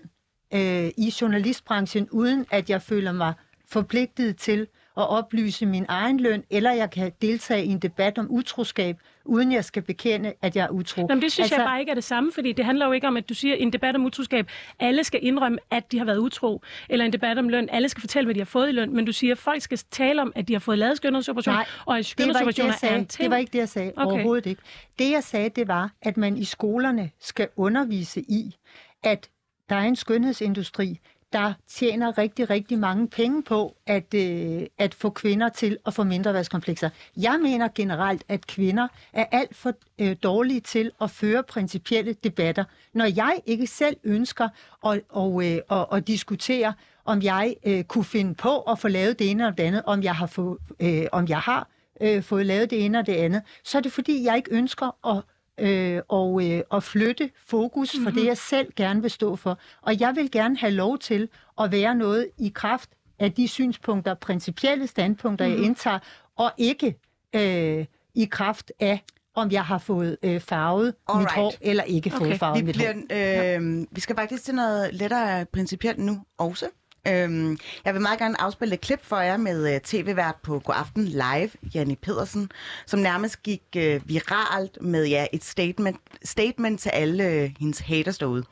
øh, 0.54 0.90
i 0.96 1.12
journalistbranchen, 1.20 2.08
uden 2.10 2.46
at 2.50 2.70
jeg 2.70 2.82
føler 2.82 3.12
mig 3.12 3.32
forpligtet 3.68 4.36
til 4.36 4.60
at 4.96 5.08
oplyse 5.08 5.66
min 5.66 5.86
egen 5.88 6.20
løn, 6.20 6.44
eller 6.50 6.72
jeg 6.72 6.90
kan 6.90 7.12
deltage 7.22 7.64
i 7.64 7.68
en 7.68 7.78
debat 7.78 8.18
om 8.18 8.26
utroskab, 8.30 8.96
uden 9.24 9.52
jeg 9.52 9.64
skal 9.64 9.82
bekende, 9.82 10.32
at 10.42 10.56
jeg 10.56 10.64
er 10.64 10.68
utro. 10.68 11.02
Nå, 11.02 11.08
men 11.08 11.22
det 11.22 11.32
synes 11.32 11.44
altså... 11.44 11.56
jeg 11.56 11.66
bare 11.66 11.80
ikke 11.80 11.90
er 11.90 11.94
det 11.94 12.04
samme, 12.04 12.32
fordi 12.32 12.52
det 12.52 12.64
handler 12.64 12.86
jo 12.86 12.92
ikke 12.92 13.06
om, 13.06 13.16
at 13.16 13.28
du 13.28 13.34
siger, 13.34 13.54
en 13.54 13.72
debat 13.72 13.94
om 13.94 14.04
utroskab, 14.04 14.50
alle 14.80 15.04
skal 15.04 15.20
indrømme, 15.22 15.58
at 15.70 15.92
de 15.92 15.98
har 15.98 16.04
været 16.04 16.18
utro, 16.18 16.62
eller 16.88 17.04
en 17.04 17.12
debat 17.12 17.38
om 17.38 17.48
løn, 17.48 17.68
alle 17.72 17.88
skal 17.88 18.00
fortælle, 18.00 18.26
hvad 18.26 18.34
de 18.34 18.40
har 18.40 18.44
fået 18.44 18.68
i 18.68 18.72
løn, 18.72 18.94
men 18.94 19.04
du 19.04 19.12
siger, 19.12 19.32
at 19.32 19.38
folk 19.38 19.62
skal 19.62 19.78
tale 19.90 20.22
om, 20.22 20.32
at 20.34 20.48
de 20.48 20.52
har 20.52 20.60
fået 20.60 20.78
lavet 20.78 20.96
skønhedsoperationer, 20.96 21.58
Nej, 21.58 21.66
og 21.86 21.98
at 21.98 22.06
skønhedsoperationer 22.06 22.74
er 22.82 22.96
en 22.96 23.06
ting. 23.06 23.22
det 23.24 23.30
var 23.30 23.36
ikke 23.36 23.52
det, 23.52 23.58
jeg 23.58 23.68
sagde. 23.68 23.92
Okay. 23.96 24.12
Overhovedet 24.12 24.46
ikke. 24.46 24.62
Det, 24.98 25.10
jeg 25.10 25.24
sagde, 25.24 25.48
det 25.48 25.68
var, 25.68 25.90
at 26.02 26.16
man 26.16 26.36
i 26.36 26.44
skolerne 26.44 27.10
skal 27.20 27.48
undervise 27.56 28.20
i, 28.20 28.56
at 29.04 29.28
der 29.68 29.76
er 29.76 29.82
en 29.82 29.96
skønhedsindustri, 29.96 30.98
der 31.32 31.52
tjener 31.68 32.18
rigtig, 32.18 32.50
rigtig 32.50 32.78
mange 32.78 33.08
penge 33.08 33.42
på 33.42 33.76
at, 33.86 34.14
øh, 34.14 34.66
at 34.78 34.94
få 34.94 35.10
kvinder 35.10 35.48
til 35.48 35.78
at 35.86 35.94
få 35.94 36.04
mindreværdskomplekser. 36.04 36.90
Jeg 37.16 37.38
mener 37.42 37.68
generelt, 37.74 38.24
at 38.28 38.46
kvinder 38.46 38.88
er 39.12 39.24
alt 39.32 39.56
for 39.56 39.72
øh, 39.98 40.16
dårlige 40.22 40.60
til 40.60 40.90
at 41.00 41.10
føre 41.10 41.42
principielle 41.42 42.12
debatter. 42.24 42.64
Når 42.92 43.04
jeg 43.04 43.40
ikke 43.46 43.66
selv 43.66 43.96
ønsker 44.04 44.48
at, 44.86 45.00
og, 45.08 45.44
øh, 45.46 45.58
at, 45.70 45.86
at 45.92 46.06
diskutere, 46.06 46.74
om 47.04 47.22
jeg 47.22 47.56
øh, 47.66 47.84
kunne 47.84 48.04
finde 48.04 48.34
på 48.34 48.60
at 48.60 48.78
få 48.78 48.88
lavet 48.88 49.18
det 49.18 49.30
ene 49.30 49.42
eller 49.42 49.56
det 49.56 49.64
andet, 49.64 49.82
om 49.86 50.02
jeg 50.02 50.14
har, 50.14 50.26
få, 50.26 50.58
øh, 50.80 51.04
om 51.12 51.28
jeg 51.28 51.38
har 51.38 51.68
øh, 52.00 52.22
fået 52.22 52.46
lavet 52.46 52.70
det 52.70 52.84
ene 52.84 52.98
og 52.98 53.06
det 53.06 53.14
andet, 53.14 53.42
så 53.64 53.78
er 53.78 53.82
det 53.82 53.92
fordi, 53.92 54.24
jeg 54.24 54.36
ikke 54.36 54.54
ønsker 54.54 55.16
at 55.16 55.22
øh, 55.60 56.00
og, 56.08 56.50
øh, 56.50 56.62
at 56.72 56.82
flytte 56.82 57.30
fokus 57.46 57.90
for 57.90 57.98
mm-hmm. 57.98 58.14
det, 58.14 58.24
jeg 58.26 58.36
selv 58.38 58.72
gerne 58.76 59.02
vil 59.02 59.10
stå 59.10 59.36
for. 59.36 59.58
Og 59.82 60.00
jeg 60.00 60.16
vil 60.16 60.30
gerne 60.30 60.56
have 60.56 60.72
lov 60.72 60.98
til 60.98 61.28
at 61.60 61.72
være 61.72 61.94
noget 61.94 62.28
i 62.38 62.52
kraft 62.54 62.90
af 63.18 63.32
de 63.32 63.48
synspunkter, 63.48 64.14
principielle 64.14 64.86
standpunkter, 64.86 65.46
mm-hmm. 65.46 65.60
jeg 65.60 65.66
indtager, 65.68 65.98
og 66.36 66.52
ikke 66.58 66.94
øh, 67.34 67.86
i 68.14 68.24
kraft 68.24 68.72
af 68.80 69.04
om 69.34 69.50
jeg 69.50 69.64
har 69.64 69.78
fået 69.78 70.16
øh, 70.22 70.40
farvet 70.40 70.86
mit 70.86 70.94
Alright. 71.08 71.34
hår, 71.34 71.54
eller 71.60 71.82
ikke 71.84 72.10
fået 72.10 72.22
Okay. 72.22 72.38
farvet 72.38 72.60
Vi, 72.60 72.66
mit 72.66 72.76
hår. 72.76 72.92
bliver, 73.08 73.56
øh, 73.58 73.86
vi 73.90 74.00
skal 74.00 74.16
faktisk 74.16 74.44
til 74.44 74.54
noget 74.54 74.94
lettere 74.94 75.44
principielt 75.44 75.98
nu 75.98 76.22
også. 76.38 76.66
Øhm, 77.08 77.58
jeg 77.84 77.94
vil 77.94 78.02
meget 78.02 78.18
gerne 78.18 78.40
afspille 78.40 78.74
et 78.74 78.80
klip 78.80 79.04
for 79.04 79.16
jer 79.16 79.36
med 79.36 79.74
øh, 79.74 79.80
tv-vært 79.80 80.36
på 80.42 80.58
Godaften 80.58 81.04
Live, 81.04 81.50
Janne 81.74 81.96
Pedersen, 81.96 82.50
som 82.86 83.00
nærmest 83.00 83.42
gik 83.42 83.62
øh, 83.76 84.08
viralt 84.08 84.78
med 84.80 85.06
ja, 85.06 85.26
et 85.32 85.44
statement, 85.44 86.00
statement 86.24 86.80
til 86.80 86.88
alle 86.88 87.24
øh, 87.24 87.50
hendes 87.60 87.78
haters 87.78 88.18
derude. 88.18 88.44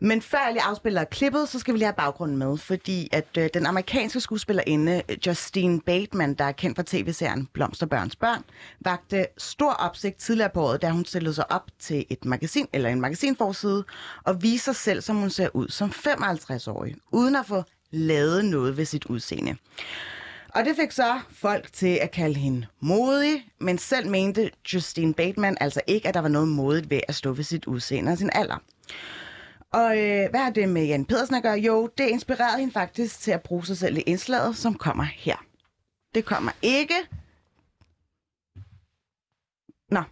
Men 0.00 0.22
før 0.22 0.38
jeg 0.38 0.52
lige 0.52 0.62
afspiller 0.62 1.04
klippet, 1.04 1.48
så 1.48 1.58
skal 1.58 1.74
vi 1.74 1.78
lige 1.78 1.86
have 1.86 1.94
baggrunden 1.94 2.36
med, 2.36 2.56
fordi 2.56 3.08
at 3.12 3.28
øh, 3.38 3.48
den 3.54 3.66
amerikanske 3.66 4.20
skuespillerinde 4.20 5.02
øh, 5.08 5.16
Justine 5.26 5.80
Bateman, 5.80 6.34
der 6.34 6.44
er 6.44 6.52
kendt 6.52 6.76
fra 6.76 6.84
tv-serien 6.86 7.48
Blomsterbørns 7.52 8.16
Børn, 8.16 8.44
vagte 8.80 9.26
stor 9.38 9.72
opsigt 9.72 10.16
tidligere 10.16 10.50
på 10.54 10.62
året, 10.62 10.82
da 10.82 10.90
hun 10.90 11.04
stillede 11.04 11.34
sig 11.34 11.52
op 11.52 11.70
til 11.78 12.04
et 12.10 12.24
magasin 12.24 12.66
eller 12.72 12.90
en 12.90 13.00
magasinforside 13.00 13.84
og 14.24 14.42
viste 14.42 14.64
sig 14.64 14.76
selv, 14.76 15.00
som 15.00 15.16
hun 15.16 15.30
ser 15.30 15.48
ud 15.54 15.68
som 15.68 15.90
55-årig, 15.90 16.94
uden 17.12 17.36
at 17.36 17.46
få 17.46 17.62
lavede 17.90 18.50
noget 18.50 18.76
ved 18.76 18.84
sit 18.84 19.04
udseende. 19.04 19.56
Og 20.54 20.64
det 20.64 20.76
fik 20.76 20.92
så 20.92 21.20
folk 21.30 21.72
til 21.72 21.98
at 22.02 22.10
kalde 22.10 22.34
hende 22.34 22.66
modig, 22.80 23.50
men 23.60 23.78
selv 23.78 24.10
mente 24.10 24.50
Justine 24.74 25.14
Bateman 25.14 25.56
altså 25.60 25.80
ikke, 25.86 26.08
at 26.08 26.14
der 26.14 26.20
var 26.20 26.28
noget 26.28 26.48
modigt 26.48 26.90
ved 26.90 27.00
at 27.08 27.14
stå 27.14 27.32
ved 27.32 27.44
sit 27.44 27.66
udseende 27.66 28.12
og 28.12 28.18
sin 28.18 28.30
alder. 28.32 28.62
Og 29.72 29.98
øh, 29.98 30.30
hvad 30.30 30.40
har 30.40 30.50
det 30.50 30.68
med 30.68 30.84
Jan 30.86 31.04
Pedersen 31.04 31.34
at 31.34 31.42
gøre? 31.42 31.58
Jo, 31.58 31.90
det 31.98 32.08
inspirerede 32.08 32.58
hende 32.58 32.72
faktisk 32.72 33.20
til 33.20 33.30
at 33.30 33.42
bruge 33.42 33.66
sig 33.66 33.76
selv 33.76 33.96
i 33.96 34.00
indslaget, 34.00 34.56
som 34.56 34.74
kommer 34.74 35.04
her. 35.04 35.36
Det 36.14 36.24
kommer 36.24 36.52
ikke. 36.62 36.94
Nå. 39.90 40.02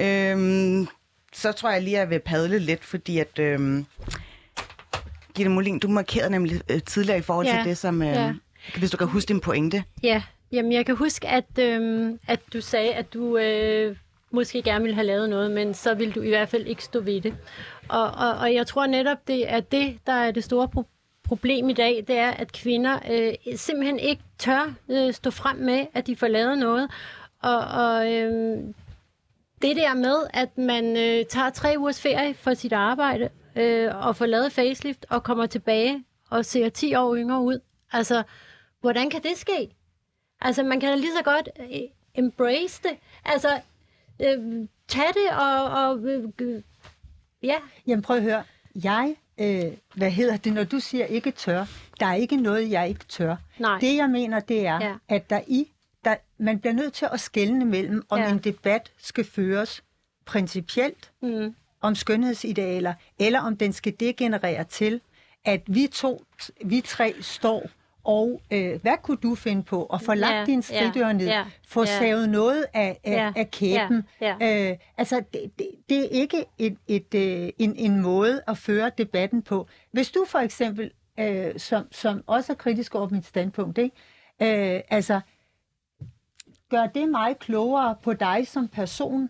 Øhm, 0.00 0.86
så 1.32 1.52
tror 1.52 1.70
jeg 1.70 1.82
lige, 1.82 1.96
at 1.96 2.00
jeg 2.00 2.10
vil 2.10 2.20
padle 2.20 2.58
lidt, 2.58 2.84
fordi 2.84 3.18
at... 3.18 3.38
Øhm, 3.38 3.86
Gitte 5.34 5.50
Molin, 5.50 5.78
du 5.78 5.88
markerede 5.88 6.30
nemlig 6.30 6.60
øh, 6.70 6.82
tidligere 6.82 7.18
i 7.18 7.22
forhold 7.22 7.46
Ja, 7.46 7.56
til 7.56 7.64
det, 7.70 7.78
som... 7.78 8.02
Øh, 8.02 8.08
ja. 8.08 8.32
Hvis 8.78 8.90
du 8.90 8.96
kan 8.96 9.06
huske 9.06 9.28
din 9.28 9.40
pointe. 9.40 9.84
Ja, 10.02 10.22
jamen 10.52 10.72
jeg 10.72 10.86
kan 10.86 10.96
huske, 10.96 11.28
at, 11.28 11.58
øhm, 11.58 12.18
at 12.28 12.40
du 12.52 12.60
sagde, 12.60 12.94
at 12.94 13.14
du 13.14 13.36
øh, 13.38 13.96
måske 14.30 14.62
gerne 14.62 14.82
ville 14.82 14.94
have 14.94 15.06
lavet 15.06 15.30
noget, 15.30 15.50
men 15.50 15.74
så 15.74 15.94
ville 15.94 16.12
du 16.12 16.20
i 16.22 16.28
hvert 16.28 16.48
fald 16.48 16.66
ikke 16.66 16.84
stå 16.84 17.00
ved 17.00 17.20
det. 17.20 17.34
Og, 17.88 18.02
og, 18.10 18.30
og 18.40 18.54
jeg 18.54 18.66
tror 18.66 18.86
netop, 18.86 19.18
det 19.28 19.52
er 19.52 19.60
det, 19.60 19.98
der 20.06 20.12
er 20.12 20.30
det 20.30 20.44
store 20.44 20.68
pro- 20.76 21.22
problem 21.24 21.68
i 21.68 21.72
dag, 21.72 22.04
det 22.08 22.16
er, 22.18 22.30
at 22.30 22.52
kvinder 22.52 22.98
øh, 23.10 23.56
simpelthen 23.56 23.98
ikke 23.98 24.22
tør 24.38 24.74
øh, 24.88 25.12
stå 25.12 25.30
frem 25.30 25.56
med, 25.56 25.86
at 25.94 26.06
de 26.06 26.16
får 26.16 26.28
lavet 26.28 26.58
noget. 26.58 26.90
Og, 27.42 27.58
og 27.58 28.12
øh, 28.12 28.58
det 29.62 29.76
der 29.76 29.94
med, 29.94 30.16
at 30.34 30.58
man 30.58 30.96
øh, 30.96 31.24
tager 31.24 31.50
tre 31.50 31.74
ugers 31.78 32.00
ferie 32.02 32.34
for 32.34 32.54
sit 32.54 32.72
arbejde, 32.72 33.28
øh, 33.56 34.06
og 34.06 34.16
får 34.16 34.26
lavet 34.26 34.52
facelift, 34.52 35.06
og 35.10 35.22
kommer 35.22 35.46
tilbage 35.46 36.04
og 36.30 36.44
ser 36.44 36.68
10 36.68 36.94
år 36.94 37.16
yngre 37.16 37.40
ud. 37.40 37.60
Altså, 37.92 38.22
hvordan 38.80 39.10
kan 39.10 39.22
det 39.22 39.36
ske? 39.36 39.70
Altså, 40.40 40.62
man 40.62 40.80
kan 40.80 40.88
da 40.88 40.94
lige 40.96 41.12
så 41.16 41.22
godt 41.24 41.48
øh, 41.60 41.80
embrace 42.14 42.82
det. 42.82 42.98
Altså, 43.24 43.60
øh, 44.20 44.68
tag 44.88 45.06
det 45.08 45.30
og... 45.38 45.64
og 45.64 45.98
øh, 46.40 46.62
ja, 47.42 47.56
Jamen 47.86 48.02
prøv 48.02 48.16
at 48.16 48.22
høre. 48.22 48.44
Jeg, 48.84 49.16
øh, 49.40 49.64
hvad 49.94 50.10
hedder 50.10 50.36
det, 50.36 50.52
når 50.52 50.64
du 50.64 50.80
siger 50.80 51.04
ikke 51.04 51.30
tør, 51.30 51.64
der 52.00 52.06
er 52.06 52.14
ikke 52.14 52.36
noget, 52.36 52.70
jeg 52.70 52.88
ikke 52.88 53.04
tør. 53.04 53.36
Nej. 53.58 53.78
Det 53.78 53.96
jeg 53.96 54.10
mener, 54.10 54.40
det 54.40 54.66
er, 54.66 54.80
Ja. 54.84 54.94
at 55.08 55.30
der 55.30 55.40
i, 55.46 55.72
der, 56.04 56.16
man 56.38 56.58
bliver 56.60 56.74
nødt 56.74 56.92
til 56.92 57.08
at 57.12 57.20
skelne 57.20 57.64
mellem, 57.64 58.02
om 58.08 58.18
ja. 58.18 58.30
en 58.30 58.38
debat 58.38 58.92
skal 58.98 59.24
føres 59.24 59.82
principielt 60.24 61.10
mm, 61.22 61.54
om 61.80 61.94
skønhedsidealer, 61.94 62.94
eller 63.18 63.40
om 63.40 63.56
den 63.56 63.72
skal 63.72 63.92
degenerere 64.00 64.64
til, 64.64 65.00
at 65.44 65.62
vi 65.66 65.86
to, 65.92 66.24
vi 66.64 66.80
tre 66.80 67.14
står 67.20 67.66
og 68.04 68.40
øh, 68.52 68.82
hvad 68.82 68.92
kunne 69.02 69.16
du 69.16 69.34
finde 69.34 69.62
på? 69.62 69.84
at 69.84 70.02
få 70.02 70.14
lagt 70.14 70.34
Ja, 70.34 70.44
din 70.44 70.62
ja, 70.70 70.90
stridør 70.90 71.12
ned, 71.12 71.26
ja, 71.26 71.44
få 71.68 71.80
ja. 71.80 71.98
savet 71.98 72.28
noget 72.28 72.64
af, 72.74 73.00
af, 73.04 73.12
Ja, 73.12 73.32
af 73.36 73.50
kæben. 73.50 74.02
ja, 74.20 74.70
Øh, 74.70 74.76
altså, 74.96 75.22
det, 75.32 75.50
det, 75.58 75.68
det 75.88 75.98
er 76.04 76.08
ikke 76.10 76.44
et, 76.58 76.76
et, 76.88 77.14
øh, 77.14 77.48
en, 77.58 77.76
en 77.76 78.00
måde 78.02 78.42
at 78.48 78.58
føre 78.58 78.90
debatten 78.98 79.42
på. 79.42 79.66
Hvis 79.92 80.10
du 80.10 80.24
for 80.28 80.38
eksempel, 80.38 80.90
øh, 81.20 81.58
som, 81.58 81.84
som 81.92 82.22
også 82.26 82.52
er 82.52 82.56
kritisk 82.56 82.94
over 82.94 83.08
mit 83.08 83.26
standpunkt, 83.26 83.78
ikke? 83.78 83.96
Øh, 84.74 84.80
altså, 84.90 85.20
gør 86.70 86.86
det 86.86 87.08
mig 87.08 87.36
klogere 87.40 87.94
på 88.02 88.12
dig 88.12 88.46
som 88.48 88.68
person? 88.68 89.22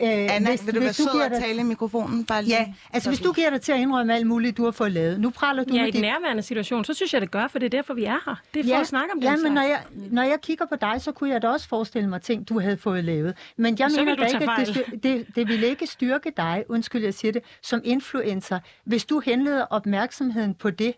Øh, 0.00 0.08
Anna, 0.08 0.48
hvis, 0.50 0.66
vil 0.66 0.74
du 0.74 0.80
være 0.80 0.92
sød 0.92 1.06
giver 1.12 1.24
og 1.24 1.30
dig- 1.30 1.40
tale 1.40 1.60
i 1.60 1.62
mikrofonen? 1.62 2.24
Bare 2.24 2.42
lige. 2.42 2.56
Ja, 2.56 2.72
altså 2.92 3.10
hvis 3.10 3.20
du 3.20 3.32
giver 3.32 3.50
dig 3.50 3.60
til 3.60 3.72
at 3.72 3.78
indrømme 3.78 4.14
alt 4.14 4.26
muligt, 4.26 4.56
du 4.56 4.64
har 4.64 4.70
fået 4.70 4.92
lavet. 4.92 5.20
Nu 5.20 5.30
praler 5.30 5.64
du 5.64 5.74
Ja, 5.74 5.80
i 5.80 5.82
med 5.84 5.86
den 5.86 5.92
dit... 5.92 6.00
nærværende 6.02 6.42
situation, 6.42 6.84
så 6.84 6.94
synes 6.94 7.12
jeg, 7.14 7.20
det 7.20 7.30
gør, 7.30 7.46
for 7.48 7.58
det 7.58 7.66
er 7.66 7.70
derfor, 7.78 7.94
vi 7.94 8.04
er 8.04 8.18
her. 8.26 8.34
Det 8.54 8.60
er 8.66 8.74
for 8.74 8.80
at 8.80 8.86
snakke 8.86 9.08
om 9.16 9.18
ja, 9.22 9.30
den 9.32 9.42
men 9.42 9.52
når 9.52 9.62
jeg, 9.62 9.82
når 10.10 10.22
jeg 10.22 10.40
kigger 10.42 10.66
på 10.66 10.76
dig, 10.76 10.94
så 10.98 11.12
kunne 11.12 11.30
jeg 11.30 11.42
da 11.42 11.48
også 11.48 11.68
forestille 11.68 12.08
mig 12.08 12.22
ting, 12.22 12.48
du 12.48 12.60
havde 12.60 12.76
fået 12.76 13.04
lavet. 13.04 13.34
Men 13.56 13.76
jeg 13.78 13.90
Så 13.90 13.96
mener 14.00 14.14
du 14.14 14.22
da 14.22 14.26
ikke, 14.26 14.50
at 14.50 14.66
det, 14.92 15.02
det, 15.02 15.26
det 15.36 15.48
ville 15.48 15.66
ikke 15.66 15.86
styrke 15.86 16.32
dig, 16.36 16.64
undskyld 16.68 17.04
jeg 17.04 17.14
siger 17.14 17.32
det, 17.32 17.42
som 17.62 17.80
influencer, 17.84 18.58
hvis 18.84 19.04
du 19.04 19.20
henleder 19.20 19.64
opmærksomheden 19.70 20.54
på 20.54 20.70
det. 20.70 20.94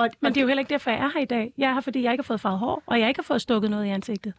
Og, 0.00 0.08
Men 0.20 0.28
og 0.28 0.34
det 0.34 0.40
er 0.40 0.42
jo 0.42 0.46
heller 0.46 0.60
ikke 0.60 0.70
derfor, 0.70 0.90
jeg 0.90 1.00
er 1.00 1.10
her 1.14 1.20
i 1.20 1.24
dag. 1.24 1.52
Jeg 1.58 1.70
er 1.70 1.74
her, 1.74 1.80
fordi 1.80 2.02
jeg 2.02 2.12
ikke 2.12 2.22
har 2.22 2.26
fået 2.26 2.40
farvet 2.40 2.58
hår, 2.58 2.82
og 2.86 3.00
jeg 3.00 3.08
ikke 3.08 3.18
har 3.18 3.22
fået 3.32 3.42
stukket 3.42 3.70
noget 3.70 3.86
i 3.86 3.88
ansigtet. 3.88 4.32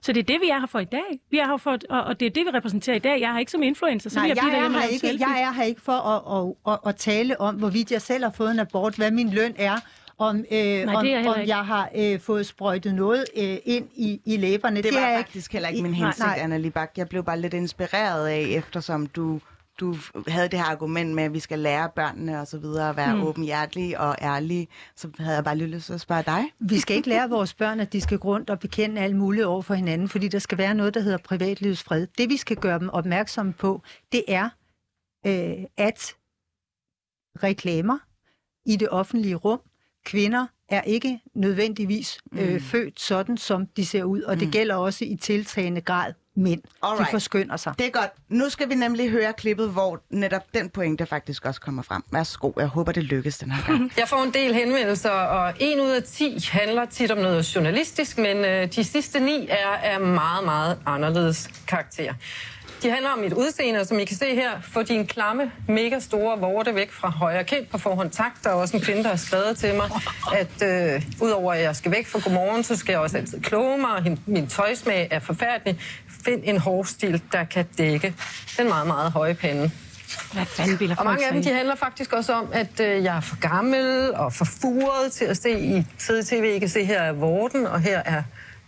Så 0.00 0.12
det 0.12 0.20
er 0.20 0.24
det, 0.24 0.40
vi 0.40 0.48
er 0.48 0.58
her 0.58 0.66
for 0.66 0.78
i 0.78 0.84
dag. 0.84 1.20
Vi 1.30 1.38
er 1.38 1.46
her 1.46 1.56
for, 1.56 1.78
og, 1.90 2.02
og 2.04 2.20
det 2.20 2.26
er 2.26 2.30
det, 2.30 2.46
vi 2.46 2.50
repræsenterer 2.50 2.96
i 2.96 2.98
dag. 2.98 3.20
Jeg 3.20 3.28
er 3.28 3.32
her 3.32 3.38
ikke 3.40 3.52
som 3.52 3.62
influencer, 3.62 4.10
så 4.10 4.18
Nej, 4.18 4.28
jeg, 4.28 4.36
jeg, 4.36 4.58
er 4.58 4.68
her 4.68 4.82
ikke, 4.82 5.06
selfie. 5.06 5.28
jeg 5.28 5.42
er 5.42 5.52
her 5.52 5.62
ikke 5.62 5.80
for 5.80 5.92
at, 5.92 6.48
at, 6.66 6.72
at, 6.72 6.78
at 6.88 6.96
tale 6.96 7.40
om, 7.40 7.54
hvorvidt 7.54 7.92
jeg 7.92 8.02
selv 8.02 8.24
har 8.24 8.30
fået 8.30 8.50
en 8.50 8.58
abort, 8.58 8.94
hvad 8.96 9.10
min 9.10 9.30
løn 9.30 9.54
er, 9.58 9.76
om, 10.18 10.36
øh, 10.50 10.58
jeg 10.58 10.88
om, 10.88 11.04
heller 11.04 11.30
om 11.30 11.40
ikke. 11.40 11.48
jeg 11.56 11.66
har 11.66 11.88
øh, 11.96 12.20
fået 12.20 12.46
sprøjtet 12.46 12.94
noget 12.94 13.24
øh, 13.36 13.56
ind 13.64 13.88
i, 13.94 14.20
i 14.24 14.36
læberne. 14.36 14.82
Det 14.82 14.94
var 14.94 15.00
er 15.00 15.08
jeg 15.08 15.18
faktisk 15.18 15.52
heller 15.52 15.68
ikke 15.68 15.82
min 15.82 15.90
Nej, 15.90 15.98
hensigt, 16.00 16.26
nej. 16.26 16.38
Anna 16.42 16.56
Libak. 16.56 16.92
Jeg 16.96 17.08
blev 17.08 17.24
bare 17.24 17.40
lidt 17.40 17.54
inspireret 17.54 18.26
af, 18.28 18.40
eftersom 18.48 19.06
du, 19.06 19.40
du 19.80 19.96
havde 20.28 20.48
det 20.48 20.58
her 20.58 20.66
argument 20.66 21.14
med, 21.14 21.24
at 21.24 21.32
vi 21.32 21.40
skal 21.40 21.58
lære 21.58 21.90
børnene 21.96 22.40
og 22.40 22.46
så 22.46 22.58
videre 22.58 22.88
at 22.88 22.96
være 22.96 23.16
mm. 23.16 23.22
åbenhjertelige 23.22 24.00
og 24.00 24.16
ærlige. 24.22 24.68
Så 24.96 25.10
havde 25.18 25.34
jeg 25.34 25.44
bare 25.44 25.56
lige 25.56 25.68
lyst 25.68 25.86
til 25.86 25.92
at 25.92 26.00
spørge 26.00 26.22
dig. 26.22 26.44
Vi 26.60 26.80
skal 26.80 26.96
ikke 26.96 27.08
lære 27.08 27.30
vores 27.30 27.54
børn, 27.54 27.80
at 27.80 27.92
de 27.92 28.00
skal 28.00 28.18
gå 28.18 28.28
rundt 28.28 28.50
og 28.50 28.58
bekende 28.58 29.00
alt 29.00 29.16
muligt 29.16 29.44
over 29.44 29.62
for 29.62 29.74
hinanden, 29.74 30.08
fordi 30.08 30.28
der 30.28 30.38
skal 30.38 30.58
være 30.58 30.74
noget, 30.74 30.94
der 30.94 31.00
hedder 31.00 31.18
privatlivsfred. 31.18 32.06
Det, 32.18 32.28
vi 32.28 32.36
skal 32.36 32.56
gøre 32.56 32.78
dem 32.78 32.88
opmærksomme 32.88 33.52
på, 33.52 33.82
det 34.12 34.24
er, 34.28 34.48
øh, 35.26 35.64
at 35.76 36.14
reklamer 37.42 37.98
i 38.66 38.76
det 38.76 38.88
offentlige 38.88 39.34
rum, 39.34 39.60
kvinder 40.04 40.46
er 40.68 40.82
ikke 40.82 41.20
nødvendigvis 41.34 42.18
øh, 42.32 42.60
født 42.60 43.00
sådan, 43.00 43.36
som 43.36 43.66
de 43.66 43.86
ser 43.86 44.04
ud, 44.04 44.22
og 44.22 44.40
det 44.40 44.52
gælder 44.52 44.74
også 44.74 45.04
i 45.04 45.16
tiltagende 45.16 45.80
grad 45.80 46.12
mænd. 46.36 46.62
Alright. 46.82 47.06
De 47.06 47.10
forskynder 47.10 47.56
sig. 47.56 47.74
Det 47.78 47.86
er 47.86 47.90
godt. 47.90 48.10
Nu 48.28 48.48
skal 48.48 48.68
vi 48.68 48.74
nemlig 48.74 49.10
høre 49.10 49.32
klippet, 49.32 49.70
hvor 49.70 50.00
netop 50.10 50.42
den 50.54 50.68
pointe 50.68 51.06
faktisk 51.06 51.44
også 51.44 51.60
kommer 51.60 51.82
frem. 51.82 52.02
Værsgo, 52.12 52.52
jeg 52.56 52.66
håber, 52.66 52.92
det 52.92 53.04
lykkes 53.04 53.38
den 53.38 53.50
her 53.50 53.66
gang. 53.66 53.92
Jeg 53.98 54.08
får 54.08 54.22
en 54.22 54.34
del 54.34 54.54
henvendelser, 54.54 55.10
og 55.10 55.54
en 55.60 55.80
ud 55.80 55.90
af 55.90 56.02
10 56.02 56.38
handler 56.50 56.84
tit 56.84 57.10
om 57.10 57.18
noget 57.18 57.54
journalistisk, 57.54 58.18
men 58.18 58.36
øh, 58.44 58.74
de 58.74 58.84
sidste 58.84 59.20
ni 59.20 59.46
er 59.50 59.68
af 59.82 60.00
meget, 60.00 60.44
meget 60.44 60.78
anderledes 60.86 61.50
karakter. 61.68 62.12
De 62.82 62.90
handler 62.90 63.10
om 63.10 63.18
mit 63.18 63.32
udseende, 63.32 63.80
og 63.80 63.86
som 63.86 63.98
I 63.98 64.04
kan 64.04 64.16
se 64.16 64.34
her, 64.34 64.50
få 64.60 64.82
din 64.82 65.06
klamme, 65.06 65.52
mega 65.68 65.98
store 65.98 66.38
vorte 66.38 66.74
væk 66.74 66.92
fra 66.92 67.10
højre 67.10 67.44
kind 67.44 67.66
på 67.66 67.78
forhånd. 67.78 68.10
Tak, 68.10 68.32
der 68.44 68.50
er 68.50 68.54
også 68.54 68.76
en 68.76 68.82
kvinde, 68.82 69.02
der 69.02 69.08
har 69.08 69.16
skrevet 69.16 69.56
til 69.58 69.74
mig, 69.74 69.90
at 70.34 70.94
øh, 70.94 71.02
udover 71.20 71.52
at 71.52 71.62
jeg 71.62 71.76
skal 71.76 71.92
væk 71.92 72.06
fra 72.06 72.18
godmorgen, 72.24 72.62
så 72.64 72.76
skal 72.76 72.92
jeg 72.92 73.00
også 73.00 73.16
altid 73.16 73.40
kloge 73.40 73.78
mig, 73.78 73.90
og 73.90 74.18
min 74.26 74.46
tøjsmag 74.46 75.08
er 75.10 75.18
forfærdelig. 75.18 75.80
Find 76.24 76.40
en 76.44 76.58
hårstil, 76.58 77.22
der 77.32 77.44
kan 77.44 77.66
dække 77.78 78.14
den 78.58 78.68
meget, 78.68 78.86
meget 78.86 79.12
høje 79.12 79.34
pande. 79.34 79.70
Hvad 80.32 80.44
fanden 80.46 80.80
vil 80.80 80.94
Og 80.98 81.04
mange 81.04 81.26
af 81.26 81.32
dem, 81.32 81.42
de 81.42 81.52
handler 81.52 81.74
faktisk 81.74 82.12
også 82.12 82.32
om, 82.32 82.48
at 82.52 82.80
øh, 82.80 83.04
jeg 83.04 83.16
er 83.16 83.20
for 83.20 83.40
gammel 83.40 84.14
og 84.14 84.32
for 84.32 84.44
furet 84.44 85.12
til 85.12 85.24
at 85.24 85.36
se 85.36 85.60
i 85.60 85.86
tid 85.98 86.24
tv. 86.24 86.52
I 86.56 86.58
kan 86.58 86.68
se, 86.68 86.84
her 86.84 87.00
er 87.00 87.12
vorten, 87.12 87.66
og 87.66 87.80
her 87.80 88.02
er 88.04 88.22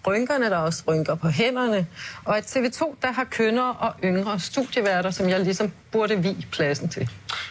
rynkerne, 0.07 0.51
der 0.51 0.57
er 0.57 0.61
også 0.61 0.83
rynker 0.89 1.15
på 1.15 1.29
hænderne. 1.29 1.87
Og 2.25 2.37
at 2.37 2.57
TV2, 2.57 2.95
der 3.03 3.13
har 3.13 3.25
kønnere 3.25 3.73
og 3.73 3.95
yngre 4.05 4.41
studieværter, 4.41 5.11
som 5.11 5.29
jeg 5.29 5.41
ligesom 5.41 5.73
burde 5.93 6.23
vi 6.23 6.47
pladsen 6.53 6.89
til. 6.89 7.11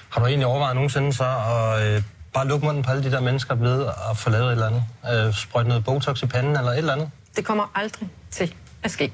Har 0.10 0.20
du 0.22 0.28
egentlig 0.28 0.48
overvejet 0.48 0.76
nogensinde 0.76 1.14
så 1.14 1.24
at 1.24 1.96
øh, 1.96 2.04
bare 2.34 2.48
lukke 2.48 2.66
munden 2.66 2.84
på 2.84 2.92
alle 2.92 3.04
de 3.04 3.12
der 3.12 3.20
mennesker 3.20 3.56
ved 3.56 3.86
at 4.12 4.18
få 4.18 4.30
lavet 4.30 4.46
et 4.46 4.52
eller 4.52 4.68
andet? 4.68 5.28
Øh, 5.28 5.34
sprøjte 5.34 5.70
noget 5.70 5.86
Botox 5.86 6.24
i 6.24 6.26
panden 6.26 6.58
eller 6.58 6.72
et 6.72 6.78
eller 6.78 6.94
andet? 6.94 7.10
Det 7.36 7.46
kommer 7.46 7.72
aldrig 7.76 8.10
til 8.32 8.56
at 8.84 8.92
ske. 8.92 9.12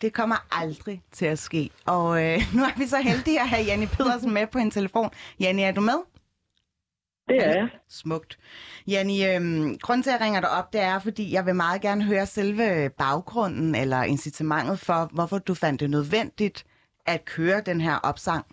Det 0.00 0.12
kommer 0.12 0.46
aldrig 0.50 1.02
til 1.12 1.26
at 1.26 1.38
ske. 1.38 1.70
Og 1.86 2.24
øh, 2.24 2.40
nu 2.56 2.62
er 2.62 2.78
vi 2.78 2.86
så 2.86 2.98
heldige 2.98 3.40
at 3.40 3.48
have 3.48 3.64
Janne 3.64 3.86
Pedersen 3.86 4.34
med 4.34 4.46
på 4.46 4.58
en 4.58 4.70
telefon. 4.70 5.10
Janne, 5.40 5.62
er 5.62 5.72
du 5.72 5.80
med? 5.80 5.98
Det 7.28 7.46
er 7.46 7.48
jeg. 7.48 7.68
Smukt. 7.88 8.38
Janni, 8.86 9.26
øhm, 9.26 9.78
grunden 9.78 10.02
til, 10.02 10.10
at 10.10 10.14
jeg 10.14 10.20
ringer 10.26 10.40
dig 10.40 10.50
op, 10.50 10.72
det 10.72 10.80
er, 10.80 10.98
fordi 10.98 11.32
jeg 11.32 11.46
vil 11.46 11.54
meget 11.54 11.80
gerne 11.80 12.04
høre 12.04 12.26
selve 12.26 12.90
baggrunden 12.98 13.74
eller 13.74 14.02
incitamentet 14.02 14.80
for, 14.80 15.10
hvorfor 15.12 15.38
du 15.38 15.54
fandt 15.54 15.80
det 15.80 15.90
nødvendigt 15.90 16.66
at 17.06 17.24
køre 17.24 17.60
den 17.60 17.80
her 17.80 17.96
opsang? 17.96 18.46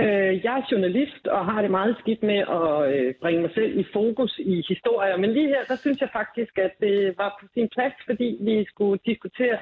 Øh, 0.00 0.44
jeg 0.44 0.54
er 0.58 0.68
journalist 0.72 1.26
og 1.26 1.44
har 1.46 1.62
det 1.62 1.70
meget 1.70 1.96
skidt 1.98 2.22
med 2.22 2.40
at 2.58 2.94
øh, 2.94 3.14
bringe 3.22 3.40
mig 3.42 3.50
selv 3.54 3.78
i 3.78 3.84
fokus 3.92 4.38
i 4.38 4.64
historier. 4.68 5.16
Men 5.16 5.32
lige 5.32 5.48
her, 5.48 5.64
der 5.68 5.76
synes 5.76 6.00
jeg 6.00 6.08
faktisk, 6.12 6.58
at 6.58 6.72
det 6.80 7.14
var 7.18 7.36
på 7.40 7.46
sin 7.54 7.68
plads, 7.74 7.94
fordi 8.06 8.38
vi 8.40 8.64
skulle 8.64 9.00
diskutere 9.06 9.58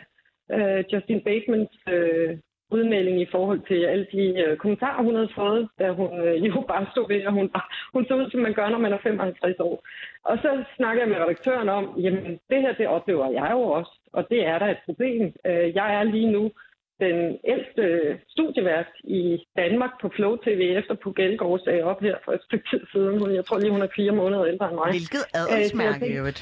øh, 0.52 0.84
Justin 0.92 1.20
Batemans 1.20 1.74
øh, 1.88 2.38
udmelding 2.70 3.20
i 3.20 3.32
forhold 3.34 3.60
til 3.68 3.84
alle 3.84 4.06
de 4.12 4.24
øh, 4.44 4.56
kommentarer, 4.56 5.02
hun 5.02 5.14
havde 5.14 5.32
fået, 5.34 5.68
da 5.78 5.86
hun 5.90 6.10
øh, 6.26 6.46
jo 6.46 6.64
bare 6.72 6.86
stod 6.92 7.08
ved, 7.12 7.20
at 7.28 7.32
hun, 7.32 7.46
hun 7.94 8.06
så 8.06 8.14
ud, 8.20 8.30
som 8.30 8.40
man 8.40 8.54
gør, 8.54 8.68
når 8.68 8.78
man 8.78 8.92
er 8.92 8.98
55 9.02 9.60
år. 9.60 9.76
Og 10.24 10.38
så 10.42 10.64
snakker 10.76 11.02
jeg 11.02 11.10
med 11.10 11.22
redaktøren 11.24 11.68
om, 11.68 11.84
jamen 12.04 12.40
det 12.50 12.60
her, 12.62 12.72
det 12.74 12.86
oplever 12.86 13.30
jeg 13.30 13.48
jo 13.52 13.62
også, 13.78 13.92
og 14.12 14.22
det 14.30 14.46
er 14.46 14.58
der 14.58 14.66
et 14.66 14.84
problem. 14.86 15.22
Øh, 15.46 15.74
jeg 15.78 15.88
er 15.94 16.02
lige 16.02 16.32
nu 16.32 16.50
den 17.00 17.38
ældste 17.52 17.84
studievært 18.28 18.90
i 19.04 19.38
Danmark 19.56 19.90
på 20.02 20.08
Flow 20.16 20.36
TV, 20.36 20.60
efter 20.78 20.94
på 20.94 21.12
Gelgaard 21.12 21.60
sagde 21.64 21.82
op 21.82 22.00
her 22.00 22.16
for 22.24 22.32
et 22.32 22.42
stykke 22.42 22.66
tid 22.70 22.80
siden. 22.92 23.34
Jeg 23.34 23.44
tror 23.44 23.58
lige, 23.58 23.70
hun 23.70 23.82
er 23.82 23.96
fire 23.96 24.12
måneder 24.12 24.46
ældre 24.46 24.68
end 24.68 24.74
mig. 24.74 24.90
Hvilket 24.90 25.24
adelsmærke, 25.34 26.06
øh, 26.06 26.16
øvrigt. 26.16 26.40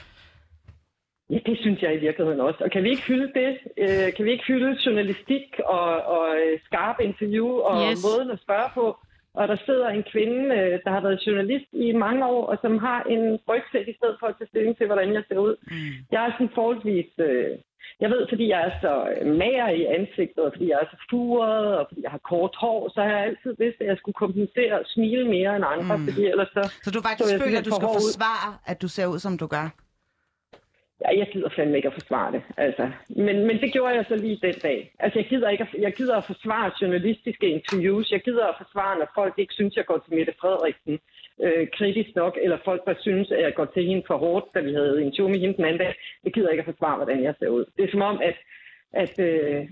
Ja, 1.30 1.38
det 1.46 1.58
synes 1.58 1.82
jeg 1.82 1.94
i 1.94 2.00
virkeligheden 2.06 2.40
også. 2.40 2.64
Og 2.64 2.70
kan 2.70 2.84
vi 2.84 2.88
ikke 2.90 3.02
hylde 3.02 3.30
det? 3.40 3.50
Øh, 3.78 4.12
kan 4.16 4.24
vi 4.24 4.30
ikke 4.30 4.44
hylde 4.44 4.78
journalistik 4.86 5.46
og, 5.64 5.90
og 6.14 6.26
øh, 6.40 6.60
skarpe 6.64 7.04
interview 7.04 7.48
og 7.68 7.90
yes. 7.90 8.04
måden 8.06 8.30
at 8.30 8.40
spørge 8.46 8.70
på? 8.74 8.84
Og 9.34 9.48
der 9.48 9.56
sidder 9.66 9.88
en 9.88 10.04
kvinde, 10.12 10.54
øh, 10.58 10.80
der 10.84 10.90
har 10.90 11.00
været 11.00 11.26
journalist 11.26 11.68
i 11.72 11.92
mange 11.92 12.26
år, 12.26 12.46
og 12.46 12.58
som 12.62 12.78
har 12.78 13.02
en 13.02 13.38
rygsæt 13.48 13.88
i 13.88 13.96
stedet 13.98 14.16
for 14.20 14.26
at 14.26 14.34
tage 14.38 14.48
stilling 14.48 14.76
til, 14.76 14.86
hvordan 14.86 15.14
jeg 15.14 15.24
ser 15.28 15.38
ud. 15.38 15.56
Mm. 15.70 15.94
Jeg 16.12 16.26
er 16.26 16.32
sådan 16.32 16.54
forholdsvis... 16.54 17.10
Øh, 17.18 17.58
jeg 18.00 18.10
ved, 18.10 18.26
fordi 18.28 18.48
jeg 18.48 18.60
er 18.68 18.72
så 18.84 18.92
mager 19.24 19.68
i 19.68 19.84
ansigtet, 19.84 20.44
og 20.44 20.52
fordi 20.54 20.66
jeg 20.70 20.78
er 20.82 20.88
så 20.90 20.98
furet, 21.10 21.76
og 21.78 21.84
fordi 21.88 22.00
jeg 22.02 22.10
har 22.10 22.22
kort 22.32 22.54
hår, 22.62 22.90
så 22.94 23.00
har 23.02 23.10
jeg 23.10 23.24
altid 23.28 23.52
vidst, 23.58 23.80
at 23.80 23.86
jeg 23.86 23.96
skulle 23.98 24.18
kompensere 24.24 24.74
og 24.80 24.86
smile 24.86 25.24
mere 25.28 25.56
end 25.56 25.64
andre, 25.74 25.96
mm. 25.96 26.04
fordi 26.08 26.22
ellers 26.32 26.48
så... 26.56 26.62
Så 26.82 26.90
du 26.90 27.00
faktisk 27.06 27.30
så 27.30 27.38
føler, 27.44 27.58
at 27.58 27.64
du 27.64 27.74
skal 27.78 27.88
forsvare, 28.00 28.48
at 28.66 28.82
du 28.82 28.88
ser 28.88 29.06
ud, 29.06 29.18
som 29.18 29.38
du 29.38 29.46
gør? 29.46 29.66
Ja, 31.04 31.18
jeg 31.18 31.28
gider 31.32 31.48
fandme 31.56 31.76
ikke 31.76 31.88
at 31.88 31.98
forsvare 32.00 32.32
det. 32.32 32.42
Altså. 32.56 32.90
Men, 33.08 33.36
men 33.46 33.56
det 33.62 33.72
gjorde 33.72 33.94
jeg 33.94 34.04
så 34.08 34.16
lige 34.16 34.38
den 34.42 34.54
dag. 34.62 34.94
Altså, 34.98 35.18
jeg 35.18 35.28
gider, 35.28 35.48
ikke 35.48 35.66
at, 35.68 35.82
jeg 35.82 35.92
gider 35.92 36.16
at 36.16 36.24
forsvare 36.32 36.70
journalistiske 36.80 37.46
interviews. 37.48 38.10
Jeg 38.10 38.20
gider 38.20 38.46
at 38.46 38.54
forsvare, 38.62 38.98
når 38.98 39.08
folk 39.14 39.34
ikke 39.38 39.54
synes, 39.54 39.76
jeg 39.76 39.86
går 39.86 39.98
til 39.98 40.14
Mette 40.14 40.34
Frederiksen 40.40 40.98
øh, 41.40 41.68
kritisk 41.78 42.10
nok, 42.16 42.38
eller 42.42 42.58
folk, 42.64 42.84
der 42.86 42.94
synes, 43.00 43.30
at 43.30 43.42
jeg 43.42 43.54
går 43.54 43.64
til 43.64 43.84
hende 43.84 44.02
for 44.06 44.16
hårdt, 44.16 44.54
da 44.54 44.60
vi 44.60 44.72
havde 44.72 44.98
en 44.98 45.06
interview 45.06 45.28
med 45.28 45.40
hende 45.40 45.56
den 45.56 45.64
anden 45.64 45.78
dag. 45.78 45.94
Jeg 46.24 46.32
gider 46.32 46.50
ikke 46.50 46.60
at 46.60 46.70
forsvare, 46.72 46.96
hvordan 46.96 47.22
jeg 47.22 47.34
ser 47.38 47.48
ud. 47.48 47.64
Det 47.76 47.84
er 47.84 47.90
som 47.90 48.02
om, 48.02 48.20
at 48.22 48.36
at 48.92 49.18
øh, 49.18 49.64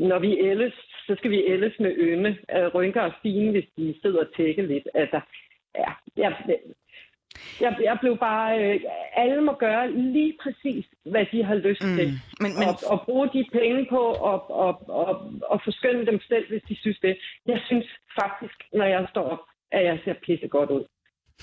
når 0.00 0.18
vi 0.18 0.38
ældes, 0.38 0.74
så 1.06 1.14
skal 1.18 1.30
vi 1.30 1.44
ældes 1.46 1.74
med 1.80 1.96
ynde. 1.96 2.36
At 2.48 2.74
rynker 2.74 3.00
og 3.00 3.12
fine, 3.22 3.50
hvis 3.50 3.68
de 3.76 3.94
sidder 4.02 4.20
og 4.20 4.34
tækker 4.36 4.62
lidt. 4.62 4.88
Altså, 4.94 5.20
ja, 5.78 5.90
jeg, 6.16 6.36
jeg, 7.60 7.76
jeg 7.82 7.98
blev 8.00 8.18
bare... 8.18 8.64
Øh, 8.64 8.80
alle 9.16 9.42
må 9.42 9.52
gøre 9.52 9.92
lige 9.92 10.34
præcis, 10.42 10.86
hvad 11.04 11.26
de 11.32 11.44
har 11.44 11.54
lyst 11.54 11.84
mm. 11.84 11.96
til. 11.96 12.08
Men, 12.40 12.50
men... 12.58 12.68
Og, 12.68 12.74
og 12.92 13.04
bruge 13.04 13.28
de 13.32 13.44
penge 13.52 13.86
på 13.90 14.10
at 14.10 14.40
og, 14.48 14.88
og, 14.88 15.32
og 15.42 15.60
forskønne 15.64 16.06
dem 16.06 16.20
selv, 16.20 16.48
hvis 16.48 16.62
de 16.68 16.76
synes 16.76 16.98
det. 16.98 17.18
Jeg 17.46 17.60
synes 17.66 17.86
faktisk, 18.20 18.58
når 18.72 18.84
jeg 18.84 19.06
står 19.10 19.22
op, 19.22 19.44
at 19.72 19.84
jeg 19.84 19.98
ser 20.04 20.14
pisse 20.26 20.48
godt 20.48 20.70
ud. 20.70 20.84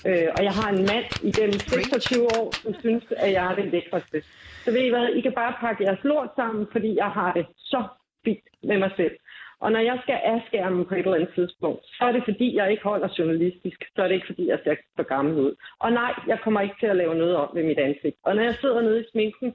Øh, 0.08 0.28
og 0.36 0.44
jeg 0.48 0.54
har 0.60 0.68
en 0.70 0.82
mand 0.92 1.06
igennem 1.30 1.58
26 1.60 2.24
år, 2.38 2.48
som 2.62 2.74
synes, 2.84 3.04
at 3.16 3.32
jeg 3.32 3.44
er 3.50 3.54
det 3.54 3.66
lækreste. 3.72 4.22
Så 4.64 4.70
ved 4.70 4.82
I 4.84 4.90
hvad, 4.90 5.08
I 5.08 5.20
kan 5.20 5.32
bare 5.32 5.54
pakke 5.60 5.84
jeres 5.84 6.04
lort 6.04 6.30
sammen, 6.36 6.66
fordi 6.72 6.96
jeg 6.96 7.10
har 7.18 7.32
det 7.32 7.46
så 7.56 7.82
fint 8.24 8.46
med 8.62 8.78
mig 8.78 8.90
selv. 8.96 9.16
Og 9.60 9.72
når 9.72 9.80
jeg 9.80 9.98
skal 10.02 10.18
afskærme 10.32 10.84
på 10.84 10.94
et 10.94 10.98
eller 10.98 11.14
andet 11.14 11.34
tidspunkt, 11.34 11.82
så 11.96 12.04
er 12.04 12.12
det 12.12 12.22
fordi, 12.24 12.56
jeg 12.56 12.70
ikke 12.70 12.82
holder 12.82 13.08
journalistisk. 13.18 13.78
Så 13.94 14.02
er 14.02 14.08
det 14.08 14.14
ikke 14.14 14.30
fordi, 14.32 14.48
jeg 14.48 14.58
ser 14.64 14.74
for 14.96 15.02
gammel 15.02 15.34
ud. 15.46 15.54
Og 15.78 15.92
nej, 15.92 16.12
jeg 16.26 16.38
kommer 16.44 16.60
ikke 16.60 16.80
til 16.80 16.86
at 16.86 16.96
lave 16.96 17.14
noget 17.14 17.36
om 17.36 17.48
ved 17.54 17.64
mit 17.64 17.78
ansigt. 17.78 18.16
Og 18.24 18.36
når 18.36 18.42
jeg 18.42 18.54
sidder 18.54 18.80
nede 18.80 19.00
i 19.00 19.10
sminken 19.12 19.54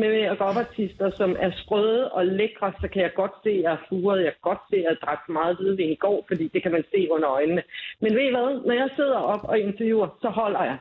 med 0.00 0.40
artister, 0.40 1.10
som 1.10 1.36
er 1.38 1.50
sprøde 1.62 2.12
og 2.12 2.26
lækre, 2.26 2.72
så 2.80 2.88
kan 2.92 3.02
jeg 3.02 3.14
godt 3.14 3.34
se, 3.42 3.50
at 3.50 3.62
jeg 3.62 3.72
er 3.72 3.84
furet. 3.88 4.24
Jeg 4.24 4.32
kan 4.32 4.48
godt 4.50 4.62
se, 4.70 4.76
at 4.76 4.82
jeg 4.82 4.96
drak 5.04 5.22
meget 5.28 5.56
hvidvin 5.56 5.92
i 5.92 6.02
går, 6.04 6.24
fordi 6.28 6.48
det 6.54 6.62
kan 6.62 6.72
man 6.72 6.84
se 6.94 7.08
under 7.10 7.28
øjnene. 7.28 7.62
Men 8.00 8.14
ved 8.14 8.24
I 8.28 8.30
hvad? 8.30 8.66
Når 8.66 8.74
jeg 8.74 8.88
sidder 8.96 9.16
op 9.16 9.44
og 9.44 9.58
interviewer, 9.58 10.08
så 10.22 10.28
holder 10.28 10.64
jeg 10.64 10.78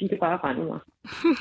de 0.00 0.08
kan 0.08 0.18
bare 0.18 0.38
regne 0.44 0.64
mig. 0.64 0.80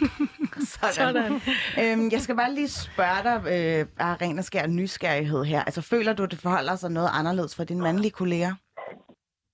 Sådan. 0.74 0.93
Sådan. 0.93 1.34
Øhm, 1.82 2.10
jeg 2.12 2.21
skal 2.21 2.36
bare 2.36 2.54
lige 2.54 2.67
spørge 2.67 3.24
dig 3.28 3.38
øh, 3.56 3.86
af 4.08 4.21
ren 4.21 4.38
og 4.38 4.43
skær 4.43 4.67
nysgerrighed 4.67 5.43
her. 5.43 5.63
Altså, 5.63 5.82
føler 5.82 6.13
du, 6.13 6.26
det 6.26 6.39
forholder 6.39 6.76
sig 6.76 6.91
noget 6.91 7.10
anderledes 7.19 7.56
fra 7.56 7.63
dine 7.63 7.82
mandlige 7.82 8.12
kolleger? 8.12 8.54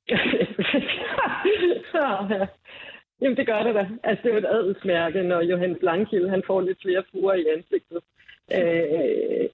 ja. 3.21 3.25
Jamen, 3.25 3.37
det 3.37 3.47
gør 3.47 3.63
det 3.63 3.75
da. 3.75 3.87
Altså, 4.03 4.21
det 4.23 4.29
er 4.29 4.33
jo 4.33 4.43
et 4.43 4.53
adelsmærke, 4.55 5.23
når 5.23 5.41
Johannes 5.41 5.81
Langkilde, 5.81 6.29
han 6.29 6.43
får 6.47 6.61
lidt 6.61 6.81
flere 6.81 7.03
fuger 7.11 7.33
i 7.33 7.45
ansigtet. 7.55 7.99
Øh, 8.57 9.45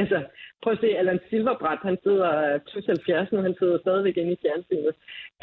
altså, 0.00 0.18
prøv 0.62 0.72
at 0.72 0.80
se, 0.80 0.98
Allan 1.00 1.20
Silverbræt, 1.28 1.78
han 1.82 1.98
sidder 2.02 2.58
plus 2.70 2.86
70 2.86 3.32
nu, 3.32 3.38
han 3.48 3.56
sidder 3.58 3.78
stadigvæk 3.78 4.16
inde 4.16 4.32
i 4.32 4.42
fjernsynet. 4.44 4.94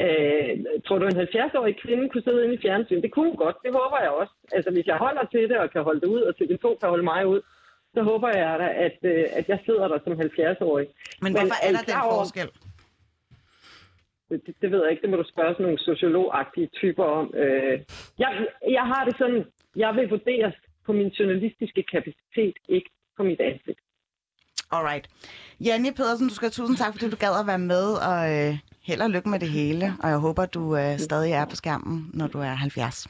Øh, 0.04 0.52
tror 0.86 0.98
du, 0.98 1.06
en 1.06 1.20
70-årig 1.26 1.76
kvinde 1.84 2.08
kunne 2.08 2.26
sidde 2.26 2.44
inde 2.44 2.54
i 2.54 2.62
fjernsynet? 2.64 3.02
Det 3.02 3.12
kunne 3.12 3.28
hun 3.30 3.42
godt, 3.44 3.56
det 3.64 3.72
håber 3.80 3.98
jeg 4.00 4.10
også. 4.20 4.34
Altså, 4.52 4.70
hvis 4.70 4.86
jeg 4.86 4.96
holder 4.96 5.24
til 5.32 5.48
det 5.50 5.58
og 5.58 5.70
kan 5.70 5.82
holde 5.82 6.00
det 6.00 6.06
ud, 6.16 6.22
og 6.28 6.34
TV2 6.38 6.64
kan 6.80 6.88
holde 6.94 7.08
mig 7.12 7.26
ud, 7.26 7.40
så 7.94 8.02
håber 8.02 8.28
jeg 8.28 8.58
da, 8.62 8.68
at, 8.86 8.98
øh, 9.12 9.24
at 9.38 9.48
jeg 9.48 9.58
sidder 9.66 9.88
der 9.88 9.98
som 10.04 10.12
70-årig. 10.12 10.86
Men 11.22 11.32
hvorfor 11.32 11.58
Men, 11.60 11.66
er 11.66 11.72
der 11.76 11.84
den 11.90 11.96
forskel? 12.18 12.48
Det, 14.30 14.54
det 14.62 14.70
ved 14.70 14.82
jeg 14.82 14.90
ikke, 14.90 15.02
det 15.02 15.10
må 15.10 15.16
du 15.16 15.28
spørge 15.32 15.52
sådan 15.54 15.64
nogle 15.66 15.78
sociologagtige 15.78 16.68
typer 16.80 17.04
om. 17.04 17.34
Øh, 17.42 17.80
jeg, 18.18 18.30
jeg 18.78 18.84
har 18.92 19.04
det 19.04 19.14
sådan, 19.18 19.44
jeg 19.76 19.94
vil 19.96 20.10
vurderes 20.10 20.54
på 20.86 20.92
min 20.92 21.08
journalistiske 21.08 21.82
kapacitet, 21.92 22.56
ikke 22.68 22.90
på 23.16 23.22
mit 23.22 23.40
ansigt. 23.40 23.80
Alright. 24.72 25.08
Janne 25.60 25.92
Pedersen, 25.94 26.28
du 26.28 26.34
skal 26.34 26.46
have 26.46 26.58
tusind 26.60 26.76
tak, 26.76 26.92
fordi 26.92 27.10
du 27.10 27.16
gad 27.16 27.40
at 27.40 27.46
være 27.46 27.58
med, 27.58 27.86
og 28.10 28.20
øh, 28.34 28.58
held 28.88 29.00
og 29.00 29.10
lykke 29.10 29.28
med 29.28 29.38
det 29.38 29.48
hele. 29.48 29.86
Og 30.02 30.08
jeg 30.08 30.18
håber, 30.18 30.46
du 30.46 30.76
øh, 30.76 30.98
stadig 30.98 31.32
er 31.32 31.44
på 31.44 31.56
skærmen, 31.56 32.10
når 32.14 32.26
du 32.26 32.38
er 32.38 32.54
70. 32.54 33.06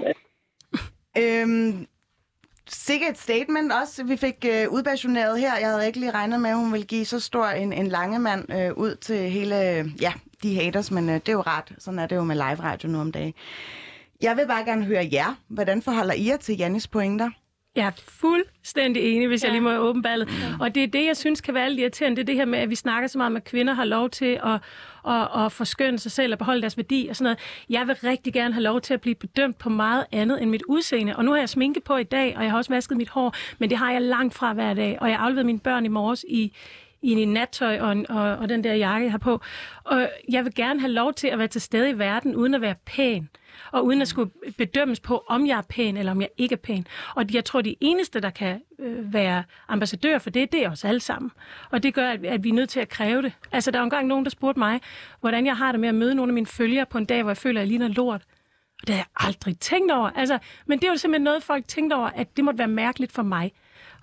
Ja. 0.00 0.12
Øhm, 1.18 1.86
Sikkert 2.74 3.10
et 3.10 3.18
statement 3.18 3.72
også, 3.72 4.04
vi 4.04 4.16
fik 4.16 4.44
øh, 4.48 4.70
udbasioneret 4.70 5.40
her. 5.40 5.58
Jeg 5.58 5.68
havde 5.68 5.86
ikke 5.86 6.00
lige 6.00 6.10
regnet 6.10 6.40
med, 6.40 6.50
at 6.50 6.56
hun 6.56 6.72
ville 6.72 6.86
give 6.86 7.04
så 7.04 7.20
stor 7.20 7.46
en, 7.46 7.72
en 7.72 7.86
lange 7.86 8.18
mand 8.18 8.52
øh, 8.52 8.72
ud 8.72 8.94
til 8.94 9.30
hele, 9.30 9.56
ja, 10.00 10.12
de 10.42 10.54
haters, 10.54 10.90
men 10.90 11.08
øh, 11.08 11.14
det 11.14 11.28
er 11.28 11.32
jo 11.32 11.40
rart. 11.40 11.72
Sådan 11.78 11.98
er 11.98 12.06
det 12.06 12.16
jo 12.16 12.24
med 12.24 12.36
live 12.36 12.60
radio 12.62 12.88
nu 12.88 13.00
om 13.00 13.12
dagen. 13.12 13.34
Jeg 14.22 14.36
vil 14.36 14.46
bare 14.46 14.64
gerne 14.64 14.84
høre 14.84 15.08
jer. 15.12 15.34
Hvordan 15.48 15.82
forholder 15.82 16.14
I 16.14 16.28
jer 16.28 16.36
til 16.36 16.56
Jannis 16.56 16.86
pointer? 16.86 17.30
Jeg 17.76 17.86
er 17.86 17.90
fuldstændig 18.08 19.02
enig, 19.02 19.28
hvis 19.28 19.42
ja. 19.42 19.46
jeg 19.46 19.52
lige 19.52 19.62
må 19.62 19.76
åbne 19.76 20.02
ballet. 20.02 20.28
Ja. 20.28 20.56
Og 20.60 20.74
det 20.74 20.82
er 20.82 20.86
det, 20.86 21.06
jeg 21.06 21.16
synes 21.16 21.40
kan 21.40 21.54
være 21.54 21.70
lidt 21.70 21.80
irriterende, 21.80 22.16
det 22.16 22.22
er 22.22 22.26
det 22.26 22.34
her 22.34 22.44
med, 22.44 22.58
at 22.58 22.70
vi 22.70 22.74
snakker 22.74 23.08
så 23.08 23.18
meget 23.18 23.30
om, 23.30 23.36
at 23.36 23.44
kvinder 23.44 23.72
har 23.74 23.84
lov 23.84 24.10
til 24.10 24.40
at, 24.44 24.60
at, 25.08 25.44
at 25.44 25.52
forskønne 25.52 25.98
sig 25.98 26.12
selv 26.12 26.32
og 26.32 26.38
beholde 26.38 26.60
deres 26.60 26.76
værdi 26.76 27.06
og 27.10 27.16
sådan 27.16 27.24
noget. 27.24 27.38
Jeg 27.70 27.86
vil 27.86 27.94
rigtig 27.94 28.32
gerne 28.32 28.54
have 28.54 28.62
lov 28.62 28.80
til 28.80 28.94
at 28.94 29.00
blive 29.00 29.14
bedømt 29.14 29.58
på 29.58 29.68
meget 29.68 30.06
andet 30.12 30.42
end 30.42 30.50
mit 30.50 30.62
udseende. 30.68 31.16
Og 31.16 31.24
nu 31.24 31.30
har 31.30 31.38
jeg 31.38 31.48
sminke 31.48 31.80
på 31.80 31.96
i 31.96 32.02
dag, 32.02 32.36
og 32.36 32.42
jeg 32.42 32.50
har 32.50 32.58
også 32.58 32.72
vasket 32.72 32.96
mit 32.96 33.08
hår, 33.08 33.34
men 33.58 33.70
det 33.70 33.78
har 33.78 33.92
jeg 33.92 34.02
langt 34.02 34.34
fra 34.34 34.52
hver 34.52 34.74
dag. 34.74 34.98
Og 35.00 35.08
jeg 35.08 35.16
har 35.16 35.24
afleveret 35.24 35.46
mine 35.46 35.60
børn 35.60 35.84
i 35.84 35.88
morges 35.88 36.24
i, 36.28 36.52
i 37.02 37.12
en 37.12 37.28
nattøj 37.28 37.80
og, 37.80 37.96
og, 38.08 38.36
og 38.36 38.48
den 38.48 38.64
der 38.64 38.74
jakke, 38.74 39.04
jeg 39.04 39.12
har 39.12 39.18
på. 39.18 39.40
Og 39.84 40.08
jeg 40.28 40.44
vil 40.44 40.54
gerne 40.54 40.80
have 40.80 40.92
lov 40.92 41.14
til 41.14 41.28
at 41.28 41.38
være 41.38 41.48
til 41.48 41.60
stede 41.60 41.90
i 41.90 41.98
verden, 41.98 42.36
uden 42.36 42.54
at 42.54 42.60
være 42.60 42.74
pæn 42.86 43.28
og 43.70 43.84
uden 43.84 44.02
at 44.02 44.08
skulle 44.08 44.30
bedømmes 44.58 45.00
på, 45.00 45.24
om 45.28 45.46
jeg 45.46 45.58
er 45.58 45.62
pæn 45.62 45.96
eller 45.96 46.12
om 46.12 46.20
jeg 46.20 46.28
ikke 46.36 46.52
er 46.52 46.56
pæn. 46.56 46.86
Og 47.14 47.24
jeg 47.34 47.44
tror, 47.44 47.60
de 47.60 47.76
eneste, 47.80 48.20
der 48.20 48.30
kan 48.30 48.60
øh, 48.78 49.12
være 49.12 49.44
ambassadør 49.68 50.18
for 50.18 50.30
det, 50.30 50.52
det 50.52 50.64
er 50.64 50.70
os 50.70 50.84
alle 50.84 51.00
sammen. 51.00 51.30
Og 51.70 51.82
det 51.82 51.94
gør, 51.94 52.08
at, 52.08 52.24
at 52.24 52.44
vi 52.44 52.48
er 52.48 52.52
nødt 52.52 52.68
til 52.68 52.80
at 52.80 52.88
kræve 52.88 53.22
det. 53.22 53.32
Altså, 53.52 53.70
der 53.70 53.78
er 53.78 53.82
engang 53.82 54.06
nogen, 54.06 54.24
der 54.24 54.30
spurgte 54.30 54.58
mig, 54.58 54.80
hvordan 55.20 55.46
jeg 55.46 55.56
har 55.56 55.72
det 55.72 55.80
med 55.80 55.88
at 55.88 55.94
møde 55.94 56.14
nogle 56.14 56.30
af 56.30 56.34
mine 56.34 56.46
følgere 56.46 56.86
på 56.86 56.98
en 56.98 57.04
dag, 57.04 57.22
hvor 57.22 57.30
jeg 57.30 57.36
føler, 57.36 57.60
at 57.60 57.62
jeg 57.62 57.68
ligner 57.68 57.88
lort. 57.88 58.22
Og 58.80 58.86
det 58.86 58.94
har 58.94 59.00
jeg 59.00 59.28
aldrig 59.28 59.58
tænkt 59.58 59.92
over. 59.92 60.10
Altså, 60.10 60.38
men 60.66 60.78
det 60.78 60.86
er 60.86 60.90
jo 60.90 60.96
simpelthen 60.96 61.24
noget, 61.24 61.42
folk 61.42 61.68
tænkte 61.68 61.94
over, 61.94 62.06
at 62.08 62.36
det 62.36 62.44
måtte 62.44 62.58
være 62.58 62.68
mærkeligt 62.68 63.12
for 63.12 63.22
mig. 63.22 63.52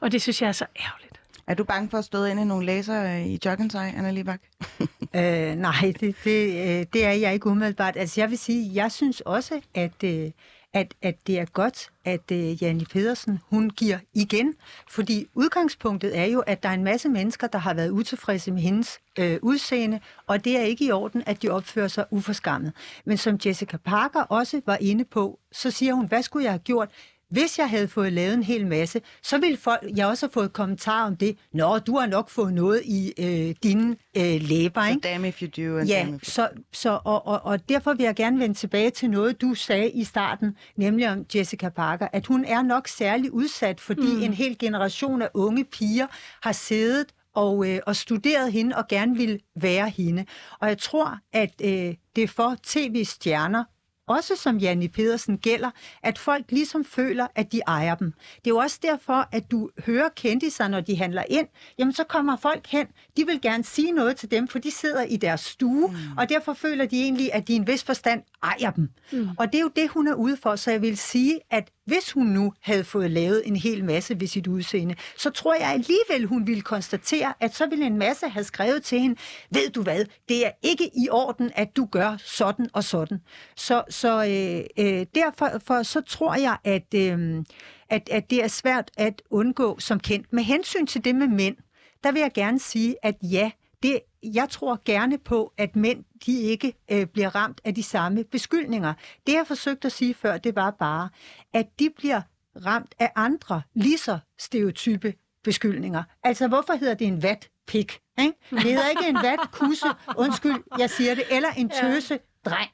Og 0.01 0.11
det 0.11 0.21
synes 0.21 0.41
jeg 0.41 0.47
er 0.47 0.51
så 0.51 0.65
ærgerligt. 0.79 1.08
Er 1.49 1.53
du 1.53 1.63
bange 1.63 1.89
for 1.89 1.97
at 1.97 2.05
støde 2.05 2.31
ind 2.31 2.39
i 2.39 2.43
nogle 2.43 2.65
læser 2.65 3.03
øh, 3.03 3.27
i 3.27 3.39
joggensøj, 3.45 3.85
Anna 3.97 4.12
Libak? 4.12 4.41
øh, 5.15 5.55
nej, 5.55 5.93
det, 5.99 6.15
det, 6.23 6.49
øh, 6.49 6.85
det 6.93 7.05
er 7.05 7.12
jeg 7.12 7.33
ikke 7.33 7.47
umiddelbart. 7.47 7.97
Altså 7.97 8.21
jeg 8.21 8.29
vil 8.29 8.38
sige, 8.38 8.71
jeg 8.73 8.91
synes 8.91 9.21
også, 9.21 9.62
at, 9.75 10.03
øh, 10.03 10.31
at, 10.73 10.93
at 11.01 11.15
det 11.27 11.39
er 11.39 11.45
godt, 11.45 11.89
at 12.05 12.31
øh, 12.31 12.39
uh, 12.39 12.63
Janne 12.63 12.85
Pedersen, 12.85 13.39
hun 13.49 13.69
giver 13.69 13.97
igen. 14.13 14.53
Fordi 14.89 15.27
udgangspunktet 15.33 16.17
er 16.17 16.25
jo, 16.25 16.39
at 16.39 16.63
der 16.63 16.69
er 16.69 16.73
en 16.73 16.83
masse 16.83 17.09
mennesker, 17.09 17.47
der 17.47 17.59
har 17.59 17.73
været 17.73 17.89
utilfredse 17.89 18.51
med 18.51 18.62
hendes 18.62 18.99
øh, 19.19 19.39
udseende, 19.41 19.99
og 20.27 20.45
det 20.45 20.57
er 20.57 20.63
ikke 20.63 20.85
i 20.85 20.91
orden, 20.91 21.23
at 21.25 21.41
de 21.41 21.49
opfører 21.49 21.88
sig 21.88 22.05
uforskammet. 22.12 22.73
Men 23.05 23.17
som 23.17 23.39
Jessica 23.45 23.77
Parker 23.77 24.21
også 24.21 24.62
var 24.65 24.77
inde 24.81 25.05
på, 25.05 25.39
så 25.51 25.71
siger 25.71 25.93
hun, 25.93 26.07
hvad 26.07 26.23
skulle 26.23 26.43
jeg 26.43 26.51
have 26.51 26.59
gjort? 26.59 26.89
Hvis 27.29 27.59
jeg 27.59 27.69
havde 27.69 27.87
fået 27.87 28.13
lavet 28.13 28.33
en 28.33 28.43
hel 28.43 28.67
masse, 28.67 29.01
så 29.23 29.37
ville 29.37 29.57
folk, 29.57 29.83
jeg 29.95 30.07
også 30.07 30.25
have 30.25 30.31
fået 30.31 30.53
kommentarer 30.53 31.07
om 31.07 31.15
det. 31.15 31.37
Nå, 31.53 31.79
du 31.79 31.97
har 31.97 32.07
nok 32.07 32.29
fået 32.29 32.53
noget 32.53 32.81
i 32.85 33.13
øh, 33.19 33.55
dine 33.63 33.95
øh, 34.17 34.41
læber, 34.41 34.81
So 34.81 34.89
ikke? 34.89 35.01
damn 35.01 35.25
if 35.25 35.41
you 35.41 35.47
do, 35.47 35.77
and 35.77 35.87
Ja, 35.87 35.99
damn 35.99 36.15
if 36.15 36.21
you... 36.23 36.31
så, 36.31 36.49
så, 36.73 36.99
og, 37.03 37.27
og, 37.27 37.41
og 37.43 37.69
derfor 37.69 37.93
vil 37.93 38.03
jeg 38.03 38.15
gerne 38.15 38.39
vende 38.39 38.55
tilbage 38.55 38.89
til 38.89 39.09
noget, 39.09 39.41
du 39.41 39.53
sagde 39.53 39.89
i 39.91 40.03
starten, 40.03 40.57
nemlig 40.75 41.11
om 41.11 41.25
Jessica 41.35 41.69
Parker, 41.69 42.07
at 42.13 42.25
hun 42.25 42.45
er 42.45 42.61
nok 42.61 42.87
særlig 42.87 43.33
udsat, 43.33 43.79
fordi 43.79 44.15
mm. 44.15 44.21
en 44.21 44.33
hel 44.33 44.57
generation 44.57 45.21
af 45.21 45.29
unge 45.33 45.65
piger 45.65 46.07
har 46.43 46.51
siddet 46.51 47.05
og, 47.35 47.69
øh, 47.69 47.79
og 47.85 47.95
studeret 47.95 48.51
hende 48.51 48.75
og 48.75 48.87
gerne 48.87 49.17
vil 49.17 49.41
være 49.55 49.89
hende. 49.89 50.25
Og 50.59 50.67
jeg 50.67 50.77
tror, 50.77 51.17
at 51.33 51.53
øh, 51.63 51.95
det 52.15 52.23
er 52.23 52.27
for 52.27 52.55
tv-stjerner, 52.63 53.63
også 54.09 54.35
som 54.35 54.57
Janni 54.57 54.87
Pedersen 54.87 55.37
gælder, 55.37 55.69
at 56.03 56.17
folk 56.17 56.45
ligesom 56.49 56.85
føler, 56.85 57.27
at 57.35 57.51
de 57.51 57.61
ejer 57.67 57.95
dem. 57.95 58.11
Det 58.11 58.47
er 58.47 58.51
jo 58.51 58.57
også 58.57 58.79
derfor, 58.81 59.27
at 59.31 59.51
du 59.51 59.69
hører 59.85 60.09
kendiser, 60.15 60.67
når 60.67 60.81
de 60.81 60.97
handler 60.97 61.23
ind, 61.29 61.47
jamen 61.77 61.93
så 61.93 62.03
kommer 62.03 62.37
folk 62.37 62.67
hen, 62.67 62.87
de 63.17 63.25
vil 63.25 63.41
gerne 63.41 63.63
sige 63.63 63.91
noget 63.91 64.17
til 64.17 64.31
dem, 64.31 64.47
for 64.47 64.59
de 64.59 64.71
sidder 64.71 65.03
i 65.03 65.17
deres 65.17 65.41
stue, 65.41 65.87
mm. 65.87 66.17
og 66.17 66.29
derfor 66.29 66.53
føler 66.53 66.85
de 66.85 67.01
egentlig, 67.01 67.33
at 67.33 67.47
de 67.47 67.53
i 67.53 67.55
en 67.55 67.67
vis 67.67 67.83
forstand 67.83 68.23
ejer 68.43 68.71
dem. 68.71 68.89
Mm. 69.12 69.30
Og 69.39 69.47
det 69.47 69.56
er 69.56 69.62
jo 69.62 69.71
det, 69.75 69.89
hun 69.89 70.08
er 70.08 70.13
ude 70.13 70.38
for, 70.38 70.56
så 70.56 70.71
jeg 70.71 70.82
vil 70.82 70.97
sige, 70.97 71.39
at 71.52 71.71
hvis 71.86 72.12
hun 72.12 72.25
nu 72.25 72.54
havde 72.62 72.84
fået 72.84 73.12
lavet 73.12 73.41
en 73.45 73.56
hel 73.56 73.86
masse 73.86 74.19
ved 74.19 74.28
sit 74.28 74.47
udseende, 74.47 74.95
så 75.17 75.30
tror 75.30 75.56
jeg 75.56 75.69
alligevel, 75.69 76.25
hun 76.25 76.47
ville 76.47 76.62
konstatere, 76.62 77.34
at 77.39 77.56
så 77.56 77.67
ville 77.67 77.86
en 77.86 77.97
masse 77.97 78.30
have 78.30 78.43
skrevet 78.43 78.84
til 78.84 78.99
hende, 78.99 79.15
ved 79.52 79.69
du 79.69 79.84
hvad, 79.84 80.06
det 80.30 80.45
er 80.45 80.52
ikke 80.63 80.86
i 80.86 81.10
orden, 81.12 81.52
at 81.56 81.75
du 81.75 81.86
gør 81.86 82.17
sådan 82.17 82.69
og 82.73 82.84
sådan. 82.84 83.19
Så, 83.56 83.84
så 83.89 84.25
øh, 84.25 84.86
øh, 84.86 85.06
derfor 85.15 85.62
for, 85.65 85.84
så 85.84 86.02
tror 86.02 86.36
jeg, 86.36 86.58
at, 86.63 86.93
øh, 86.95 87.43
at, 87.89 88.10
at 88.12 88.30
det 88.30 88.43
er 88.43 88.47
svært 88.47 88.91
at 88.97 89.21
undgå 89.30 89.80
som 89.80 89.99
kendt. 89.99 90.34
Med 90.34 90.43
hensyn 90.43 90.86
til 90.86 91.06
det 91.06 91.15
med 91.15 91.28
mænd, 91.28 91.56
der 92.04 92.12
vil 92.12 92.19
jeg 92.19 92.32
gerne 92.34 92.60
sige, 92.60 92.95
at 93.04 93.15
ja, 93.23 93.52
det, 93.83 93.99
jeg 94.23 94.49
tror 94.49 94.81
gerne 94.85 95.17
på, 95.17 95.53
at 95.57 95.75
mænd 95.75 96.03
de 96.25 96.41
ikke 96.41 96.73
øh, 96.91 97.05
bliver 97.05 97.35
ramt 97.35 97.61
af 97.63 97.75
de 97.75 97.83
samme 97.83 98.23
beskyldninger. 98.23 98.93
Det 99.27 99.33
jeg 99.33 99.43
forsøgte 99.47 99.85
at 99.85 99.91
sige 99.91 100.13
før, 100.13 100.37
det 100.37 100.55
var 100.55 100.71
bare, 100.71 101.09
at 101.53 101.67
de 101.79 101.89
bliver 101.97 102.21
ramt 102.65 102.95
af 102.99 103.11
andre 103.15 103.61
lige 103.73 103.97
så 103.97 104.19
stereotype 104.39 105.13
beskyldninger. 105.43 106.03
Altså, 106.23 106.47
hvorfor 106.47 106.73
hedder 106.73 106.93
det 106.93 107.07
en 107.07 107.23
vat 107.23 107.49
pik? 107.67 107.99
Ikke? 108.19 108.33
Det 108.51 108.63
hedder 108.63 108.89
ikke 108.89 109.09
en 109.09 109.15
vat 109.15 109.39
kusse, 109.51 109.87
undskyld, 110.23 110.63
jeg 110.77 110.89
siger 110.89 111.15
det, 111.15 111.23
eller 111.31 111.49
en 111.57 111.69
tøse 111.69 112.19
dreng. 112.45 112.71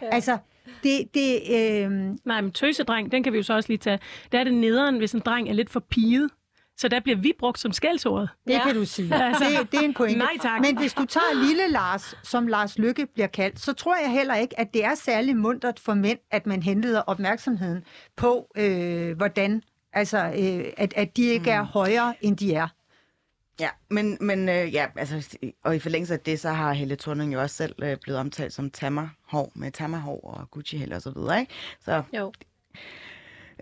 Altså, 0.00 0.38
det, 0.82 1.14
det, 1.14 1.42
øh, 1.50 1.90
Nej, 2.24 2.40
men 2.40 2.52
tøsedreng, 2.52 3.12
den 3.12 3.22
kan 3.22 3.32
vi 3.32 3.38
jo 3.38 3.42
så 3.42 3.54
også 3.54 3.68
lige 3.68 3.78
tage. 3.78 3.98
Der 4.32 4.38
er 4.40 4.44
det 4.44 4.54
nederen, 4.54 4.98
hvis 4.98 5.12
en 5.12 5.20
dreng 5.20 5.48
er 5.48 5.52
lidt 5.52 5.70
for 5.70 5.80
piget. 5.80 6.30
Så 6.78 6.88
der 6.88 7.00
bliver 7.00 7.16
vi 7.18 7.32
brugt 7.38 7.58
som 7.58 7.72
skældsordet. 7.72 8.28
Det 8.46 8.52
Ja. 8.52 8.62
kan 8.66 8.74
du 8.74 8.84
sige. 8.84 9.14
Altså, 9.24 9.44
det, 9.60 9.72
det 9.72 9.80
er 9.80 9.84
en 9.84 9.94
pointe. 9.94 10.18
nej 10.18 10.36
tak. 10.42 10.60
Men 10.60 10.78
hvis 10.78 10.94
du 10.94 11.04
tager 11.04 11.46
lille 11.46 11.68
Lars, 11.68 12.14
som 12.22 12.46
Lars 12.46 12.78
Lykke 12.78 13.06
bliver 13.14 13.26
kaldt, 13.26 13.60
så 13.60 13.72
tror 13.72 13.96
jeg 13.96 14.12
heller 14.12 14.34
ikke, 14.34 14.60
at 14.60 14.74
det 14.74 14.84
er 14.84 14.94
særlig 14.94 15.36
mundret 15.36 15.80
for 15.80 15.94
mænd, 15.94 16.18
at 16.30 16.46
man 16.46 16.62
henleder 16.62 17.00
opmærksomheden 17.00 17.84
på, 18.16 18.50
øh, 18.56 19.16
hvordan, 19.16 19.62
altså, 19.92 20.18
øh, 20.18 20.64
at, 20.76 20.92
at 20.96 21.16
de 21.16 21.22
ikke 21.22 21.50
er 21.50 21.62
højere, 21.62 22.14
end 22.20 22.36
de 22.36 22.54
er. 22.54 22.68
Ja, 23.60 23.68
men, 23.90 24.18
men 24.20 24.48
øh, 24.48 24.74
ja, 24.74 24.86
altså, 24.96 25.36
og 25.64 25.76
i 25.76 25.78
forlængelse 25.78 26.14
af 26.14 26.20
det, 26.20 26.40
så 26.40 26.50
har 26.50 26.72
Helle 26.72 26.96
Thorning 26.96 27.32
jo 27.34 27.40
også 27.40 27.56
selv 27.56 27.74
øh, 27.82 27.96
blevet 28.02 28.20
omtalt 28.20 28.52
som 28.52 28.70
tammerhår, 28.70 29.52
med 29.54 29.70
tammerhår 29.72 30.20
og 30.20 30.50
Gucci-hæl 30.50 30.92
og 30.92 31.02
så 31.02 31.10
videre, 31.10 31.40
ikke? 31.40 31.52
Så 31.84 32.02
Jo. 32.16 32.32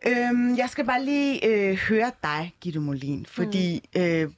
Øhm, 0.06 0.56
jeg 0.56 0.68
skal 0.70 0.84
bare 0.84 1.04
lige 1.04 1.46
øh, 1.46 1.76
høre 1.76 2.12
dig, 2.22 2.54
Gitte 2.60 2.80
Molin, 2.80 3.26
fordi 3.26 3.88
mm. 3.94 4.00
øh, 4.00 4.30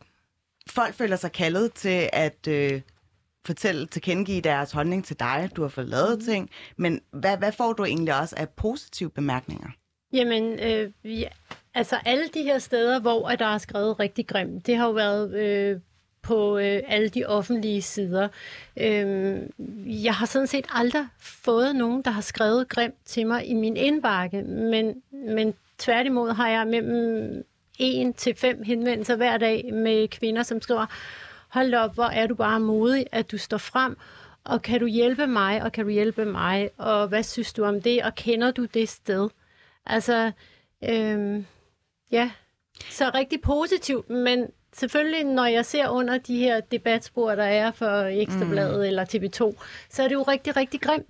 folk 0.71 0.95
føler 0.95 1.17
sig 1.17 1.33
kaldet 1.33 1.73
til 1.73 2.11
at 2.13 2.49
øh, 2.49 2.81
fortælle, 3.47 3.87
tilkendegive 3.87 4.41
deres 4.41 4.73
holdning 4.73 5.05
til 5.05 5.19
dig. 5.21 5.51
Du 5.57 5.63
har 5.63 5.69
fået 5.69 5.89
lavet 5.89 6.19
mm. 6.19 6.25
ting, 6.25 6.51
men 6.77 7.01
hvad, 7.11 7.37
hvad 7.37 7.53
får 7.53 7.73
du 7.73 7.85
egentlig 7.85 8.21
også 8.21 8.35
af 8.39 8.49
positive 8.49 9.11
bemærkninger? 9.11 9.69
Jamen, 10.13 10.59
øh, 10.61 10.91
ja, 11.05 11.29
altså 11.75 11.97
alle 12.05 12.29
de 12.35 12.43
her 12.43 12.59
steder, 12.59 13.01
hvor 13.01 13.29
der 13.29 13.47
er 13.47 13.59
skrevet 13.59 14.01
rigtig 14.01 14.27
grimt, 14.27 14.67
det 14.67 14.77
har 14.77 14.87
jo 14.87 14.93
været 14.93 15.35
øh, 15.35 15.81
på 16.29 16.59
øh, 16.59 16.83
alle 16.89 17.09
de 17.09 17.25
offentlige 17.25 17.83
sider. 17.83 18.29
Øh, 18.77 19.43
jeg 20.05 20.15
har 20.15 20.27
sådan 20.27 20.47
set 20.47 20.67
aldrig 20.75 21.07
fået 21.21 21.77
nogen, 21.77 22.03
der 22.03 22.11
har 22.11 22.21
skrevet 22.21 22.69
grimt 22.69 22.95
til 23.05 23.27
mig 23.27 23.47
i 23.47 23.55
min 23.55 23.77
indbakke, 23.77 24.43
men, 24.43 25.03
men 25.11 25.55
tværtimod 25.79 26.33
har 26.33 26.49
jeg 26.49 26.67
mellem 26.67 27.45
en 27.79 28.15
til 28.15 28.35
fem 28.35 28.63
henvendelser 28.63 29.17
hver 29.17 29.37
dag 29.37 29.75
med 29.75 30.09
kvinder, 30.09 30.43
som 30.43 30.61
skriver, 30.61 30.87
hold 31.49 31.75
op, 31.75 31.95
hvor 31.95 32.05
er 32.05 32.27
du 32.27 32.35
bare 32.35 32.61
modig, 32.61 33.07
at 33.13 33.31
du 33.31 33.39
står 33.39 33.59
frem, 33.59 33.97
og 34.45 34.63
kan 34.63 34.81
du 34.81 34.87
hjælpe 34.87 35.27
mig, 35.27 35.63
og 35.63 35.73
kan 35.73 35.85
du 35.85 35.91
hjælpe 35.91 36.25
mig, 36.25 36.71
og 36.77 37.09
hvad 37.09 37.23
synes 37.23 37.53
du 37.53 37.65
om 37.65 37.83
det, 37.83 38.03
og 38.03 38.15
kender 38.15 38.51
du 38.51 38.65
det 38.65 38.89
sted? 38.89 39.29
Altså, 39.87 40.33
øhm, 40.85 41.47
ja, 42.11 42.31
så 42.91 43.11
rigtig 43.15 43.41
positivt, 43.41 44.11
men 44.11 44.47
selvfølgelig, 44.79 45.25
når 45.25 45.47
jeg 45.47 45.67
ser 45.67 45.89
under 45.89 46.19
de 46.19 46.39
her 46.39 46.61
debatspor, 46.61 47.35
der 47.35 47.45
er 47.45 47.71
for 47.71 48.03
Ekstrabladet 48.03 48.79
mm. 48.79 48.85
eller 48.85 49.05
TV2, 49.05 49.63
så 49.91 50.03
er 50.03 50.09
det 50.09 50.15
jo 50.15 50.23
rigtig, 50.23 50.57
rigtig 50.57 50.81
grimt. 50.81 51.07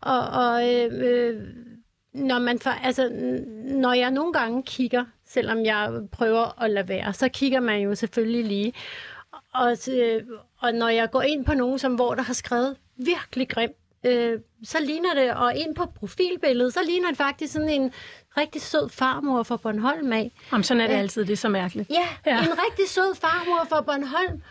Og, 0.00 0.20
og 0.20 0.74
øh, 0.74 0.90
øh, 0.92 1.42
når, 2.14 2.38
man 2.38 2.58
for, 2.58 2.70
altså, 2.70 3.08
når 3.64 3.92
jeg 3.92 4.10
nogle 4.10 4.32
gange 4.32 4.62
kigger, 4.62 5.04
selvom 5.26 5.64
jeg 5.64 6.00
prøver 6.12 6.62
at 6.62 6.70
lade 6.70 6.88
være, 6.88 7.12
så 7.12 7.28
kigger 7.28 7.60
man 7.60 7.80
jo 7.80 7.94
selvfølgelig 7.94 8.44
lige. 8.44 8.72
Og, 9.54 9.76
øh, 9.92 10.22
og 10.60 10.72
når 10.72 10.88
jeg 10.88 11.10
går 11.10 11.22
ind 11.22 11.44
på 11.44 11.54
nogen, 11.54 11.78
som, 11.78 11.94
hvor 11.94 12.14
der 12.14 12.22
har 12.22 12.34
skrevet 12.34 12.76
virkelig 12.96 13.48
grimt, 13.48 13.76
øh, 14.06 14.40
så 14.64 14.78
ligner 14.80 15.14
det, 15.14 15.34
og 15.34 15.56
ind 15.56 15.74
på 15.74 15.86
profilbilledet, 15.86 16.74
så 16.74 16.80
ligner 16.86 17.08
det 17.08 17.16
faktisk 17.16 17.52
sådan 17.52 17.68
en 17.68 17.92
rigtig 18.38 18.62
sød 18.62 18.88
farmor 18.88 19.42
fra 19.42 19.56
Bornholm 19.56 20.12
af. 20.12 20.32
Jamen, 20.52 20.64
sådan 20.64 20.80
er 20.80 20.86
det 20.86 20.94
Ja. 20.94 20.98
altid, 20.98 21.24
det 21.24 21.32
er 21.32 21.36
så 21.36 21.48
mærkeligt. 21.48 21.90
Ja, 21.90 22.30
Ja. 22.32 22.38
en 22.42 22.48
rigtig 22.50 22.88
sød 22.88 23.14
farmor 23.14 23.66
fra 23.68 23.80
Bornholm. 23.80 24.42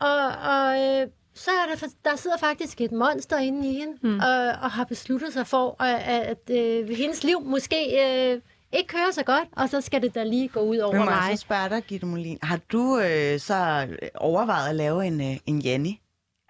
Og, 0.00 0.26
og 0.52 0.80
øh, 0.80 1.06
så 1.34 1.50
er 1.50 1.74
der, 1.74 1.86
der 2.04 2.16
sidder 2.16 2.36
faktisk 2.38 2.80
et 2.80 2.92
monster 2.92 3.38
inde 3.38 3.68
i 3.70 3.72
hende, 3.74 3.92
mm. 4.02 4.18
og, 4.18 4.46
og 4.62 4.70
har 4.70 4.84
besluttet 4.84 5.32
sig 5.32 5.46
for, 5.46 5.82
at, 5.82 6.00
at 6.48 6.56
øh, 6.56 6.88
hendes 6.96 7.24
liv 7.24 7.40
måske 7.44 7.76
øh, 8.04 8.40
ikke 8.72 8.86
kører 8.88 9.10
så 9.12 9.22
godt, 9.24 9.48
og 9.52 9.68
så 9.68 9.80
skal 9.80 10.02
det 10.02 10.14
da 10.14 10.24
lige 10.24 10.48
gå 10.48 10.60
ud 10.60 10.76
over 10.78 10.92
Men 10.96 11.04
må 11.04 11.10
jeg 11.10 11.20
mig. 11.28 11.38
så 11.38 11.40
spørge 11.42 11.68
dig, 11.68 11.82
Gitte 11.82 12.06
Molin, 12.06 12.38
har 12.42 12.58
du 12.72 12.98
øh, 12.98 13.40
så 13.40 13.86
overvejet 14.14 14.68
at 14.68 14.74
lave 14.74 15.06
en, 15.06 15.20
øh, 15.20 15.36
en 15.46 15.58
Janni? 15.58 16.00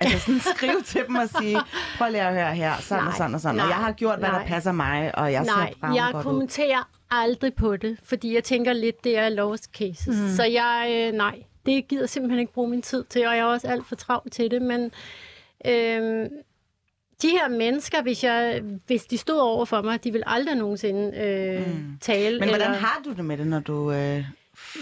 Altså 0.00 0.18
sådan 0.18 0.40
skrive 0.56 0.82
til 0.82 1.04
dem 1.06 1.14
og 1.14 1.28
sige, 1.28 1.58
prøv 1.98 2.10
lige 2.10 2.22
at 2.22 2.34
høre 2.34 2.54
her, 2.54 2.72
sådan 2.80 3.04
Nej, 3.04 3.10
og 3.10 3.16
sådan 3.16 3.34
og 3.34 3.40
sådan. 3.40 3.60
Og 3.60 3.66
nej, 3.66 3.76
jeg 3.76 3.84
har 3.84 3.92
gjort, 3.92 4.18
hvad 4.18 4.28
nej. 4.28 4.38
der 4.38 4.46
passer 4.46 4.72
mig, 4.72 5.18
og 5.18 5.32
jeg 5.32 5.44
Nej, 5.44 5.66
ser 5.70 5.78
frem 5.80 5.94
jeg 5.94 6.08
godt 6.12 6.26
ud. 6.26 6.30
kommenterer 6.30 6.88
aldrig 7.10 7.54
på 7.54 7.76
det, 7.76 7.98
fordi 8.04 8.34
jeg 8.34 8.44
tænker 8.44 8.72
lidt, 8.72 9.04
det 9.04 9.18
er 9.18 9.28
lost 9.28 9.64
cases. 9.64 10.06
Mm. 10.20 10.28
Så 10.36 10.44
jeg, 10.44 10.86
øh, 10.90 11.12
nej, 11.18 11.42
det 11.66 11.88
gider 11.88 12.06
simpelthen 12.06 12.40
ikke 12.40 12.52
bruge 12.52 12.70
min 12.70 12.82
tid 12.82 13.04
til, 13.04 13.26
og 13.26 13.36
jeg 13.36 13.40
er 13.40 13.44
også 13.44 13.68
alt 13.68 13.86
for 13.86 13.96
travl 13.96 14.30
til 14.30 14.50
det, 14.50 14.62
men 14.62 14.90
øh, 15.66 16.30
de 17.22 17.28
her 17.28 17.48
mennesker, 17.48 18.02
hvis, 18.02 18.24
jeg, 18.24 18.62
hvis 18.86 19.04
de 19.04 19.18
stod 19.18 19.38
over 19.38 19.64
for 19.64 19.82
mig, 19.82 20.04
de 20.04 20.12
vil 20.12 20.22
aldrig 20.26 20.56
nogensinde 20.56 21.16
øh, 21.18 21.74
mm. 21.74 21.98
tale. 22.00 22.40
Men 22.40 22.48
hvordan 22.48 22.66
eller... 22.66 22.80
har 22.80 23.00
du 23.04 23.12
det 23.12 23.24
med 23.24 23.38
det, 23.38 23.46
når 23.46 23.60
du 23.60 23.92
øh, 23.92 24.24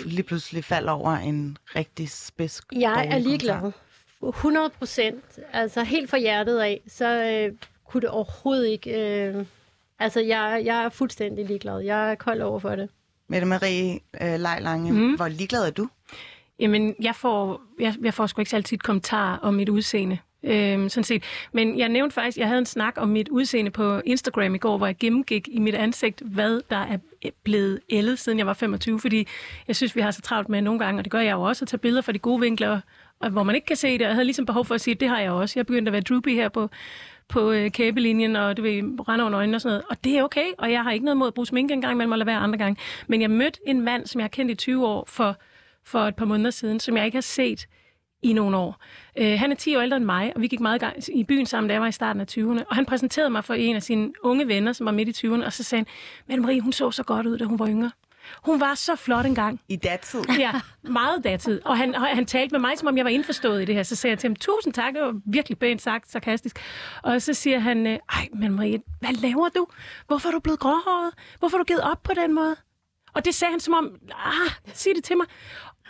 lige 0.05 0.22
pludselig 0.22 0.64
falder 0.64 0.92
over 0.92 1.11
en 1.11 1.57
rigtig 1.77 2.11
spids 2.11 2.62
Jeg 2.72 3.07
er 3.11 3.18
ligeglad. 3.18 3.72
Kommentar? 4.24 4.38
100 4.38 4.70
procent. 4.78 5.38
Altså 5.52 5.82
helt 5.82 6.10
fra 6.10 6.18
hjertet 6.18 6.58
af, 6.58 6.80
så 6.88 7.06
øh, 7.06 7.56
kunne 7.84 8.00
det 8.00 8.10
overhovedet 8.10 8.66
ikke... 8.66 9.24
Øh, 9.26 9.44
altså, 9.98 10.20
jeg, 10.20 10.62
jeg 10.64 10.84
er 10.84 10.88
fuldstændig 10.88 11.46
ligeglad. 11.46 11.80
Jeg 11.80 12.10
er 12.10 12.14
kold 12.14 12.40
over 12.40 12.58
for 12.58 12.76
det. 12.76 12.88
Mette 13.28 13.46
Marie 13.46 14.00
øh, 14.22 14.40
Lejlange, 14.40 14.92
mm. 14.92 15.14
hvor 15.14 15.28
ligeglad 15.28 15.66
er 15.66 15.70
du? 15.70 15.88
Jamen, 16.58 16.94
jeg 17.00 17.14
får, 17.14 17.62
jeg, 17.80 17.94
jeg 18.02 18.14
får 18.14 18.26
sgu 18.26 18.40
ikke 18.40 18.50
så 18.50 18.56
altid 18.56 18.78
kommentarer 18.78 19.38
om 19.38 19.54
mit 19.54 19.68
udseende. 19.68 20.18
Øhm, 20.46 20.88
sådan 20.88 21.04
set. 21.04 21.22
Men 21.52 21.78
jeg 21.78 21.88
nævnte 21.88 22.14
faktisk, 22.14 22.38
jeg 22.38 22.46
havde 22.46 22.58
en 22.58 22.66
snak 22.66 22.94
om 22.96 23.08
mit 23.08 23.28
udseende 23.28 23.70
på 23.70 24.00
Instagram 24.04 24.54
i 24.54 24.58
går, 24.58 24.76
hvor 24.76 24.87
jeg 24.87 24.96
gennemgik 25.00 25.48
i 25.52 25.58
mit 25.58 25.74
ansigt, 25.74 26.22
hvad 26.24 26.60
der 26.70 26.76
er 26.76 26.98
blevet 27.44 27.80
ældet, 27.90 28.18
siden 28.18 28.38
jeg 28.38 28.46
var 28.46 28.52
25, 28.52 29.00
fordi 29.00 29.26
jeg 29.68 29.76
synes, 29.76 29.96
vi 29.96 30.00
har 30.00 30.10
så 30.10 30.22
travlt 30.22 30.48
med 30.48 30.60
nogle 30.60 30.80
gange, 30.80 31.00
og 31.00 31.04
det 31.04 31.12
gør 31.12 31.20
jeg 31.20 31.32
jo 31.32 31.42
også, 31.42 31.64
at 31.64 31.68
tage 31.68 31.78
billeder 31.78 32.02
fra 32.02 32.12
de 32.12 32.18
gode 32.18 32.40
vinkler, 32.40 32.80
hvor 33.30 33.42
man 33.42 33.54
ikke 33.54 33.66
kan 33.66 33.76
se 33.76 33.98
det. 33.98 34.00
Jeg 34.00 34.12
havde 34.12 34.24
ligesom 34.24 34.46
behov 34.46 34.64
for 34.64 34.74
at 34.74 34.80
sige, 34.80 34.94
at 34.94 35.00
det 35.00 35.08
har 35.08 35.20
jeg 35.20 35.30
også. 35.30 35.58
Jeg 35.58 35.66
begyndte 35.66 35.88
at 35.88 35.92
være 35.92 36.02
droopy 36.02 36.28
her 36.28 36.48
på, 36.48 36.68
på 37.28 37.50
øh, 37.50 37.70
kæbelinjen, 37.70 38.37
og 38.37 38.56
det 38.56 38.64
vil 38.64 38.84
rende 38.84 39.24
under 39.24 39.38
øjnene 39.38 39.56
og 39.56 39.60
sådan 39.60 39.72
noget. 39.72 39.84
Og 39.90 40.04
det 40.04 40.18
er 40.18 40.22
okay, 40.22 40.46
og 40.58 40.72
jeg 40.72 40.82
har 40.82 40.92
ikke 40.92 41.04
noget 41.04 41.16
mod 41.16 41.26
at 41.26 41.34
bruge 41.34 41.46
sminke 41.46 41.74
engang, 41.74 41.96
men 41.96 42.08
må 42.08 42.16
lade 42.16 42.26
være 42.26 42.38
andre 42.38 42.58
gange. 42.58 42.80
Men 43.06 43.20
jeg 43.20 43.30
mødte 43.30 43.60
en 43.66 43.80
mand, 43.80 44.06
som 44.06 44.18
jeg 44.18 44.24
har 44.24 44.28
kendt 44.28 44.50
i 44.50 44.54
20 44.54 44.87
år 44.87 45.04
for, 45.08 45.37
for 45.84 45.98
et 45.98 46.16
par 46.16 46.24
måneder 46.24 46.50
siden, 46.50 46.80
som 46.80 46.96
jeg 46.96 47.04
ikke 47.04 47.16
har 47.16 47.22
set 47.22 47.66
i 48.22 48.32
nogle 48.32 48.56
år. 48.56 48.82
Øh, 49.18 49.38
han 49.38 49.52
er 49.52 49.56
10 49.56 49.76
år 49.76 49.80
ældre 49.80 49.96
end 49.96 50.04
mig, 50.04 50.32
og 50.34 50.40
vi 50.40 50.46
gik 50.46 50.60
meget 50.60 50.80
gang 50.80 50.96
i 51.08 51.24
byen 51.24 51.46
sammen, 51.46 51.68
da 51.68 51.72
jeg 51.72 51.82
var 51.82 51.88
i 51.88 51.92
starten 51.92 52.20
af 52.20 52.26
20'erne. 52.30 52.64
Og 52.68 52.76
han 52.76 52.87
præsenterede 52.87 53.30
mig 53.30 53.44
for 53.44 53.54
en 53.54 53.76
af 53.76 53.82
sine 53.82 54.12
unge 54.22 54.48
venner, 54.48 54.72
som 54.72 54.87
var 54.87 54.92
midt 54.92 55.22
i 55.22 55.26
20'erne, 55.26 55.44
og 55.44 55.52
så 55.52 55.62
sagde 55.62 55.80
han, 55.80 55.87
men 56.26 56.42
Marie, 56.42 56.60
hun 56.60 56.72
så 56.72 56.90
så 56.90 57.02
godt 57.02 57.26
ud, 57.26 57.38
da 57.38 57.44
hun 57.44 57.58
var 57.58 57.68
yngre. 57.68 57.90
Hun 58.44 58.60
var 58.60 58.74
så 58.74 58.96
flot 58.96 59.26
engang. 59.26 59.60
I 59.68 59.76
datid. 59.76 60.20
Ja, 60.38 60.52
meget 60.82 61.24
datid. 61.24 61.60
Og 61.64 61.76
han, 61.76 61.94
han 61.94 62.26
talte 62.26 62.52
med 62.52 62.60
mig, 62.60 62.78
som 62.78 62.88
om 62.88 62.96
jeg 62.96 63.04
var 63.04 63.10
indforstået 63.10 63.62
i 63.62 63.64
det 63.64 63.74
her. 63.74 63.82
Så 63.82 63.96
sagde 63.96 64.12
jeg 64.12 64.18
til 64.18 64.28
ham, 64.28 64.37
tusind 64.37 64.74
tak, 64.74 64.94
det 64.94 65.02
var 65.02 65.20
virkelig 65.26 65.58
pænt 65.58 65.82
sagt, 65.82 66.10
sarkastisk. 66.10 66.58
Og 67.02 67.22
så 67.22 67.34
siger 67.34 67.58
han, 67.58 67.87
ej, 67.87 68.28
men 68.34 68.52
Marie, 68.52 68.78
hvad 69.00 69.12
laver 69.12 69.48
du? 69.48 69.66
Hvorfor 70.06 70.28
er 70.28 70.32
du 70.32 70.40
blevet 70.40 70.60
gråhåret? 70.60 71.12
Hvorfor 71.38 71.56
har 71.56 71.64
du 71.64 71.66
givet 71.66 71.82
op 71.82 72.02
på 72.02 72.12
den 72.14 72.32
måde? 72.32 72.56
Og 73.14 73.24
det 73.24 73.34
sagde 73.34 73.50
han 73.52 73.60
som 73.60 73.74
om, 73.74 73.90
ah, 74.26 74.50
sig 74.74 74.92
det 74.96 75.04
til 75.04 75.16
mig. 75.16 75.26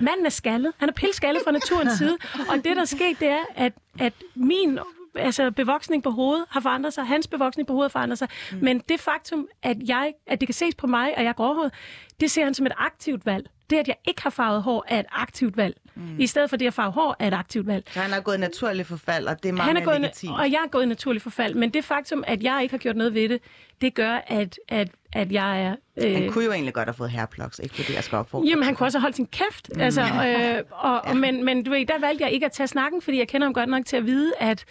Manden 0.01 0.27
er 0.27 0.31
skaldet. 0.31 0.73
Han 0.79 0.89
er 0.89 0.93
pilskaldet 0.93 1.43
fra 1.45 1.51
naturens 1.51 1.93
side. 1.93 2.19
Og 2.49 2.57
det, 2.57 2.65
der 2.77 2.81
er 2.81 2.85
sket, 2.85 3.21
det 3.21 3.29
er, 3.29 3.45
at, 3.55 3.73
at 3.99 4.13
min 4.35 4.79
altså 5.17 5.51
bevoksning 5.51 6.03
på 6.03 6.11
hovedet 6.11 6.45
har 6.51 6.61
forandret 6.61 6.95
sig, 6.95 7.07
hans 7.07 7.27
bevoksning 7.27 7.67
på 7.67 7.73
hovedet 7.73 7.93
har 7.93 7.99
forandret 7.99 8.19
sig. 8.19 8.29
Mm. 8.53 8.59
Men 8.63 8.79
det 8.89 9.01
faktum, 9.01 9.49
at, 9.63 9.77
jeg, 9.89 10.13
at 10.27 10.41
det 10.41 10.49
kan 10.49 10.55
ses 10.55 10.75
på 10.75 10.87
mig, 10.87 11.17
at 11.17 11.23
jeg 11.23 11.29
er 11.29 11.33
gråhåret, 11.33 11.73
det 12.21 12.31
ser 12.31 12.45
han 12.45 12.55
som 12.55 12.67
et 12.67 12.73
aktivt 12.77 13.27
valg. 13.27 13.49
Det, 13.71 13.77
at 13.77 13.89
jeg 13.89 13.97
ikke 14.05 14.23
har 14.23 14.31
farvet 14.31 14.63
hår, 14.63 14.85
er 14.89 15.01
et 15.01 15.07
aktivt 15.13 15.57
valg. 15.57 15.77
Mm. 15.95 16.21
I 16.21 16.27
stedet 16.27 16.51
for 16.51 16.57
det 16.57 16.67
at 16.67 16.75
farve 16.75 16.93
hår, 16.93 17.17
er 17.19 17.29
et 17.29 17.35
aktivt 17.35 17.67
valg. 17.67 17.85
Så 17.91 18.01
han 18.01 18.11
har 18.11 18.21
gået 18.21 18.41
naturlig 18.41 18.87
forfald, 18.87 19.27
og 19.27 19.43
det 19.43 19.49
er 19.49 19.53
meget 19.53 19.67
han 19.67 19.77
er 19.77 19.85
gået, 19.85 20.01
legitimt. 20.01 20.33
Og 20.33 20.53
jeg 20.53 20.61
er 20.65 20.69
gået 20.69 20.89
naturlig 20.89 21.23
forfald. 21.23 21.55
Men 21.55 21.71
det 21.71 21.85
faktum, 21.85 22.25
at 22.27 22.43
jeg 22.43 22.59
ikke 22.63 22.73
har 22.73 22.79
gjort 22.79 22.97
noget 22.97 23.15
ved 23.15 23.29
det, 23.29 23.41
det 23.81 23.95
gør, 23.95 24.25
at, 24.27 24.59
at, 24.69 24.89
at 25.13 25.33
jeg 25.33 25.63
er... 25.65 25.77
Øh... 25.97 26.13
Han 26.13 26.33
kunne 26.33 26.45
jo 26.45 26.53
egentlig 26.53 26.75
godt 26.75 26.89
have 26.89 26.95
fået 26.95 27.11
hairplugs, 27.11 27.59
ikke 27.59 27.75
fordi 27.75 27.95
jeg 27.95 28.05
skal 28.05 28.19
opfordre. 28.19 28.49
Jamen, 28.49 28.65
han 28.65 28.75
kunne 28.75 28.87
også 28.87 28.99
have 28.99 29.03
holdt 29.03 29.17
sin 29.17 29.27
kæft. 29.27 29.71
Mm. 29.75 29.81
Altså, 29.81 30.03
øh, 30.27 30.63
og, 30.71 31.03
ja. 31.07 31.15
men, 31.15 31.45
men 31.45 31.63
du 31.63 31.71
ved, 31.71 31.87
der 31.87 31.99
valgte 32.01 32.25
jeg 32.25 32.33
ikke 32.33 32.47
at 32.47 32.53
tage 32.53 32.67
snakken, 32.67 33.03
fordi 33.03 33.19
jeg 33.19 33.29
kender 33.29 33.47
ham 33.47 33.55
godt 33.55 33.69
nok 33.69 33.87
til 33.87 33.97
at 33.97 34.07
vide, 34.07 34.33
at 34.41 34.65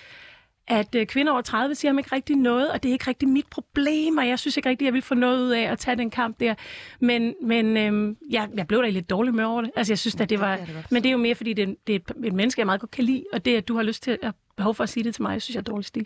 at 0.67 0.95
øh, 0.95 1.05
kvinder 1.05 1.31
over 1.31 1.41
30 1.41 1.75
siger 1.75 1.89
ham 1.91 1.97
ikke 1.97 2.15
rigtig 2.15 2.35
noget, 2.35 2.71
og 2.71 2.83
det 2.83 2.89
er 2.89 2.93
ikke 2.93 3.07
rigtig 3.07 3.29
mit 3.29 3.47
problem, 3.47 4.17
og 4.17 4.27
jeg 4.27 4.39
synes 4.39 4.57
ikke 4.57 4.69
rigtig, 4.69 4.85
jeg 4.85 4.93
vil 4.93 5.01
få 5.01 5.15
noget 5.15 5.39
ud 5.41 5.49
af 5.49 5.61
at 5.61 5.79
tage 5.79 5.97
den 5.97 6.09
kamp 6.09 6.39
der. 6.39 6.55
Men, 6.99 7.35
men 7.41 7.77
øh, 7.77 8.15
jeg, 8.29 8.49
jeg 8.57 8.67
blev 8.67 8.83
da 8.83 8.89
lidt 8.89 9.09
dårlig 9.09 9.33
med 9.33 9.43
over 9.43 9.61
det. 9.61 9.71
Altså, 9.75 9.93
jeg 9.93 9.99
synes, 9.99 10.15
at 10.15 10.29
det 10.29 10.39
var... 10.39 10.59
Men 10.89 11.03
det 11.03 11.09
er 11.09 11.11
jo 11.11 11.17
mere, 11.17 11.35
fordi 11.35 11.53
det, 11.53 11.75
det 11.87 11.95
er 11.95 11.99
et, 11.99 12.25
et 12.25 12.33
menneske, 12.33 12.59
jeg 12.59 12.65
meget 12.65 12.81
godt 12.81 12.91
kan 12.91 13.03
lide, 13.03 13.23
og 13.33 13.45
det, 13.45 13.57
at 13.57 13.67
du 13.67 13.75
har 13.75 13.83
lyst 13.83 14.03
til 14.03 14.19
at 14.21 14.33
behov 14.55 14.75
for 14.75 14.83
at 14.83 14.89
sige 14.89 15.03
det 15.03 15.15
til 15.15 15.21
mig, 15.21 15.33
jeg 15.33 15.41
synes 15.41 15.55
jeg 15.55 15.59
er 15.59 15.63
dårlig 15.63 15.85
stil. 15.85 16.05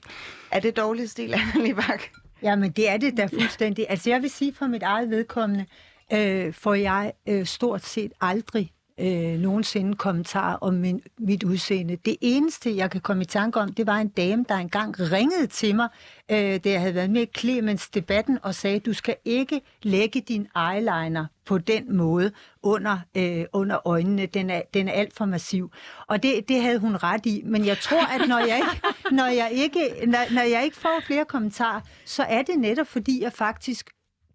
Er 0.52 0.60
det 0.60 0.78
dårlig 0.78 1.10
stil, 1.10 1.34
Anne 1.56 1.76
Bak? 1.76 2.02
Jamen, 2.42 2.72
det 2.72 2.90
er 2.90 2.98
det 2.98 3.18
da 3.18 3.26
fuldstændig. 3.26 3.86
Altså, 3.90 4.10
jeg 4.10 4.22
vil 4.22 4.30
sige 4.30 4.54
for 4.54 4.68
mit 4.68 4.84
eget 4.84 5.10
vedkommende, 5.10 5.66
øh, 6.14 6.54
får 6.54 6.74
jeg 6.74 7.14
øh, 7.30 7.46
stort 7.46 7.86
set 7.86 8.12
aldrig 8.22 8.72
øh, 9.00 9.40
nogensinde 9.40 9.96
kommentarer 9.96 10.56
om 10.56 10.74
min, 10.74 11.02
mit 11.20 11.44
udseende. 11.44 11.96
Det 11.96 12.18
eneste, 12.22 12.76
jeg 12.76 12.92
kan 12.92 13.02
komme 13.02 13.24
i 13.24 13.26
tanke 13.26 13.60
om, 13.60 13.74
det 13.74 13.88
var 13.88 13.98
en 13.98 14.08
dame, 14.08 14.46
der 14.50 14.56
engang 14.56 15.12
ringede 15.12 15.48
til 15.48 15.76
mig, 15.76 15.90
øh, 16.32 16.38
da 16.38 16.70
jeg 16.70 16.80
havde 16.80 16.96
været 16.96 17.10
med 17.10 17.22
i 17.22 17.30
Clemens 17.38 17.90
debatten, 17.90 18.40
og 18.44 18.56
sagde, 18.56 18.80
du 18.80 18.94
skal 18.94 19.16
ikke 19.26 19.62
lægge 19.84 20.22
din 20.22 20.48
eyeliner 20.56 21.26
på 21.46 21.58
den 21.58 21.98
måde 21.98 22.32
under, 22.64 22.98
øh, 23.18 23.46
under 23.54 23.88
øjnene. 23.88 24.26
Den 24.26 24.50
er, 24.50 24.62
den 24.74 24.88
er 24.88 24.92
alt 24.92 25.16
for 25.16 25.26
massiv. 25.26 25.72
Og 26.08 26.24
det, 26.24 26.50
det 26.50 26.62
havde 26.62 26.80
hun 26.80 26.96
ret 26.96 27.26
i. 27.26 27.42
Men 27.46 27.66
jeg 27.66 27.78
tror, 27.78 28.22
at 28.22 28.28
når 28.28 28.40
jeg 28.40 28.58
ikke, 28.58 28.98
når 29.18 29.28
jeg 29.28 29.52
ikke, 29.52 30.06
når, 30.08 30.34
når 30.34 30.42
jeg 30.42 30.64
ikke 30.64 30.78
får 30.78 31.02
flere 31.06 31.26
kommentarer, 31.26 31.82
så 32.06 32.24
er 32.24 32.42
det 32.42 32.60
netop, 32.60 32.88
fordi 32.88 33.24
jeg 33.24 33.34
faktisk 33.34 33.90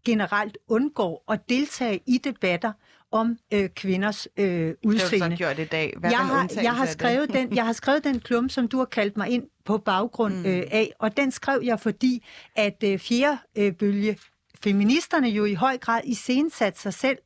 generelt 0.04 0.58
undgår 0.68 1.24
at 1.32 1.48
deltage 1.48 2.00
i 2.06 2.18
debatter, 2.18 2.72
om 3.12 3.36
øh, 3.54 3.68
kvinders 3.68 4.28
øh, 4.36 4.74
udseende. 4.84 5.10
Det 5.10 5.22
har 5.22 5.28
du 5.28 5.34
så 5.34 5.36
gjort 5.36 5.58
i 5.58 5.64
dag. 5.64 5.94
Hvad 5.98 6.10
jeg, 6.10 6.18
har, 6.18 6.50
jeg, 6.62 6.74
har 6.74 6.86
skrevet 6.86 7.32
den, 7.32 7.54
jeg 7.54 7.66
har 7.66 7.72
skrevet 7.72 8.04
den 8.04 8.20
klum, 8.20 8.48
som 8.48 8.68
du 8.68 8.78
har 8.78 8.84
kaldt 8.84 9.16
mig 9.16 9.28
ind 9.28 9.44
på 9.64 9.78
baggrund 9.78 10.34
mm. 10.34 10.46
øh, 10.46 10.62
af, 10.70 10.92
og 10.98 11.16
den 11.16 11.30
skrev 11.30 11.60
jeg, 11.64 11.80
fordi 11.80 12.26
at 12.56 12.84
øh, 12.84 12.98
fjerde 12.98 13.38
øh, 13.58 13.72
bølge 13.72 14.18
feministerne 14.64 15.28
jo 15.28 15.44
i 15.44 15.54
høj 15.54 15.78
grad 15.78 16.00
i 16.04 16.14
sat 16.50 16.78
sig 16.78 16.94
selv 16.94 17.18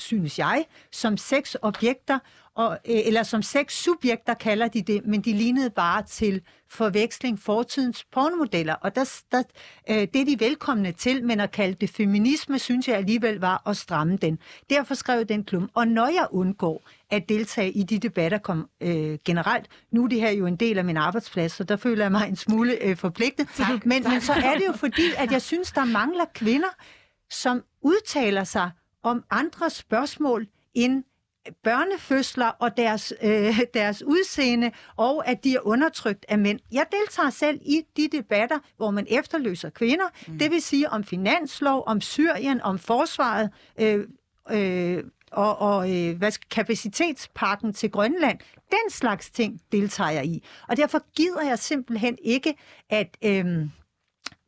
synes 0.00 0.38
jeg, 0.38 0.64
som 0.92 1.16
seks 1.16 1.56
objekter, 1.62 2.18
og, 2.54 2.72
øh, 2.72 2.96
eller 3.06 3.22
som 3.22 3.42
seks 3.42 3.82
subjekter 3.82 4.34
kalder 4.34 4.68
de 4.68 4.82
det, 4.82 5.06
men 5.06 5.20
de 5.20 5.32
lignede 5.32 5.70
bare 5.70 6.02
til 6.02 6.42
forveksling 6.68 7.38
fortidens 7.38 8.04
pornomodeller. 8.12 8.74
Og 8.74 8.94
der, 8.94 9.20
der, 9.32 9.42
øh, 9.90 9.96
det 9.96 10.16
er 10.16 10.24
de 10.24 10.36
velkomne 10.40 10.92
til, 10.92 11.24
men 11.24 11.40
at 11.40 11.50
kalde 11.50 11.74
det 11.74 11.90
feminisme, 11.90 12.58
synes 12.58 12.88
jeg 12.88 12.96
alligevel 12.96 13.40
var 13.40 13.62
at 13.66 13.76
stramme 13.76 14.16
den. 14.16 14.38
Derfor 14.70 14.94
skrev 14.94 15.18
jeg 15.18 15.28
den 15.28 15.44
klum. 15.44 15.70
Og 15.74 15.88
når 15.88 16.06
jeg 16.06 16.26
undgår 16.30 16.82
at 17.10 17.28
deltage 17.28 17.70
i 17.70 17.82
de 17.82 17.98
debatter 17.98 18.38
kom, 18.38 18.68
øh, 18.80 19.18
generelt, 19.24 19.66
nu 19.92 20.04
er 20.04 20.08
det 20.08 20.20
her 20.20 20.30
jo 20.30 20.46
en 20.46 20.56
del 20.56 20.78
af 20.78 20.84
min 20.84 20.96
arbejdsplads, 20.96 21.52
så 21.52 21.64
der 21.64 21.76
føler 21.76 22.04
jeg 22.04 22.12
mig 22.12 22.28
en 22.28 22.36
smule 22.36 22.84
øh, 22.84 22.96
forpligtet. 22.96 23.48
Tak, 23.56 23.86
men, 23.86 24.02
tak. 24.02 24.12
men 24.12 24.20
så 24.20 24.32
er 24.32 24.54
det 24.54 24.66
jo 24.66 24.72
fordi, 24.72 25.12
at 25.16 25.32
jeg 25.32 25.42
synes, 25.42 25.72
der 25.72 25.84
mangler 25.84 26.24
kvinder, 26.34 26.68
som 27.30 27.62
udtaler 27.82 28.44
sig 28.44 28.70
om 29.02 29.24
andre 29.30 29.70
spørgsmål 29.70 30.46
end 30.74 31.04
børnefødsler 31.64 32.46
og 32.46 32.76
deres, 32.76 33.12
øh, 33.22 33.60
deres 33.74 34.02
udseende, 34.02 34.70
og 34.96 35.28
at 35.28 35.44
de 35.44 35.54
er 35.54 35.66
undertrykt 35.66 36.26
af 36.28 36.38
mænd. 36.38 36.60
Jeg 36.72 36.86
deltager 36.92 37.30
selv 37.30 37.60
i 37.62 37.82
de 37.96 38.08
debatter, 38.12 38.58
hvor 38.76 38.90
man 38.90 39.06
efterløser 39.10 39.70
kvinder, 39.70 40.04
mm. 40.28 40.38
det 40.38 40.50
vil 40.50 40.62
sige 40.62 40.90
om 40.90 41.04
finanslov, 41.04 41.84
om 41.86 42.00
Syrien, 42.00 42.60
om 42.60 42.78
forsvaret, 42.78 43.50
øh, 43.80 44.06
øh, 44.50 45.04
og, 45.32 45.58
og 45.58 45.96
øh, 45.96 46.16
hvad 46.18 46.30
skal, 46.30 46.48
kapacitetspakken 46.48 47.72
til 47.72 47.90
Grønland. 47.90 48.38
Den 48.70 48.90
slags 48.90 49.30
ting 49.30 49.60
deltager 49.72 50.10
jeg 50.10 50.26
i. 50.26 50.44
Og 50.68 50.76
derfor 50.76 51.12
gider 51.16 51.42
jeg 51.42 51.58
simpelthen 51.58 52.18
ikke, 52.22 52.54
at, 52.90 53.16
øh, 53.24 53.68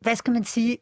hvad 0.01 0.15
skal 0.15 0.33
man 0.33 0.43
sige, 0.43 0.77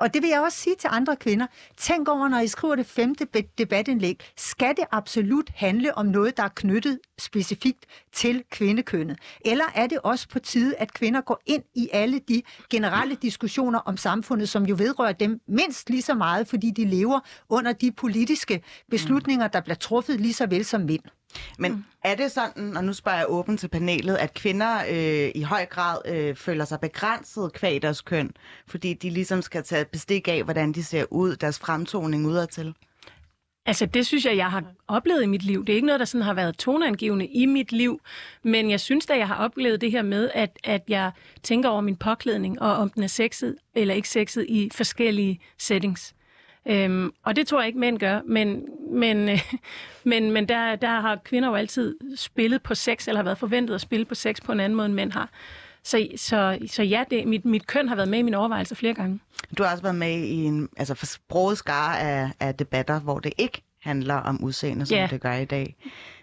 og 0.00 0.14
det 0.14 0.22
vil 0.22 0.30
jeg 0.30 0.40
også 0.40 0.58
sige 0.58 0.76
til 0.76 0.88
andre 0.92 1.16
kvinder. 1.16 1.46
Tænk 1.76 2.08
over, 2.08 2.28
når 2.28 2.38
I 2.40 2.46
skriver 2.46 2.74
det 2.74 2.86
femte 2.86 3.26
debatindlæg, 3.58 4.20
skal 4.36 4.76
det 4.76 4.84
absolut 4.92 5.50
handle 5.54 5.98
om 5.98 6.06
noget, 6.06 6.36
der 6.36 6.42
er 6.42 6.48
knyttet 6.54 6.98
specifikt 7.18 7.86
til 8.12 8.44
kvindekønnet? 8.50 9.18
Eller 9.44 9.64
er 9.74 9.86
det 9.86 9.98
også 10.02 10.28
på 10.28 10.38
tide, 10.38 10.76
at 10.76 10.92
kvinder 10.92 11.20
går 11.20 11.40
ind 11.46 11.62
i 11.74 11.88
alle 11.92 12.18
de 12.28 12.42
generelle 12.70 13.14
diskussioner 13.14 13.78
om 13.78 13.96
samfundet, 13.96 14.48
som 14.48 14.66
jo 14.66 14.74
vedrører 14.78 15.12
dem 15.12 15.40
mindst 15.48 15.90
lige 15.90 16.02
så 16.02 16.14
meget, 16.14 16.48
fordi 16.48 16.70
de 16.70 16.84
lever 16.84 17.20
under 17.48 17.72
de 17.72 17.92
politiske 17.92 18.62
beslutninger, 18.90 19.48
der 19.48 19.60
bliver 19.60 19.76
truffet 19.76 20.20
lige 20.20 20.34
så 20.34 20.46
vel 20.46 20.64
som 20.64 20.80
mænd? 20.80 21.02
Men 21.58 21.72
mm. 21.72 21.84
er 22.04 22.14
det 22.14 22.32
sådan, 22.32 22.76
og 22.76 22.84
nu 22.84 22.92
spørger 22.92 23.18
jeg 23.18 23.26
åbent 23.28 23.60
til 23.60 23.68
panelet, 23.68 24.16
at 24.16 24.34
kvinder 24.34 24.78
øh, 24.90 25.30
i 25.34 25.42
høj 25.42 25.66
grad 25.66 25.98
øh, 26.06 26.36
føler 26.36 26.64
sig 26.64 26.80
begrænset 26.80 27.52
kvæg 27.52 27.82
deres 27.82 28.00
køn, 28.00 28.30
fordi 28.66 28.94
de 28.94 29.10
ligesom 29.10 29.42
skal 29.42 29.62
tage 29.62 29.84
bestik 29.84 30.28
af, 30.28 30.44
hvordan 30.44 30.72
de 30.72 30.84
ser 30.84 31.04
ud, 31.10 31.36
deres 31.36 31.58
fremtoning 31.58 32.26
udadtil? 32.26 32.74
Altså, 33.66 33.86
det 33.86 34.06
synes 34.06 34.24
jeg, 34.24 34.36
jeg 34.36 34.50
har 34.50 34.64
oplevet 34.88 35.22
i 35.22 35.26
mit 35.26 35.42
liv. 35.42 35.64
Det 35.64 35.72
er 35.72 35.74
ikke 35.74 35.86
noget, 35.86 36.00
der 36.00 36.06
sådan 36.06 36.24
har 36.24 36.34
været 36.34 36.58
toneangivende 36.58 37.26
i 37.26 37.46
mit 37.46 37.72
liv, 37.72 38.00
men 38.42 38.70
jeg 38.70 38.80
synes 38.80 39.06
da, 39.06 39.16
jeg 39.16 39.28
har 39.28 39.34
oplevet 39.34 39.80
det 39.80 39.90
her 39.90 40.02
med, 40.02 40.30
at, 40.34 40.58
at 40.64 40.82
jeg 40.88 41.10
tænker 41.42 41.68
over 41.68 41.80
min 41.80 41.96
påklædning, 41.96 42.62
og 42.62 42.76
om 42.76 42.90
den 42.90 43.02
er 43.02 43.06
sexet 43.06 43.56
eller 43.74 43.94
ikke 43.94 44.08
sexet 44.08 44.46
i 44.48 44.70
forskellige 44.74 45.40
settings. 45.58 46.14
Øhm, 46.68 47.12
og 47.22 47.36
det 47.36 47.46
tror 47.46 47.60
jeg 47.60 47.66
ikke, 47.66 47.78
mænd 47.78 47.98
gør, 47.98 48.20
men, 48.26 48.64
men, 48.92 49.28
øh, 49.28 49.52
men, 50.04 50.30
men 50.30 50.48
der, 50.48 50.76
der 50.76 51.00
har 51.00 51.16
kvinder 51.24 51.48
jo 51.48 51.54
altid 51.54 51.96
spillet 52.16 52.62
på 52.62 52.74
sex, 52.74 53.08
eller 53.08 53.18
har 53.18 53.24
været 53.24 53.38
forventet 53.38 53.74
at 53.74 53.80
spille 53.80 54.04
på 54.04 54.14
sex 54.14 54.36
på 54.44 54.52
en 54.52 54.60
anden 54.60 54.76
måde, 54.76 54.86
end 54.86 54.94
mænd 54.94 55.12
har. 55.12 55.30
Så, 55.82 56.08
så, 56.16 56.58
så 56.66 56.82
ja, 56.82 57.04
det, 57.10 57.28
mit, 57.28 57.44
mit 57.44 57.66
køn 57.66 57.88
har 57.88 57.96
været 57.96 58.08
med 58.08 58.18
i 58.18 58.22
mine 58.22 58.36
overvejelser 58.36 58.74
flere 58.76 58.94
gange. 58.94 59.20
Du 59.58 59.62
har 59.62 59.70
også 59.70 59.82
været 59.82 59.94
med 59.94 60.18
i 60.18 60.44
en 60.44 60.68
altså, 60.76 60.94
sproget 61.06 61.58
skare 61.58 62.00
af, 62.00 62.30
af 62.40 62.54
debatter, 62.54 63.00
hvor 63.00 63.18
det 63.18 63.32
ikke 63.38 63.62
handler 63.82 64.14
om 64.14 64.44
udseende, 64.44 64.86
som 64.86 64.96
yeah. 64.98 65.10
det 65.10 65.20
gør 65.20 65.32
i 65.32 65.44
dag. 65.44 65.76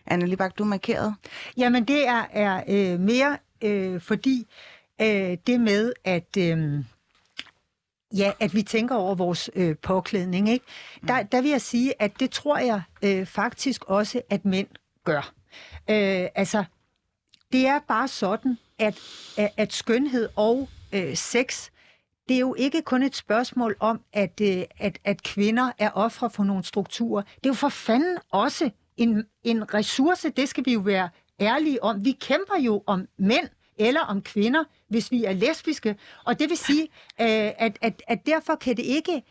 Anne 0.06 0.28
Libak, 0.28 0.58
du 0.58 0.64
er 0.64 0.68
markeret. 0.68 1.16
Jamen, 1.58 1.86
det 1.86 2.08
er, 2.08 2.26
er 2.32 2.64
øh, 2.68 3.00
mere 3.00 3.38
øh, 3.62 4.02
fordi 4.02 4.48
øh, 5.02 5.38
det 5.48 5.60
med, 5.60 5.94
at... 6.04 6.38
Øh, 6.38 6.84
Ja, 8.14 8.32
at 8.40 8.54
vi 8.54 8.62
tænker 8.62 8.96
over 8.96 9.16
vores 9.16 9.50
øh, 9.56 9.76
påklædning. 9.78 10.50
Ikke? 10.50 10.66
Der, 11.08 11.24
der 11.24 11.42
vil 11.42 11.52
jeg 11.52 11.62
sige, 11.62 12.02
at 12.02 12.20
det 12.20 12.32
tror 12.32 12.58
jeg 12.58 12.82
øh, 13.02 13.26
faktisk 13.26 13.84
også, 13.84 14.22
at 14.30 14.46
mænd 14.46 14.68
gør. 15.04 15.34
Øh, 15.90 16.28
altså, 16.36 16.64
det 17.52 17.68
er 17.68 17.80
bare 17.88 18.08
sådan, 18.08 18.58
at, 18.80 19.00
at 19.58 19.74
skønhed 19.74 20.30
og 20.36 20.70
øh, 20.94 21.16
sex, 21.16 21.70
det 22.30 22.36
er 22.36 22.40
jo 22.40 22.56
ikke 22.58 22.82
kun 22.82 23.04
et 23.04 23.16
spørgsmål 23.16 23.76
om, 23.80 24.02
at, 24.14 24.42
øh, 24.42 24.64
at, 24.80 25.00
at 25.04 25.24
kvinder 25.24 25.72
er 25.78 25.90
ofre 25.94 26.30
for 26.30 26.44
nogle 26.44 26.64
strukturer. 26.64 27.24
Det 27.24 27.46
er 27.46 27.50
jo 27.50 27.54
for 27.54 27.70
fanden 27.70 28.18
også 28.32 28.70
en, 28.98 29.26
en 29.44 29.74
ressource, 29.74 30.30
det 30.30 30.50
skal 30.50 30.66
vi 30.66 30.74
jo 30.74 30.80
være 30.80 31.10
ærlige 31.40 31.84
om. 31.84 32.06
Vi 32.06 32.12
kæmper 32.12 32.60
jo 32.60 32.84
om 32.86 33.08
mænd, 33.18 33.48
eller 33.78 34.02
om 34.02 34.22
kvinder, 34.22 34.64
hvis 34.88 35.12
vi 35.12 35.24
er 35.24 35.34
lesbiske. 35.34 35.96
Og 36.26 36.40
det 36.40 36.50
vil 36.50 36.58
sige, 36.58 36.82
øh, 37.22 37.52
at, 37.58 37.78
at, 37.82 38.04
at 38.08 38.26
derfor 38.26 38.56
kan 38.56 38.78
det 38.78 38.84
ikke 38.86 39.24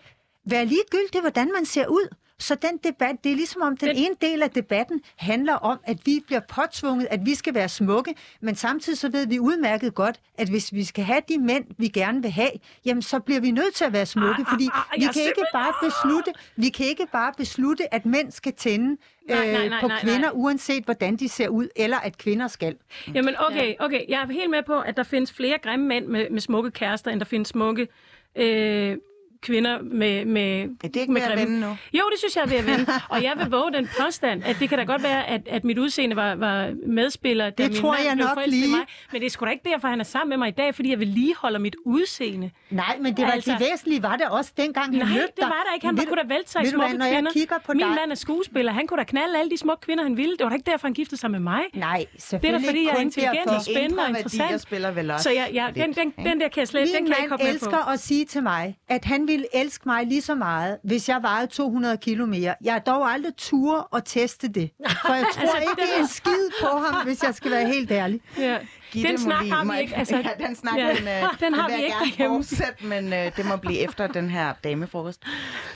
være 0.44 0.66
ligegyldigt, 0.66 1.20
hvordan 1.22 1.50
man 1.54 1.66
ser 1.66 1.86
ud. 1.86 2.14
Så 2.38 2.54
den 2.54 2.78
debat, 2.84 3.16
det 3.24 3.32
er 3.32 3.36
ligesom 3.36 3.62
om, 3.62 3.76
den, 3.76 3.96
ene 3.96 4.14
del 4.20 4.42
af 4.42 4.50
debatten 4.50 5.00
handler 5.16 5.54
om, 5.54 5.78
at 5.84 5.96
vi 6.04 6.20
bliver 6.26 6.40
påtvunget, 6.40 7.06
at 7.10 7.20
vi 7.24 7.34
skal 7.34 7.54
være 7.54 7.68
smukke, 7.68 8.14
men 8.40 8.54
samtidig 8.54 8.98
så 8.98 9.08
ved 9.08 9.26
vi 9.26 9.38
udmærket 9.38 9.94
godt, 9.94 10.20
at 10.38 10.48
hvis 10.48 10.72
vi 10.72 10.84
skal 10.84 11.04
have 11.04 11.20
de 11.28 11.38
mænd, 11.38 11.64
vi 11.78 11.88
gerne 11.88 12.22
vil 12.22 12.30
have, 12.30 12.50
jamen 12.84 13.02
så 13.02 13.18
bliver 13.18 13.40
vi 13.40 13.50
nødt 13.50 13.74
til 13.74 13.84
at 13.84 13.92
være 13.92 14.06
smukke, 14.06 14.40
Ah, 14.42 14.46
fordi 14.50 14.68
ah, 14.72 14.80
ah, 14.92 15.00
vi 15.00 15.06
kan 15.12 15.22
ikke 15.22 15.44
bare 15.52 15.72
beslutte, 15.82 16.32
vi 16.56 16.68
kan 16.68 16.86
ikke 16.86 17.06
bare 17.12 17.32
beslutte, 17.36 17.94
at 17.94 18.06
mænd 18.06 18.32
skal 18.32 18.52
tænde 18.52 18.96
Nej, 19.28 19.52
nej, 19.52 19.64
øh, 19.64 19.70
nej, 19.70 19.80
på 19.80 19.88
nej, 19.88 20.00
kvinder, 20.00 20.20
nej. 20.20 20.30
uanset 20.34 20.84
hvordan 20.84 21.16
de 21.16 21.28
ser 21.28 21.48
ud, 21.48 21.68
eller 21.76 21.96
at 21.98 22.18
kvinder 22.18 22.48
skal. 22.48 22.76
Jamen 23.14 23.34
okay, 23.38 23.74
okay. 23.80 24.00
Jeg 24.08 24.22
er 24.22 24.32
helt 24.32 24.50
med 24.50 24.62
på, 24.66 24.80
at 24.80 24.96
der 24.96 25.02
findes 25.02 25.32
flere 25.32 25.58
grimme 25.58 25.86
mænd 25.86 26.06
med, 26.06 26.30
med 26.30 26.40
smukke 26.40 26.70
kærester, 26.70 27.10
end 27.10 27.20
der 27.20 27.26
findes 27.26 27.48
smukke 27.48 27.88
øh, 28.36 28.96
kvinder 29.44 29.78
med, 29.82 30.24
med 30.24 30.62
Er 30.84 30.88
det 30.88 30.96
ikke 30.96 31.12
med 31.12 31.22
at 31.22 31.38
vende 31.38 31.60
nu? 31.60 31.66
Jo, 31.92 32.02
det 32.12 32.18
synes 32.18 32.36
jeg 32.36 32.42
er 32.42 32.46
ved 32.48 32.56
at 32.56 32.66
vende. 32.66 32.86
Og 33.08 33.22
jeg 33.22 33.32
vil 33.36 33.50
våge 33.58 33.72
den 33.72 33.88
påstand, 34.00 34.44
at 34.44 34.56
det 34.60 34.68
kan 34.68 34.78
da 34.78 34.84
godt 34.84 35.02
være, 35.02 35.26
at, 35.28 35.40
at 35.50 35.64
mit 35.64 35.78
udseende 35.78 36.16
var, 36.16 36.34
var 36.34 36.74
medspiller, 36.86 37.50
da 37.50 37.62
Det 37.62 37.72
min 37.72 37.80
tror 37.80 37.94
jeg 38.06 38.14
nok 38.16 38.38
lige. 38.46 38.70
Mig. 38.70 38.80
Men 39.12 39.20
det 39.20 39.26
er 39.26 39.30
sgu 39.30 39.44
da 39.44 39.50
ikke 39.50 39.68
derfor, 39.72 39.88
han 39.88 40.00
er 40.00 40.04
sammen 40.04 40.28
med 40.28 40.36
mig 40.38 40.48
i 40.48 40.56
dag, 40.62 40.74
fordi 40.74 40.90
jeg 40.90 40.98
vedligeholder 40.98 41.58
mit 41.58 41.76
udseende. 41.84 42.50
Nej, 42.70 42.96
men 43.00 43.16
det, 43.16 43.24
var, 43.24 43.30
Altså- 43.30 43.50
det 43.52 43.60
væsentlige 43.72 44.02
var 44.02 44.16
det 44.16 44.26
også 44.28 44.52
dengang, 44.56 44.86
han 44.86 45.06
Nej, 45.06 45.08
det 45.36 45.42
var 45.42 45.62
der 45.68 45.74
ikke. 45.74 45.86
Han 45.86 45.96
var, 45.96 46.04
kunne 46.04 46.16
da 46.16 46.22
du 46.22 46.68
smukke 46.70 46.76
hvad, 46.88 46.98
når 46.98 47.04
jeg 47.04 47.14
kvinder. 47.14 47.32
kigger 47.32 47.58
på 47.66 47.72
Min 47.72 47.80
dig- 47.80 47.88
mand 47.94 48.10
er 48.10 48.14
skuespiller. 48.14 48.72
Han 48.72 48.86
kunne 48.86 48.98
da 48.98 49.04
knalde 49.04 49.38
alle 49.38 49.50
de 49.50 49.56
smukke 49.58 49.80
kvinder, 49.80 50.04
han 50.04 50.16
ville. 50.16 50.36
Det 50.36 50.44
var 50.44 50.48
da 50.48 50.54
ikke 50.54 50.70
derfor, 50.70 50.86
han 50.86 50.94
giftede 50.94 51.20
sig 51.20 51.30
med 51.30 51.40
mig. 51.40 51.60
Nej, 51.74 51.96
Det 51.98 52.06
er 52.14 52.20
selvfølgelig 52.20 52.64
da 52.66 52.70
fordi, 52.70 52.84
jeg 52.84 52.94
er 52.96 53.00
intelligent 53.00 53.46
og 53.50 53.62
spændende 53.62 54.02
og 54.02 54.08
interessant. 54.08 55.22
Så 55.22 55.30
jeg, 55.30 55.50
jeg, 55.52 55.72
den, 55.74 55.94
den, 56.26 56.40
der 56.40 56.48
kan 56.48 56.60
jeg 56.60 56.68
slet 56.68 56.88
den 56.94 57.04
kan 57.04 57.08
jeg 57.08 57.16
ikke 57.18 57.30
hoppe 57.30 57.44
med 57.44 57.52
på. 57.52 57.54
elsker 57.66 57.88
at 57.92 58.00
sige 58.00 58.24
til 58.24 58.42
mig, 58.42 58.76
at 58.88 59.04
han 59.04 59.28
ville 59.36 59.56
elske 59.56 59.82
mig 59.88 60.06
lige 60.06 60.22
så 60.22 60.34
meget, 60.34 60.78
hvis 60.84 61.08
jeg 61.08 61.22
vejede 61.22 61.46
200 61.46 61.96
kilo 61.96 62.26
mere. 62.26 62.54
Jeg 62.64 62.72
har 62.72 62.80
dog 62.80 63.10
aldrig 63.12 63.32
tur 63.36 63.88
at 63.96 64.02
teste 64.04 64.48
det, 64.48 64.70
for 65.06 65.14
jeg 65.14 65.26
tror 65.32 65.42
Altså, 65.42 65.56
ikke 65.58 65.82
det- 65.92 66.00
en 66.00 66.08
skid 66.08 66.48
på 66.62 66.66
ham, 66.78 67.04
hvis 67.06 67.22
jeg 67.22 67.34
skal 67.34 67.50
være 67.50 67.66
helt 67.66 67.90
ærlig. 67.90 68.20
Ja. 68.38 68.58
Gitte 68.92 69.08
Den 69.08 69.18
snak 69.18 69.46
har 69.46 69.64
må 69.64 69.72
vi 69.72 69.78
ikke. 69.80 69.96
Altså, 69.96 70.16
ja, 70.40 70.46
den 70.46 70.56
snak, 70.56 70.76
ja, 70.78 70.88
den, 70.88 71.08
øh, 71.08 71.38
den 71.40 71.54
har 71.54 71.68
vil 71.68 71.76
vi 71.76 71.82
jeg 71.82 71.84
ikke 71.84 71.96
gerne 71.96 72.10
derhjemme. 72.10 72.36
fortsætte, 72.44 72.86
men 72.86 73.12
øh, 73.12 73.36
det 73.36 73.46
må 73.46 73.56
blive 73.56 73.78
efter 73.78 74.06
den 74.06 74.30
her 74.30 74.54
damefrokost. 74.64 75.22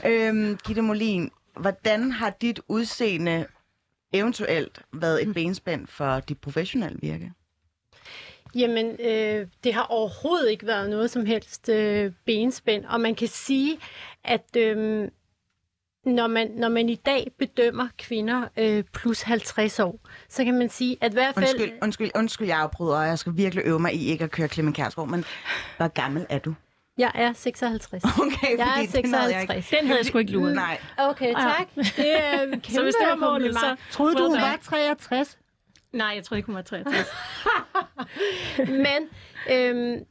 Øhm, 0.05 0.57
Gitte 0.67 0.81
Molin, 0.81 1.31
hvordan 1.59 2.11
har 2.11 2.29
dit 2.29 2.59
udseende 2.67 3.45
eventuelt 4.13 4.81
været 4.93 5.27
et 5.27 5.33
benspænd 5.33 5.87
for 5.87 6.19
dit 6.19 6.37
professionelle 6.37 6.99
virke? 7.01 7.31
Jamen, 8.55 8.95
øh, 8.99 9.47
det 9.63 9.73
har 9.73 9.83
overhovedet 9.83 10.51
ikke 10.51 10.67
været 10.67 10.89
noget 10.89 11.11
som 11.11 11.25
helst 11.25 11.69
øh, 11.69 12.11
benspænd, 12.25 12.85
og 12.85 13.01
man 13.01 13.15
kan 13.15 13.27
sige, 13.27 13.79
at 14.23 14.55
øh, 14.57 15.07
når, 16.05 16.27
man, 16.27 16.51
når 16.55 16.69
man 16.69 16.89
i 16.89 16.95
dag 16.95 17.31
bedømmer 17.39 17.87
kvinder 17.97 18.47
øh, 18.57 18.83
plus 18.93 19.21
50 19.21 19.79
år, 19.79 19.99
så 20.29 20.43
kan 20.43 20.53
man 20.57 20.69
sige, 20.69 20.97
at 21.01 21.11
i 21.11 21.13
hvert 21.13 21.35
fald... 21.35 21.45
Undskyld, 21.45 21.71
undskyld, 21.81 22.11
undskyld, 22.15 22.47
jeg 22.47 22.59
afbryder, 22.59 22.97
og 22.97 23.07
jeg 23.07 23.19
skal 23.19 23.33
virkelig 23.35 23.65
øve 23.65 23.79
mig 23.79 23.93
i 23.93 24.05
ikke 24.05 24.23
at 24.23 24.31
køre 24.31 24.47
Clement 24.47 24.75
Kærsgaard, 24.75 25.09
men 25.09 25.25
hvor 25.77 25.87
gammel 25.87 26.25
er 26.29 26.39
du? 26.39 26.53
Jeg 26.97 27.11
er 27.15 27.33
56. 27.33 28.03
Okay, 28.21 28.57
Jeg 28.57 28.69
er 28.69 28.87
fordi 28.89 29.01
det 29.01 29.11
nåede 29.11 29.23
jeg 29.33 29.41
ikke. 29.41 29.53
56. 29.53 29.79
Den 29.79 29.87
havde 29.87 29.97
jeg 29.97 30.05
sgu 30.05 30.17
ikke 30.17 30.31
luret. 30.31 30.55
Nej, 30.55 30.79
Okay, 30.97 31.33
tak. 31.33 31.67
Det 31.75 32.23
er 32.23 32.41
en 32.41 32.63
Så 32.75 32.83
hvis 32.83 32.95
det 32.95 33.07
var 33.07 33.15
målet, 33.15 33.55
så... 33.55 33.75
Troede 33.91 34.15
du, 34.15 34.23
hun 34.23 34.33
var 34.33 34.49
done. 34.49 34.57
63? 34.63 35.37
Nej, 35.93 36.11
jeg 36.15 36.23
tror 36.23 36.37
ikke, 36.37 36.45
hun 36.45 36.55
var 36.55 36.61
63. 36.61 37.07
Men 38.85 39.09
øhm, 39.51 40.05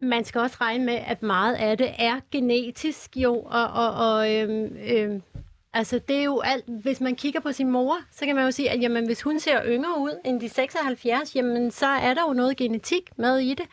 man 0.00 0.24
skal 0.24 0.40
også 0.40 0.56
regne 0.60 0.84
med, 0.84 0.94
at 1.06 1.22
meget 1.22 1.54
af 1.54 1.78
det 1.78 1.90
er 1.98 2.20
genetisk 2.30 3.16
jo, 3.16 3.34
og, 3.40 3.66
og, 3.66 3.92
og 3.94 4.34
øhm, 4.34 4.76
øhm, 4.90 5.22
altså 5.72 5.98
det 6.08 6.16
er 6.16 6.24
jo 6.24 6.40
alt, 6.40 6.64
hvis 6.66 7.00
man 7.00 7.14
kigger 7.14 7.40
på 7.40 7.52
sin 7.52 7.70
mor, 7.70 7.98
så 8.10 8.26
kan 8.26 8.34
man 8.34 8.44
jo 8.44 8.50
sige, 8.50 8.70
at 8.70 8.82
jamen, 8.82 9.06
hvis 9.06 9.22
hun 9.22 9.40
ser 9.40 9.62
yngre 9.66 9.98
ud 9.98 10.20
end 10.24 10.40
de 10.40 10.48
76, 10.48 11.36
jamen 11.36 11.70
så 11.70 11.86
er 11.86 12.14
der 12.14 12.22
jo 12.28 12.32
noget 12.32 12.56
genetik 12.56 13.10
med 13.16 13.38
i 13.38 13.54
det. 13.54 13.66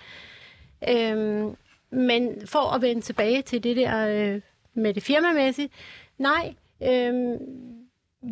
Øhm, 0.89 1.55
men 1.89 2.47
for 2.47 2.75
at 2.75 2.81
vende 2.81 3.01
tilbage 3.01 3.41
til 3.41 3.63
det 3.63 3.75
der 3.75 4.07
øh, 4.07 4.41
med 4.73 4.93
det 4.93 5.03
firmamæssige, 5.03 5.69
nej, 6.17 6.53
øhm, 6.83 7.37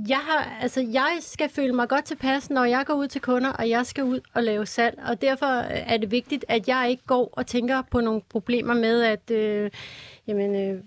jeg, 0.08 0.18
har, 0.18 0.58
altså, 0.62 0.82
jeg 0.82 1.18
skal 1.22 1.50
føle 1.50 1.74
mig 1.74 1.90
godt 1.90 2.06
tilpas, 2.06 2.50
når 2.50 2.64
jeg 2.64 2.86
går 2.86 2.94
ud 2.94 3.08
til 3.08 3.22
kunder, 3.22 3.50
og 3.50 3.70
jeg 3.70 3.86
skal 3.86 4.04
ud 4.04 4.20
og 4.34 4.44
lave 4.44 4.66
salg. 4.66 5.00
Og 5.08 5.22
derfor 5.22 5.60
øh, 5.60 5.66
er 5.70 5.98
det 5.98 6.12
vigtigt, 6.12 6.46
at 6.48 6.68
jeg 6.68 6.90
ikke 6.90 7.04
går 7.08 7.30
og 7.32 7.48
tænker 7.48 7.82
på 7.92 8.00
nogle 8.00 8.22
problemer 8.30 8.74
med, 8.74 9.04
at 9.04 9.32
øh, 9.32 9.72
jamen, 10.28 10.56
øh, 10.56 10.84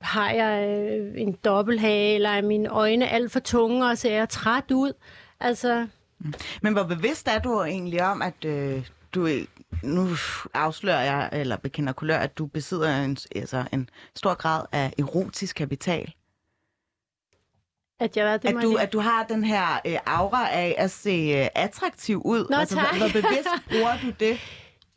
har 0.00 0.30
jeg 0.30 0.68
øh, 0.68 1.20
en 1.20 1.32
dobbelthage, 1.44 2.14
eller 2.14 2.30
er 2.30 2.42
mine 2.42 2.68
øjne 2.68 3.08
alt 3.08 3.32
for 3.32 3.40
tunge, 3.40 3.86
og 3.86 3.98
ser 3.98 4.14
jeg 4.14 4.28
træt 4.28 4.70
ud. 4.70 4.92
Altså, 5.40 5.86
mm. 6.18 6.34
men 6.62 6.72
hvor 6.72 6.84
bevidst 6.84 7.28
er 7.28 7.38
du 7.38 7.62
egentlig 7.62 8.02
om, 8.02 8.22
at 8.22 8.44
øh, 8.44 8.88
du 9.14 9.28
nu 9.82 10.08
afslører 10.54 11.02
jeg, 11.02 11.28
eller 11.32 11.56
bekender 11.56 11.92
kulør, 11.92 12.18
at 12.18 12.38
du 12.38 12.46
besidder 12.46 13.04
en, 13.04 13.16
altså 13.36 13.64
en 13.72 13.88
stor 14.16 14.34
grad 14.34 14.64
af 14.72 14.92
erotisk 14.98 15.56
kapital? 15.56 16.14
At 18.02 18.16
jeg 18.16 18.42
det 18.42 18.48
At 18.48 18.62
du, 18.62 18.74
at 18.74 18.92
du 18.92 19.00
har 19.00 19.24
den 19.28 19.44
her 19.44 19.80
øh, 19.86 19.96
aura 20.06 20.48
af 20.52 20.74
at 20.78 20.90
se 20.90 21.34
øh, 21.38 21.46
attraktiv 21.54 22.22
ud? 22.24 22.46
Nå, 22.50 22.56
altså, 22.56 22.74
tak. 22.74 22.96
hvor, 22.96 22.98
hvor 22.98 23.20
bevidst 23.20 23.48
bruger 23.70 23.92
du 24.02 24.10
det? 24.20 24.38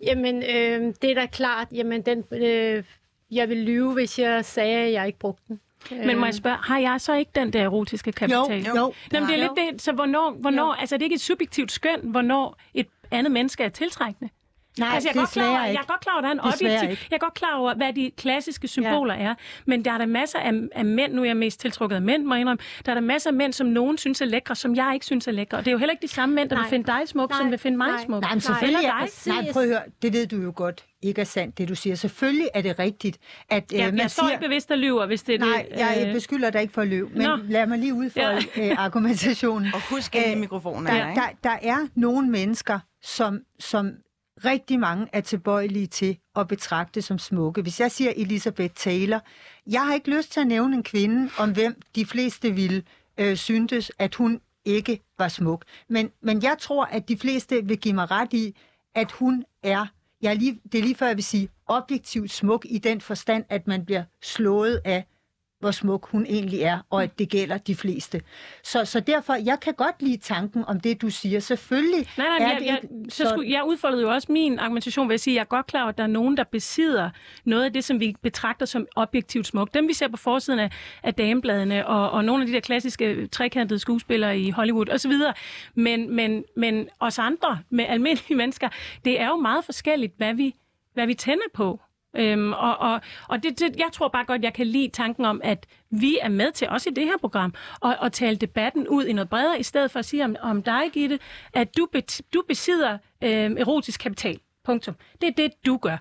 Jamen, 0.03 0.43
øh, 0.43 0.93
det 1.01 1.11
er 1.11 1.15
da 1.15 1.25
klart. 1.25 1.67
Jamen, 1.71 2.01
den, 2.01 2.23
øh, 2.31 2.83
jeg 3.31 3.49
vil 3.49 3.57
lyve, 3.57 3.93
hvis 3.93 4.19
jeg 4.19 4.45
sagde, 4.45 4.77
at 4.77 4.91
jeg 4.91 5.07
ikke 5.07 5.19
brugte 5.19 5.43
den. 5.47 5.59
Men 5.91 6.17
må 6.17 6.25
jeg 6.25 6.33
spørge, 6.35 6.57
har 6.57 6.79
jeg 6.79 7.01
så 7.01 7.13
ikke 7.15 7.31
den 7.35 7.53
der 7.53 7.63
erotiske 7.63 8.11
kapital? 8.11 8.65
Jo, 8.65 8.69
jo. 8.69 8.73
Nå, 8.73 8.93
men 9.11 9.21
det 9.23 9.31
er 9.31 9.37
Jo. 9.37 9.41
lidt 9.55 9.73
det, 9.73 9.81
så 9.81 9.91
hvornår, 9.91 10.31
hvornår 10.39 10.73
altså 10.73 10.97
det 10.97 11.01
er 11.01 11.05
ikke 11.05 11.15
et 11.15 11.21
subjektivt 11.21 11.71
skøn, 11.71 11.99
hvornår 12.03 12.57
et 12.73 12.87
andet 13.11 13.31
menneske 13.31 13.63
er 13.63 13.69
tiltrækkende? 13.69 14.29
Nej, 14.79 14.89
altså, 14.93 15.09
jeg, 15.09 15.15
er 15.15 15.19
godt 15.19 15.29
klar, 15.31 15.49
over, 15.49 15.59
jeg 15.65 15.73
er 15.73 15.85
godt 15.87 15.99
klar 16.01 16.13
over, 16.13 16.17
at 16.19 16.23
der 16.23 16.29
er 16.29 16.33
en 16.33 16.39
objektiv... 16.39 16.89
ikke. 16.89 17.07
Jeg 17.11 17.15
er 17.15 17.19
godt 17.19 17.33
klar 17.33 17.55
over, 17.57 17.75
hvad 17.75 17.93
de 17.93 18.11
klassiske 18.17 18.67
symboler 18.67 19.13
ja. 19.13 19.21
er. 19.23 19.35
Men 19.65 19.85
der 19.85 19.91
er 19.91 19.97
der 19.97 20.05
masser 20.05 20.39
af, 20.39 20.51
af 20.71 20.85
mænd, 20.85 21.13
nu 21.13 21.21
er 21.21 21.25
jeg 21.25 21.37
mest 21.37 21.59
tiltrukket 21.59 21.95
af 21.95 22.01
mænd, 22.01 22.23
må 22.23 22.33
jeg 22.33 22.39
indrømme. 22.41 22.63
Der 22.85 22.91
er 22.91 22.93
der 22.93 23.01
masser 23.01 23.29
af 23.29 23.33
mænd, 23.33 23.53
som 23.53 23.67
nogen 23.67 23.97
synes 23.97 24.21
er 24.21 24.25
lækre, 24.25 24.55
som 24.55 24.75
jeg 24.75 24.91
ikke 24.93 25.05
synes 25.05 25.27
er 25.27 25.31
lækre. 25.31 25.57
Og 25.57 25.65
det 25.65 25.71
er 25.71 25.71
jo 25.71 25.77
heller 25.77 25.91
ikke 25.93 26.01
de 26.01 26.07
samme 26.07 26.35
mænd, 26.35 26.49
der 26.49 26.55
Nej. 26.55 26.63
vil 26.63 26.69
finde 26.69 26.85
dig 26.85 27.01
smuk, 27.05 27.31
som 27.33 27.41
Nej. 27.45 27.49
vil 27.49 27.59
finde 27.59 27.77
mig 27.77 27.87
Nej. 27.87 28.03
smuk. 28.05 28.21
Nej, 28.21 28.33
men 28.33 28.41
selvfølgelig 28.41 28.85
er 28.85 28.99
dig. 29.25 29.33
Nej, 29.43 29.51
prøv 29.53 29.63
at 29.63 29.69
høre, 29.69 29.81
det 30.01 30.13
ved 30.13 30.27
du 30.27 30.37
jo 30.41 30.53
godt 30.55 30.85
ikke 31.01 31.21
er 31.21 31.25
sandt, 31.25 31.57
det 31.57 31.69
du 31.69 31.75
siger. 31.75 31.95
Selvfølgelig 31.95 32.47
er 32.53 32.61
det 32.61 32.79
rigtigt, 32.79 33.17
at 33.49 33.63
øh, 33.73 33.79
Jeg, 33.79 33.85
man 33.89 33.99
jeg 33.99 34.11
står 34.11 34.23
siger... 34.23 34.31
ikke 34.31 34.43
bevidst 34.45 34.71
at 34.71 34.79
lyver, 34.79 35.05
hvis 35.05 35.23
det 35.23 35.35
er 35.35 35.39
Nej, 35.39 35.65
det. 35.71 35.79
jeg 35.79 36.03
øh, 36.07 36.13
beskylder 36.13 36.49
dig 36.49 36.61
ikke 36.61 36.73
for 36.73 36.81
at 36.81 36.87
løbe, 36.87 37.09
men 37.13 37.21
Nå. 37.21 37.37
lad 37.49 37.67
mig 37.67 37.77
lige 37.79 37.93
udfolde 37.93 38.41
ja. 38.57 38.69
øh, 38.71 38.75
argumentationen. 38.85 39.73
Og 39.73 39.81
husk 39.89 40.15
ind 40.15 40.25
i 40.25 40.31
Øh, 40.31 40.37
mikrofonen, 40.37 40.85
Der, 40.85 41.13
der, 41.13 41.21
der 41.43 41.57
er 41.61 41.87
nogle 41.95 42.29
mennesker, 42.29 42.79
som, 43.03 43.39
som 43.59 43.91
rigtig 44.45 44.79
mange 44.79 45.07
er 45.13 45.21
tilbøjelige 45.21 45.87
til 45.87 46.17
at 46.35 46.47
betragte 46.47 47.01
som 47.01 47.19
smukke. 47.19 47.61
Hvis 47.61 47.79
jeg 47.79 47.91
siger 47.91 48.13
Elisabeth 48.15 48.73
Taylor, 48.73 49.19
jeg 49.67 49.81
har 49.81 49.93
ikke 49.93 50.15
lyst 50.17 50.31
til 50.31 50.39
at 50.39 50.47
nævne 50.47 50.75
en 50.75 50.83
kvinde, 50.83 51.29
om 51.37 51.53
hvem 51.53 51.81
de 51.95 52.05
fleste 52.05 52.51
ville 52.51 52.83
øh, 53.17 53.37
syntes, 53.37 53.91
at 53.99 54.15
hun 54.15 54.41
ikke 54.65 54.99
var 55.17 55.27
smuk. 55.27 55.65
Men, 55.87 56.11
men 56.21 56.43
jeg 56.43 56.55
tror, 56.59 56.85
at 56.85 57.09
de 57.09 57.17
fleste 57.17 57.65
vil 57.65 57.77
give 57.77 57.93
mig 57.93 58.11
ret 58.11 58.33
i, 58.33 58.55
at 58.95 59.11
hun 59.11 59.45
er, 59.63 59.85
jeg 60.21 60.29
er 60.29 60.33
lige, 60.33 60.59
det 60.71 60.77
er 60.77 60.83
lige 60.83 60.95
før 60.95 61.07
jeg 61.07 61.15
vil 61.15 61.23
sige, 61.23 61.49
objektivt 61.67 62.31
smuk 62.31 62.65
i 62.69 62.77
den 62.77 63.01
forstand, 63.01 63.45
at 63.49 63.67
man 63.67 63.85
bliver 63.85 64.03
slået 64.21 64.81
af, 64.85 65.05
hvor 65.65 65.71
smuk 65.71 66.09
hun 66.11 66.25
egentlig 66.25 66.61
er, 66.61 66.79
og 66.89 67.03
at 67.03 67.19
det 67.19 67.29
gælder 67.29 67.57
de 67.57 67.75
fleste. 67.75 68.21
Så, 68.63 68.85
så 68.85 68.99
derfor, 68.99 69.33
jeg 69.33 69.59
kan 69.59 69.73
godt 69.73 70.01
lide 70.01 70.17
tanken 70.17 70.65
om 70.65 70.79
det, 70.79 71.01
du 71.01 71.09
siger. 71.09 71.39
Selvfølgelig 71.39 72.07
Nej, 72.17 72.27
nej, 72.27 72.37
er 72.37 72.51
jeg, 72.51 72.59
det 72.59 72.65
jeg, 72.65 72.79
ikke 72.83 73.11
så 73.11 73.29
skulle, 73.29 73.51
jeg 73.51 73.63
udfoldede 73.65 74.01
jo 74.01 74.09
også 74.09 74.31
min 74.31 74.59
argumentation 74.59 75.07
ved 75.09 75.13
at 75.13 75.19
sige, 75.19 75.33
at 75.33 75.35
jeg 75.35 75.41
er 75.41 75.45
godt 75.45 75.65
klar 75.67 75.81
over, 75.81 75.89
at 75.89 75.97
der 75.97 76.03
er 76.03 76.07
nogen, 76.07 76.37
der 76.37 76.43
besidder 76.43 77.09
noget 77.45 77.63
af 77.63 77.73
det, 77.73 77.83
som 77.83 77.99
vi 77.99 78.15
betragter 78.21 78.65
som 78.65 78.87
objektivt 78.95 79.47
smukt. 79.47 79.73
Dem, 79.73 79.87
vi 79.87 79.93
ser 79.93 80.07
på 80.07 80.17
forsiden 80.17 80.59
af, 80.59 80.69
af 81.03 81.13
damebladene, 81.13 81.87
og, 81.87 82.11
og 82.11 82.25
nogle 82.25 82.43
af 82.43 82.47
de 82.47 82.53
der 82.53 82.59
klassiske 82.59 83.27
trekantede 83.27 83.79
skuespillere 83.79 84.39
i 84.39 84.49
Hollywood 84.49 84.89
osv. 84.89 85.13
Men, 85.75 86.15
men, 86.15 86.43
men 86.57 86.89
os 86.99 87.19
andre, 87.19 87.59
med 87.69 87.85
almindelige 87.85 88.37
mennesker, 88.41 88.69
det 89.05 89.19
er 89.19 89.27
jo 89.27 89.35
meget 89.35 89.65
forskelligt, 89.65 90.13
hvad 90.17 90.33
vi, 90.33 90.55
hvad 90.93 91.07
vi 91.07 91.13
tænder 91.13 91.47
på. 91.53 91.79
Øhm, 92.15 92.53
og 92.53 92.77
og, 92.77 93.01
og 93.29 93.43
det, 93.43 93.59
det, 93.59 93.75
jeg 93.77 93.89
tror 93.93 94.07
bare 94.07 94.25
godt, 94.25 94.43
jeg 94.43 94.53
kan 94.53 94.67
lide 94.67 94.89
tanken 94.89 95.25
om, 95.25 95.41
at 95.43 95.65
vi 95.89 96.17
er 96.21 96.29
med 96.29 96.51
til, 96.51 96.69
også 96.69 96.89
i 96.89 96.93
det 96.93 97.03
her 97.03 97.17
program, 97.17 97.53
at, 97.85 97.97
at 98.01 98.11
tale 98.11 98.35
debatten 98.35 98.87
ud 98.87 99.05
i 99.05 99.13
noget 99.13 99.29
bredere, 99.29 99.59
i 99.59 99.63
stedet 99.63 99.91
for 99.91 99.99
at 99.99 100.05
sige 100.05 100.25
om, 100.25 100.35
om 100.41 100.63
dig, 100.63 100.83
Gitte, 100.93 101.19
at 101.53 101.77
du, 101.77 101.87
bet, 101.91 102.21
du 102.33 102.43
besidder 102.47 102.97
øhm, 103.23 103.57
erotisk 103.57 103.99
kapital. 103.99 104.39
Punktum. 104.65 104.95
Det 105.21 105.27
er 105.27 105.33
det, 105.33 105.51
du 105.65 105.77
gør. 105.77 105.97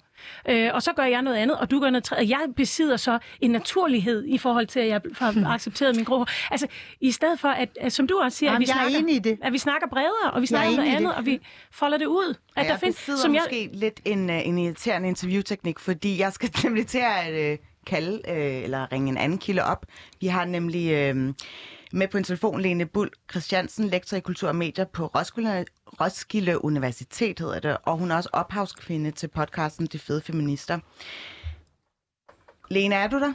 Øh, 0.48 0.70
og 0.74 0.82
så 0.82 0.92
gør 0.92 1.02
jeg 1.04 1.22
noget 1.22 1.36
andet, 1.36 1.56
og 1.58 1.70
du 1.70 1.80
gør 1.80 1.90
noget 1.90 2.04
tredje. 2.04 2.28
Jeg 2.28 2.40
besidder 2.56 2.96
så 2.96 3.18
en 3.40 3.50
naturlighed 3.50 4.24
i 4.26 4.38
forhold 4.38 4.66
til, 4.66 4.80
at 4.80 4.88
jeg 4.88 5.00
har 5.18 5.46
accepteret 5.54 5.96
min 5.96 6.04
grå. 6.04 6.24
Altså, 6.50 6.66
i 7.00 7.10
stedet 7.10 7.40
for, 7.40 7.48
at, 7.48 7.68
at 7.80 7.92
som 7.92 8.06
du 8.06 8.18
også 8.18 8.38
siger, 8.38 8.52
Jamen, 8.52 8.62
at, 8.62 8.66
vi 8.68 8.70
jeg 8.72 8.84
er 8.84 8.88
snakker, 8.90 8.98
enig 8.98 9.16
i 9.16 9.18
det. 9.18 9.38
at 9.42 9.52
vi 9.52 9.58
snakker 9.58 9.88
bredere, 9.88 10.30
og 10.32 10.40
vi 10.42 10.46
Jeg 10.50 10.56
er 10.56 10.62
snakker 10.62 10.68
om 10.68 10.74
noget 10.76 10.96
andet, 10.96 11.10
det. 11.10 11.18
og 11.18 11.26
vi 11.26 11.40
folder 11.70 11.98
det 11.98 12.06
ud. 12.06 12.34
At 12.56 12.64
At 12.64 12.70
jeg 12.70 12.78
besidder 12.80 13.20
som 13.20 13.34
jeg, 13.34 13.42
måske 13.46 13.70
lidt 13.72 14.00
en, 14.04 14.30
uh, 14.30 14.48
en 14.48 14.58
irriterende 14.58 15.08
interviewteknik, 15.08 15.78
fordi 15.78 16.18
jeg 16.20 16.32
skal 16.32 16.50
nemlig 16.64 16.86
til 16.86 16.98
at 17.18 17.52
uh, 17.52 17.58
kalde 17.86 18.20
øh, 18.28 18.62
eller 18.64 18.92
ringe 18.92 19.08
en 19.08 19.16
anden 19.16 19.38
kilde 19.38 19.64
op. 19.64 19.86
Vi 20.20 20.26
har 20.26 20.44
nemlig 20.44 20.92
øh, 20.92 21.32
med 21.94 22.08
på 22.08 22.18
en 22.18 22.24
telefon 22.24 22.60
Lene 22.60 22.86
Bull 22.86 23.10
Christiansen, 23.30 23.88
lektor 23.88 24.16
i 24.16 24.20
kultur 24.20 24.48
og 24.48 24.56
medier 24.56 24.84
på 24.84 25.06
Roskilde, 25.06 25.64
Roskilde 26.00 26.64
Universitet, 26.64 27.38
hedder 27.38 27.60
det, 27.60 27.76
og 27.82 27.98
hun 27.98 28.10
er 28.10 28.16
også 28.16 28.28
ophavskvinde 28.32 29.10
til 29.10 29.28
podcasten 29.28 29.86
De 29.86 29.98
Fede 29.98 30.20
Feminister. 30.20 30.78
Lene, 32.70 32.94
er 32.94 33.06
du 33.06 33.20
der? 33.20 33.32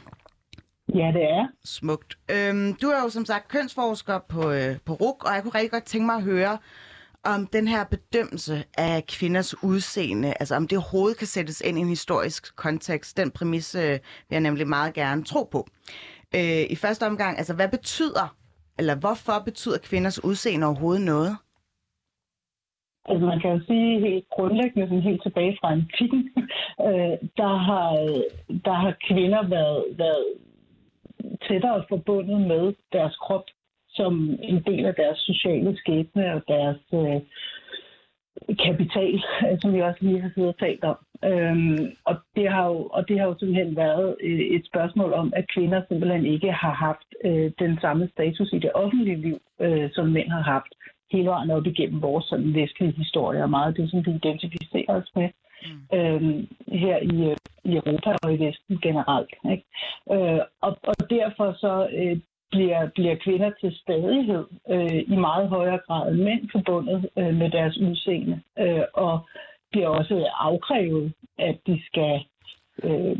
Ja, 0.94 1.12
det 1.12 1.22
er. 1.22 1.48
Smukt. 1.64 2.18
Øhm, 2.30 2.74
du 2.74 2.88
er 2.88 3.02
jo 3.02 3.08
som 3.08 3.24
sagt 3.24 3.48
kønsforsker 3.48 4.18
på, 4.28 4.50
øh, 4.50 4.76
på 4.84 4.94
RUK, 4.94 5.24
og 5.24 5.34
jeg 5.34 5.42
kunne 5.42 5.54
rigtig 5.54 5.70
godt 5.70 5.84
tænke 5.84 6.06
mig 6.06 6.14
at 6.14 6.22
høre 6.22 6.58
om 7.24 7.46
den 7.46 7.68
her 7.68 7.84
bedømmelse 7.84 8.64
af 8.78 9.06
kvinders 9.06 9.62
udseende, 9.62 10.34
altså 10.40 10.54
om 10.54 10.68
det 10.68 10.78
overhovedet 10.78 11.18
kan 11.18 11.26
sættes 11.26 11.60
ind 11.60 11.78
i 11.78 11.80
en 11.80 11.88
historisk 11.88 12.56
kontekst. 12.56 13.16
Den 13.16 13.30
præmis 13.30 13.74
øh, 13.74 13.90
vil 13.90 14.00
jeg 14.30 14.40
nemlig 14.40 14.68
meget 14.68 14.94
gerne 14.94 15.24
tro 15.24 15.44
på. 15.44 15.68
Øh, 16.34 16.66
I 16.70 16.76
første 16.76 17.06
omgang, 17.06 17.38
altså 17.38 17.54
hvad 17.54 17.68
betyder, 17.68 18.36
eller 18.78 18.94
hvorfor 19.00 19.44
betyder 19.44 19.78
kvinders 19.78 20.24
udseende 20.24 20.66
overhovedet 20.66 21.04
noget? 21.04 21.36
Altså 23.04 23.26
man 23.26 23.40
kan 23.40 23.50
jo 23.50 23.60
sige 23.66 24.00
helt 24.00 24.28
grundlæggende, 24.28 24.88
sådan 24.88 25.02
helt 25.02 25.22
tilbage 25.22 25.58
fra 25.60 25.72
antikken, 25.72 26.22
øh, 26.88 27.16
der, 27.40 27.54
har, 27.68 27.90
der 28.64 28.72
har 28.72 28.94
kvinder 29.08 29.42
været, 29.48 29.84
været 29.98 30.26
tættere 31.48 31.84
forbundet 31.88 32.40
med 32.40 32.74
deres 32.92 33.16
krop 33.16 33.44
som 33.88 34.38
en 34.42 34.62
del 34.62 34.86
af 34.86 34.94
deres 34.94 35.18
sociale 35.18 35.76
skæbne 35.76 36.34
og 36.34 36.42
deres 36.48 36.80
øh, 36.92 37.20
kapital, 38.66 39.22
som 39.60 39.72
vi 39.74 39.80
også 39.80 39.98
lige 40.00 40.20
har 40.20 40.30
siddet 40.34 40.48
og 40.48 40.58
talt 40.58 40.84
om. 40.84 40.96
Øhm, 41.24 41.92
og, 42.04 42.16
det 42.36 42.48
har 42.48 42.66
jo, 42.66 42.88
og 42.92 43.08
det 43.08 43.18
har 43.18 43.26
jo 43.26 43.36
simpelthen 43.38 43.76
været 43.76 44.16
et 44.56 44.66
spørgsmål 44.66 45.12
om, 45.12 45.32
at 45.36 45.50
kvinder 45.54 45.82
simpelthen 45.88 46.26
ikke 46.26 46.52
har 46.52 46.72
haft 46.72 47.08
øh, 47.24 47.50
den 47.58 47.78
samme 47.80 48.08
status 48.12 48.52
i 48.52 48.58
det 48.58 48.72
offentlige 48.74 49.20
liv, 49.20 49.38
øh, 49.60 49.90
som 49.92 50.06
mænd 50.06 50.30
har 50.30 50.42
haft 50.42 50.72
hele 51.12 51.28
vejen 51.28 51.50
op 51.50 51.66
igennem 51.66 52.02
vores 52.02 52.24
sådan, 52.24 52.54
vestlige 52.54 52.92
historie, 52.92 53.42
og 53.42 53.50
meget 53.50 53.68
af 53.68 53.74
det, 53.74 53.90
som 53.90 54.06
vi 54.06 54.10
identificerer 54.10 54.94
os 55.00 55.10
med 55.16 55.28
mm. 55.66 55.98
øhm, 55.98 56.48
her 56.68 56.96
i, 56.98 57.36
i 57.64 57.76
Europa 57.76 58.10
og 58.22 58.34
i 58.34 58.38
Vesten 58.46 58.78
generelt. 58.82 59.34
Ikke? 59.52 59.64
Øh, 60.12 60.40
og, 60.60 60.78
og 60.82 61.10
derfor 61.10 61.52
så 61.52 61.88
øh, 61.92 62.16
bliver, 62.50 62.88
bliver 62.94 63.16
kvinder 63.24 63.50
til 63.60 63.72
stadighed 63.82 64.44
øh, 64.70 65.02
i 65.14 65.16
meget 65.16 65.48
højere 65.48 65.80
grad 65.86 66.12
end 66.12 66.22
mænd 66.22 66.42
forbundet 66.52 67.08
øh, 67.18 67.34
med 67.34 67.50
deres 67.50 67.78
udseende, 67.78 68.40
øh, 68.58 68.84
og 68.94 69.28
bliver 69.70 69.88
også 69.88 70.28
afkrævet, 70.48 71.12
at 71.38 71.56
de 71.66 71.82
skal 71.88 72.14
øh, 72.82 73.16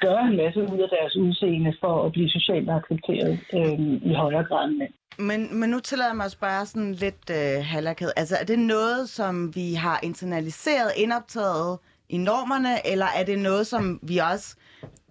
gøre 0.00 0.22
en 0.28 0.36
masse 0.36 0.60
ud 0.62 0.78
af 0.86 0.90
deres 0.98 1.16
udseende 1.16 1.72
for 1.80 2.04
at 2.06 2.12
blive 2.12 2.28
socialt 2.28 2.70
accepteret 2.70 3.38
øh, 3.54 3.78
i 4.10 4.14
højere 4.14 4.44
grad 4.44 4.68
end 4.68 4.78
mænd. 4.78 4.92
Men, 5.18 5.60
men 5.60 5.70
nu 5.70 5.80
tillader 5.80 6.10
jeg 6.10 6.16
mig 6.16 6.24
at 6.24 6.30
spørge 6.30 6.66
sådan 6.66 6.92
lidt 6.92 7.30
øh, 7.30 7.64
halakket. 7.64 8.12
Altså, 8.16 8.36
er 8.40 8.44
det 8.44 8.58
noget, 8.58 9.08
som 9.08 9.54
vi 9.54 9.74
har 9.74 10.00
internaliseret, 10.02 10.90
indoptaget 10.96 11.78
i 12.08 12.16
normerne, 12.16 12.92
eller 12.92 13.06
er 13.18 13.24
det 13.24 13.38
noget, 13.38 13.66
som 13.66 14.00
vi 14.02 14.18
også 14.18 14.56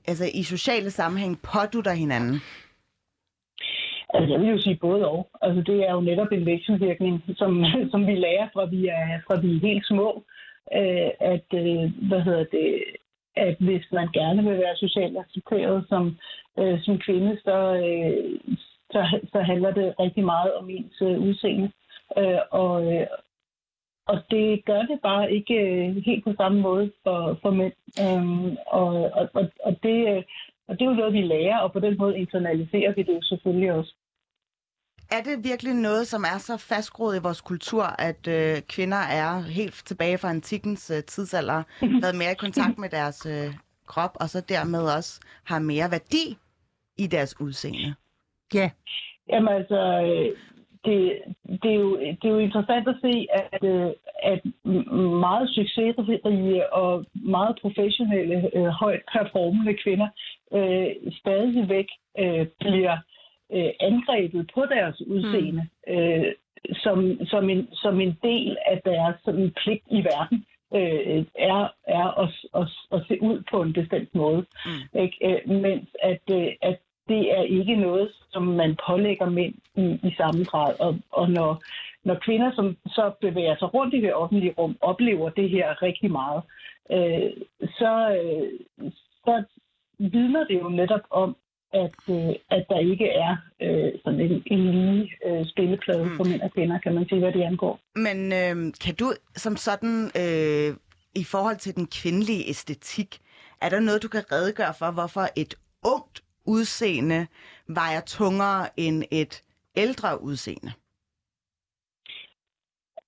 altså, 0.08 0.26
i 0.34 0.44
sociale 0.44 0.92
sammenhæng 0.92 1.42
pådutter 1.42 1.92
hinanden? 1.92 2.42
Altså, 4.14 4.32
jeg 4.32 4.42
vil 4.42 4.50
jo 4.50 4.60
sige 4.60 4.76
både 4.76 5.08
og. 5.08 5.30
Altså, 5.42 5.62
det 5.62 5.88
er 5.88 5.94
jo 5.94 6.02
netop 6.02 6.32
en 6.32 6.46
vekselvirkning, 6.46 7.24
som, 7.36 7.64
som 7.92 8.08
vi 8.08 8.16
lærer 8.16 8.48
fra 8.54 8.66
vi 8.66 8.88
er, 8.88 9.20
fra 9.28 9.40
vi 9.40 9.56
er 9.56 9.68
helt 9.68 9.88
små. 9.88 10.24
Øh, 10.76 11.12
at, 11.20 11.48
øh, 11.54 12.08
hvad 12.08 12.22
hedder 12.22 12.44
det, 12.44 12.84
at 13.36 13.56
hvis 13.60 13.86
man 13.92 14.08
gerne 14.14 14.44
vil 14.44 14.58
være 14.58 14.76
socialt 14.76 15.18
accepteret 15.18 15.86
som, 15.90 16.18
øh, 16.60 16.80
som 16.82 16.98
kvinde, 16.98 17.38
så, 17.44 17.58
øh, 17.86 18.40
så, 18.92 19.20
så 19.32 19.40
handler 19.42 19.72
det 19.72 19.96
rigtig 20.00 20.26
meget 20.26 20.54
om 20.54 20.70
ens 20.70 21.02
øh, 21.02 21.20
udseende. 21.20 21.72
Øh, 22.18 22.40
og, 22.52 22.94
øh, 22.94 23.08
og 24.08 24.18
det 24.32 24.66
gør 24.66 24.82
det 24.82 25.00
bare 25.04 25.34
ikke 25.34 25.56
øh, 25.56 25.96
helt 26.06 26.24
på 26.24 26.34
samme 26.38 26.62
måde 26.62 26.92
for, 27.04 27.38
for 27.42 27.52
mænd. 27.52 27.74
Øh, 28.04 28.58
og, 28.68 28.88
og, 29.34 29.50
og, 29.64 29.84
det, 29.84 30.18
øh, 30.18 30.24
og 30.68 30.80
det 30.80 30.86
er 30.86 30.90
jo 30.90 31.00
noget, 31.02 31.14
vi 31.14 31.22
lærer, 31.22 31.58
og 31.58 31.74
på 31.74 31.80
den 31.80 31.98
måde 31.98 32.20
internaliserer 32.20 32.94
vi 32.94 33.04
det 33.04 33.16
jo 33.16 33.22
selvfølgelig 33.22 33.72
også 33.74 33.94
er 35.12 35.22
det 35.28 35.44
virkelig 35.44 35.74
noget, 35.74 36.08
som 36.08 36.22
er 36.24 36.38
så 36.38 36.58
fastgroet 36.58 37.16
i 37.18 37.22
vores 37.24 37.42
kultur, 37.42 37.84
at 37.84 38.28
øh, 38.28 38.62
kvinder 38.70 39.02
er 39.22 39.42
helt 39.42 39.74
tilbage 39.86 40.18
fra 40.18 40.30
antikkens 40.30 40.92
øh, 40.96 41.04
tidsalder, 41.04 41.64
været 42.04 42.16
mere 42.22 42.32
i 42.32 42.42
kontakt 42.46 42.78
med 42.78 42.90
deres 42.90 43.26
øh, 43.26 43.54
krop, 43.88 44.18
og 44.22 44.28
så 44.30 44.40
dermed 44.50 44.84
også 44.98 45.22
har 45.46 45.60
mere 45.60 45.92
værdi 45.92 46.26
i 46.98 47.08
deres 47.08 47.42
udseende? 47.42 47.94
Ja. 48.54 48.70
Jamen 49.30 49.54
altså, 49.60 49.80
øh, 50.10 50.38
det, 50.86 50.98
det, 51.64 51.72
er 51.76 51.80
jo, 51.86 52.00
det 52.00 52.26
er 52.26 52.34
jo 52.38 52.38
interessant 52.48 52.88
at 52.88 52.96
se, 53.02 53.28
at, 53.54 53.64
øh, 53.64 53.92
at 54.24 54.42
meget 55.26 55.50
succesrige 55.50 56.74
og 56.74 57.06
meget 57.14 57.60
professionelle, 57.62 58.58
øh, 58.58 58.66
højt 58.66 59.02
performende 59.14 59.74
kvinder 59.84 60.10
øh, 60.54 61.12
stadigvæk 61.20 61.88
øh, 62.20 62.48
bliver 62.60 62.98
øh, 63.54 63.72
angrebet 63.80 64.52
på 64.54 64.66
deres 64.66 65.02
udseende 65.08 65.68
mm. 65.88 65.94
øh, 65.94 66.34
som, 66.84 67.26
som, 67.26 67.50
en, 67.50 67.68
som 67.74 68.02
en 68.02 68.18
del 68.24 68.58
af 68.66 68.82
deres 68.86 69.16
sådan, 69.26 69.54
pligt 69.64 69.84
i 69.92 70.04
verden 70.04 70.46
øh, 70.76 71.26
er, 71.36 71.74
er 71.88 72.20
at, 72.24 72.30
at, 72.62 72.68
at 72.92 73.08
se 73.08 73.22
ud 73.22 73.44
på 73.52 73.62
en 73.62 73.74
bestemt 73.74 74.16
måde. 74.16 74.46
Mm. 74.66 75.00
Ikke? 75.00 75.18
Øh, 75.28 75.50
mens 75.62 75.90
at, 76.04 76.22
øh, 76.32 76.48
at 76.62 76.80
det 77.08 77.38
er 77.38 77.42
ikke 77.42 77.76
noget, 77.76 78.12
som 78.32 78.44
man 78.44 78.78
pålægger 78.88 79.30
mænd 79.30 79.56
i, 79.76 80.00
i 80.08 80.14
samme 80.18 80.44
grad. 80.46 80.74
Og, 80.80 81.00
og 81.12 81.30
når, 81.30 81.62
når 82.04 82.16
kvinder, 82.16 82.52
som 82.56 82.78
så 82.88 83.12
bevæger 83.22 83.56
sig 83.60 83.74
rundt 83.74 83.94
i 83.94 84.02
det 84.02 84.14
offentlige 84.14 84.54
rum, 84.58 84.78
oplever 84.82 85.30
det 85.30 85.50
her 85.50 85.82
rigtig 85.82 86.12
meget, 86.12 86.42
øh, 86.92 87.32
så, 87.80 87.94
øh, 88.20 88.92
så 89.26 89.44
vidner 90.00 90.44
det 90.44 90.62
jo 90.62 90.70
netop 90.70 91.06
om, 91.10 91.36
at, 91.74 92.00
øh, 92.10 92.36
at 92.50 92.66
der 92.70 92.80
ikke 92.80 93.08
er 93.10 93.38
øh, 93.62 93.92
sådan 94.04 94.20
en, 94.20 94.44
en 94.46 94.72
lige 94.72 95.18
øh, 95.26 95.46
spilleplade 95.46 96.06
mm. 96.06 96.16
for 96.18 96.24
mænd 96.24 96.42
og 96.42 96.52
kvinder, 96.52 96.80
kan 96.80 96.94
man 96.96 97.08
sige, 97.10 97.20
hvad 97.20 97.32
det 97.32 97.42
angår. 97.42 97.80
Men 97.96 98.18
øh, 98.34 98.74
kan 98.84 98.96
du 98.96 99.14
som 99.36 99.56
sådan, 99.56 100.12
øh, 100.22 100.78
i 101.16 101.24
forhold 101.24 101.58
til 101.58 101.76
den 101.76 101.88
kvindelige 101.88 102.50
æstetik, 102.50 103.20
er 103.62 103.70
der 103.70 103.80
noget, 103.80 104.04
du 104.04 104.08
kan 104.08 104.32
redegøre 104.32 104.74
for, 104.80 104.92
hvorfor 104.92 105.26
et 105.36 105.54
ungt 105.86 106.22
udseende 106.46 107.28
vejer 107.68 108.02
tungere 108.02 108.68
end 108.78 109.04
et 109.12 109.44
ældre 109.76 110.24
udseende? 110.24 110.72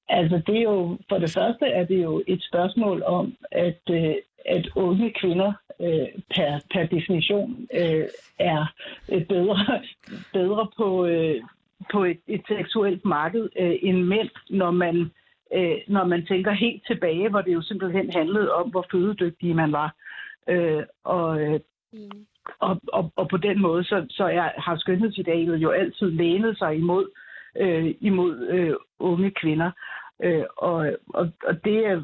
Altså 0.09 0.41
det 0.47 0.57
er 0.57 0.61
jo, 0.61 0.97
for 1.09 1.17
det 1.17 1.31
første 1.33 1.65
er 1.65 1.85
det 1.85 2.03
jo 2.03 2.23
et 2.27 2.43
spørgsmål 2.43 3.03
om, 3.03 3.35
at, 3.51 3.81
øh, 3.89 4.15
at 4.45 4.69
unge 4.75 5.13
kvinder 5.19 5.53
øh, 5.81 6.07
per, 6.35 6.59
per 6.73 6.85
definition 6.85 7.67
øh, 7.73 8.07
er 8.39 8.65
øh, 9.11 9.25
bedre, 9.25 9.81
bedre 10.33 10.67
på, 10.77 11.05
øh, 11.05 11.41
på 11.91 12.03
et, 12.03 12.19
et 12.27 12.41
seksuelt 12.47 13.05
marked 13.05 13.49
øh, 13.59 13.75
end 13.81 14.03
mænd, 14.03 14.29
når 14.49 14.71
man, 14.71 15.11
øh, 15.53 15.77
når 15.87 16.05
man 16.05 16.25
tænker 16.25 16.51
helt 16.51 16.83
tilbage, 16.87 17.29
hvor 17.29 17.41
det 17.41 17.53
jo 17.53 17.61
simpelthen 17.61 18.11
handlede 18.11 18.53
om, 18.53 18.69
hvor 18.69 18.85
fødedygtige 18.91 19.53
man 19.53 19.71
var. 19.71 19.95
Øh, 20.49 20.83
og, 21.03 21.41
øh, 21.41 21.59
mm. 21.93 22.25
og, 22.59 22.81
og, 22.93 23.11
og 23.15 23.29
på 23.29 23.37
den 23.37 23.61
måde, 23.61 23.83
så, 23.83 24.05
så 24.09 24.23
er, 24.23 24.49
har 24.57 24.77
skønhedsidealet 24.77 25.57
jo 25.57 25.69
altid 25.69 26.11
lænet 26.11 26.57
sig 26.57 26.75
imod, 26.75 27.09
øh, 27.57 27.95
imod 28.01 28.47
øh, 28.47 28.75
unge 28.99 29.31
kvinder. 29.31 29.71
Øh, 30.23 30.43
og, 30.57 30.97
og, 31.13 31.31
og 31.43 31.63
det 31.65 31.85
er 31.85 32.03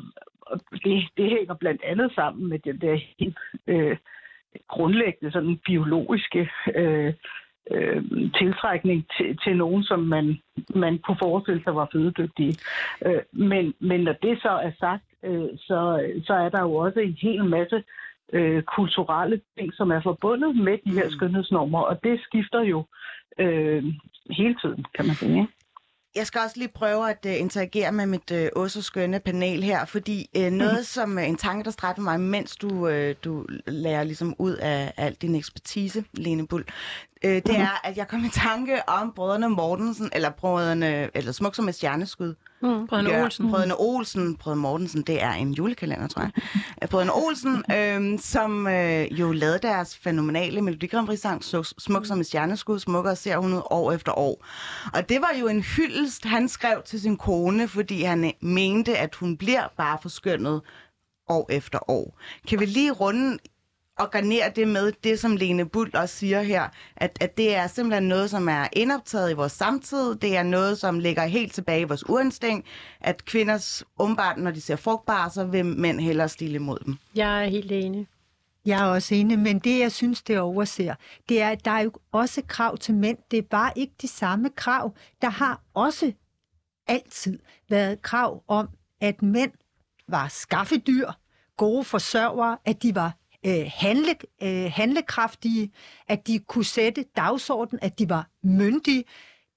og 0.50 0.60
det, 0.84 1.08
det 1.18 1.30
hænger 1.30 1.54
blandt 1.54 1.82
andet 1.84 2.12
sammen 2.16 2.50
med 2.50 2.60
den 2.60 2.82
der 2.82 3.00
helt 3.20 3.38
øh, 3.68 3.98
grundlæggende 4.68 5.32
sådan 5.32 5.60
biologiske 5.66 6.50
øh, 6.76 7.14
øh, 7.72 8.04
tiltrækning 8.38 9.06
til, 9.18 9.38
til 9.44 9.58
nogen, 9.58 9.84
som 9.84 10.00
man, 10.00 10.38
man 10.76 10.98
kunne 10.98 11.18
forestille 11.20 11.64
sig 11.64 11.76
var 11.76 11.90
fødedygtige. 11.94 12.56
Øh, 13.06 13.22
men, 13.32 13.74
men 13.80 14.00
når 14.02 14.14
det 14.14 14.42
så 14.42 14.50
er 14.50 14.72
sagt, 14.80 15.04
øh, 15.24 15.50
så, 15.58 16.10
så 16.26 16.34
er 16.34 16.50
der 16.50 16.62
jo 16.62 16.76
også 16.76 17.00
en 17.00 17.18
hel 17.22 17.46
masse 17.46 17.84
øh, 18.34 18.64
kulturelle 18.64 19.42
ting, 19.58 19.74
som 19.74 19.92
er 19.92 20.02
forbundet 20.02 20.56
med 20.56 20.78
de 20.86 20.92
her 20.92 21.06
mm. 21.06 21.12
skønhedsnormer, 21.12 21.80
og 21.80 22.04
det 22.04 22.22
skifter 22.22 22.62
jo 22.62 22.86
øh, 23.40 23.84
hele 24.30 24.56
tiden, 24.62 24.86
kan 24.96 25.06
man 25.06 25.16
sige. 25.16 25.42
Ikke? 25.42 25.59
Jeg 26.16 26.28
skal 26.28 26.42
også 26.42 26.58
lige 26.58 26.68
prøve 26.68 27.10
at 27.10 27.26
uh, 27.26 27.40
interagere 27.40 27.92
med 27.92 28.06
mit 28.06 28.32
uh, 28.32 28.48
også 28.56 28.82
skønne 28.82 29.20
panel 29.20 29.64
her, 29.64 29.86
fordi 29.86 30.30
uh, 30.38 30.44
noget 30.52 30.86
som 30.86 31.18
uh, 31.18 31.28
en 31.28 31.38
tanke, 31.38 31.64
der 31.64 31.72
strejfer 31.72 32.02
mig, 32.02 32.20
mens 32.20 32.56
du, 32.56 32.70
uh, 32.70 33.12
du 33.24 33.46
lærer 33.68 34.04
ligesom 34.04 34.36
ud 34.38 34.54
af 34.54 34.94
al 34.98 35.14
din 35.14 35.36
ekspertise, 35.36 36.04
Lene 36.14 36.48
Bull, 36.48 36.66
øh, 37.26 37.32
det 37.36 37.58
er, 37.58 37.82
at 37.88 37.98
jeg 37.98 38.08
kom 38.08 38.26
i 38.26 38.30
tanke 38.30 38.90
om 38.90 39.12
brødrene 39.16 39.50
Mortensen, 39.50 40.10
eller 40.14 40.30
brødrene, 40.30 41.18
eller 41.18 41.32
Smuk 41.32 41.56
som 41.56 41.68
et 41.70 41.76
stjerneskud. 41.76 42.36
Mm. 42.62 42.88
Brødrene 42.88 43.10
Ja, 43.10 43.24
Olsen. 43.24 43.50
Brødrene 43.50 43.74
Olsen. 43.80 44.36
Brødrene 44.36 44.62
Mortensen, 44.62 45.02
det 45.02 45.24
er 45.24 45.32
en 45.32 45.52
julekalender, 45.54 46.08
tror 46.08 46.22
jeg. 46.22 46.32
Øh, 46.84 46.90
Brødrene 46.90 47.12
Olsen, 47.16 47.64
øh, 47.76 48.20
som 48.20 48.68
øh, 48.68 49.20
jo 49.20 49.32
lavede 49.32 49.60
deres 49.62 49.98
fænomenale 49.98 50.62
Melodi 50.62 50.88
Grand 50.88 51.08
Prix-sang 51.08 51.42
Su- 51.44 51.74
Smuk 51.78 52.06
som 52.06 52.20
et 52.20 52.26
stjerneskud, 52.26 52.80
smukkere 52.80 53.16
ser 53.16 53.38
hun 53.38 53.54
ud 53.54 53.62
år 53.72 53.92
efter 53.92 54.18
år. 54.18 54.46
Og 54.94 55.10
det 55.10 55.22
var 55.22 55.32
jo 55.40 55.48
en 55.48 55.62
hyldest, 55.62 56.26
han 56.26 56.50
skrev 56.50 56.82
til 56.86 57.02
sin 57.02 57.18
kone, 57.18 57.68
fordi 57.68 58.04
han 58.04 58.24
øh, 58.26 58.32
mente, 58.42 58.98
at 58.98 59.16
hun 59.16 59.38
bliver 59.38 59.64
bare 59.78 59.98
forskønnet 60.02 60.62
år 61.30 61.48
efter 61.50 61.90
år. 61.90 62.20
Kan 62.48 62.60
vi 62.60 62.66
lige 62.66 62.92
runde 62.92 63.38
og 64.00 64.12
garnere 64.12 64.52
det 64.56 64.68
med 64.68 64.92
det, 65.04 65.20
som 65.20 65.36
Lene 65.36 65.66
Bull 65.66 65.96
også 65.96 66.16
siger 66.16 66.42
her, 66.42 66.70
at, 66.96 67.18
at 67.22 67.38
det 67.38 67.56
er 67.56 67.68
simpelthen 67.68 68.04
noget, 68.04 68.30
som 68.30 68.50
er 68.50 68.68
indoptaget 68.74 69.32
i 69.32 69.34
vores 69.34 69.52
samtid. 69.52 70.16
Det 70.16 70.38
er 70.38 70.44
noget, 70.44 70.78
som 70.78 71.00
ligger 71.00 71.26
helt 71.26 71.54
tilbage 71.54 71.82
i 71.82 71.84
vores 71.84 72.10
urinstinkt, 72.10 72.68
at 73.02 73.26
kvinders 73.26 73.84
umbart, 74.00 74.38
når 74.38 74.52
de 74.52 74.62
ser 74.62 74.76
frugtbare, 74.76 75.30
så 75.30 75.44
vil 75.46 75.66
mænd 75.66 76.00
hellere 76.00 76.30
stille 76.30 76.56
imod 76.56 76.80
dem. 76.86 76.98
Jeg 77.16 77.44
er 77.44 77.50
helt 77.50 77.72
enig. 77.72 78.08
Jeg 78.66 78.82
er 78.82 78.86
også 78.86 79.16
enig, 79.16 79.40
men 79.40 79.60
det, 79.60 79.80
jeg 79.80 79.92
synes, 79.92 80.22
det 80.22 80.40
overser, 80.40 80.96
det 81.30 81.42
er, 81.42 81.50
at 81.50 81.66
der 81.66 81.72
er 81.72 81.82
jo 81.82 81.92
også 82.12 82.42
krav 82.48 82.78
til 82.78 82.94
mænd. 82.94 83.18
Det 83.32 83.40
er 83.40 83.44
bare 83.50 83.72
ikke 83.76 83.94
de 84.02 84.08
samme 84.08 84.50
krav. 84.56 84.96
Der 85.22 85.30
har 85.30 85.62
også 85.74 86.12
altid 86.88 87.40
været 87.70 88.02
krav 88.02 88.44
om, 88.48 88.70
at 89.02 89.22
mænd 89.22 89.52
var 90.08 90.28
skaffedyr, 90.28 91.12
gode 91.58 91.84
forsørgere, 91.84 92.58
at 92.66 92.84
de 92.84 92.96
var 92.96 93.14
øh, 93.46 93.72
handle, 93.76 94.16
øh, 94.44 94.72
handlekraftige, 94.72 95.72
at 96.08 96.28
de 96.28 96.40
kunne 96.40 96.66
sætte 96.66 97.06
dagsordenen, 97.18 97.80
at 97.84 98.00
de 98.00 98.10
var 98.10 98.30
myndige. 98.44 99.04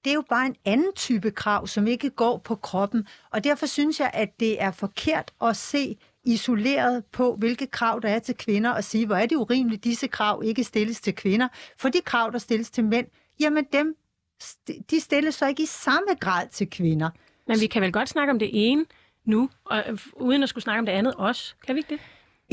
Det 0.03 0.09
er 0.09 0.13
jo 0.13 0.23
bare 0.29 0.45
en 0.45 0.55
anden 0.65 0.93
type 0.95 1.31
krav, 1.31 1.67
som 1.67 1.87
ikke 1.87 2.09
går 2.09 2.37
på 2.37 2.55
kroppen. 2.55 3.07
Og 3.31 3.43
derfor 3.43 3.65
synes 3.65 3.99
jeg, 3.99 4.11
at 4.13 4.39
det 4.39 4.61
er 4.61 4.71
forkert 4.71 5.31
at 5.41 5.57
se 5.57 5.97
isoleret 6.25 7.05
på, 7.05 7.35
hvilke 7.35 7.67
krav 7.67 7.99
der 8.01 8.09
er 8.09 8.19
til 8.19 8.35
kvinder, 8.35 8.69
og 8.69 8.83
sige, 8.83 9.05
hvor 9.05 9.15
er 9.15 9.25
det 9.25 9.35
urimeligt, 9.35 9.83
disse 9.83 10.07
krav 10.07 10.41
ikke 10.45 10.63
stilles 10.63 11.01
til 11.01 11.15
kvinder. 11.15 11.47
For 11.77 11.89
de 11.89 12.01
krav, 12.01 12.31
der 12.31 12.37
stilles 12.37 12.71
til 12.71 12.83
mænd, 12.83 13.07
jamen 13.39 13.65
dem, 13.73 13.95
de 14.91 14.99
stilles 14.99 15.35
så 15.35 15.47
ikke 15.47 15.63
i 15.63 15.65
samme 15.65 16.07
grad 16.19 16.47
til 16.47 16.69
kvinder. 16.69 17.09
Men 17.47 17.59
vi 17.59 17.67
kan 17.67 17.81
vel 17.81 17.91
godt 17.91 18.09
snakke 18.09 18.31
om 18.31 18.39
det 18.39 18.49
ene 18.53 18.85
nu, 19.25 19.49
og, 19.65 19.83
øh, 19.89 19.99
uden 20.13 20.43
at 20.43 20.49
skulle 20.49 20.63
snakke 20.63 20.79
om 20.79 20.85
det 20.85 20.93
andet 20.93 21.13
også. 21.13 21.55
Kan 21.65 21.75
vi 21.75 21.79
ikke 21.79 21.89
det? 21.89 21.99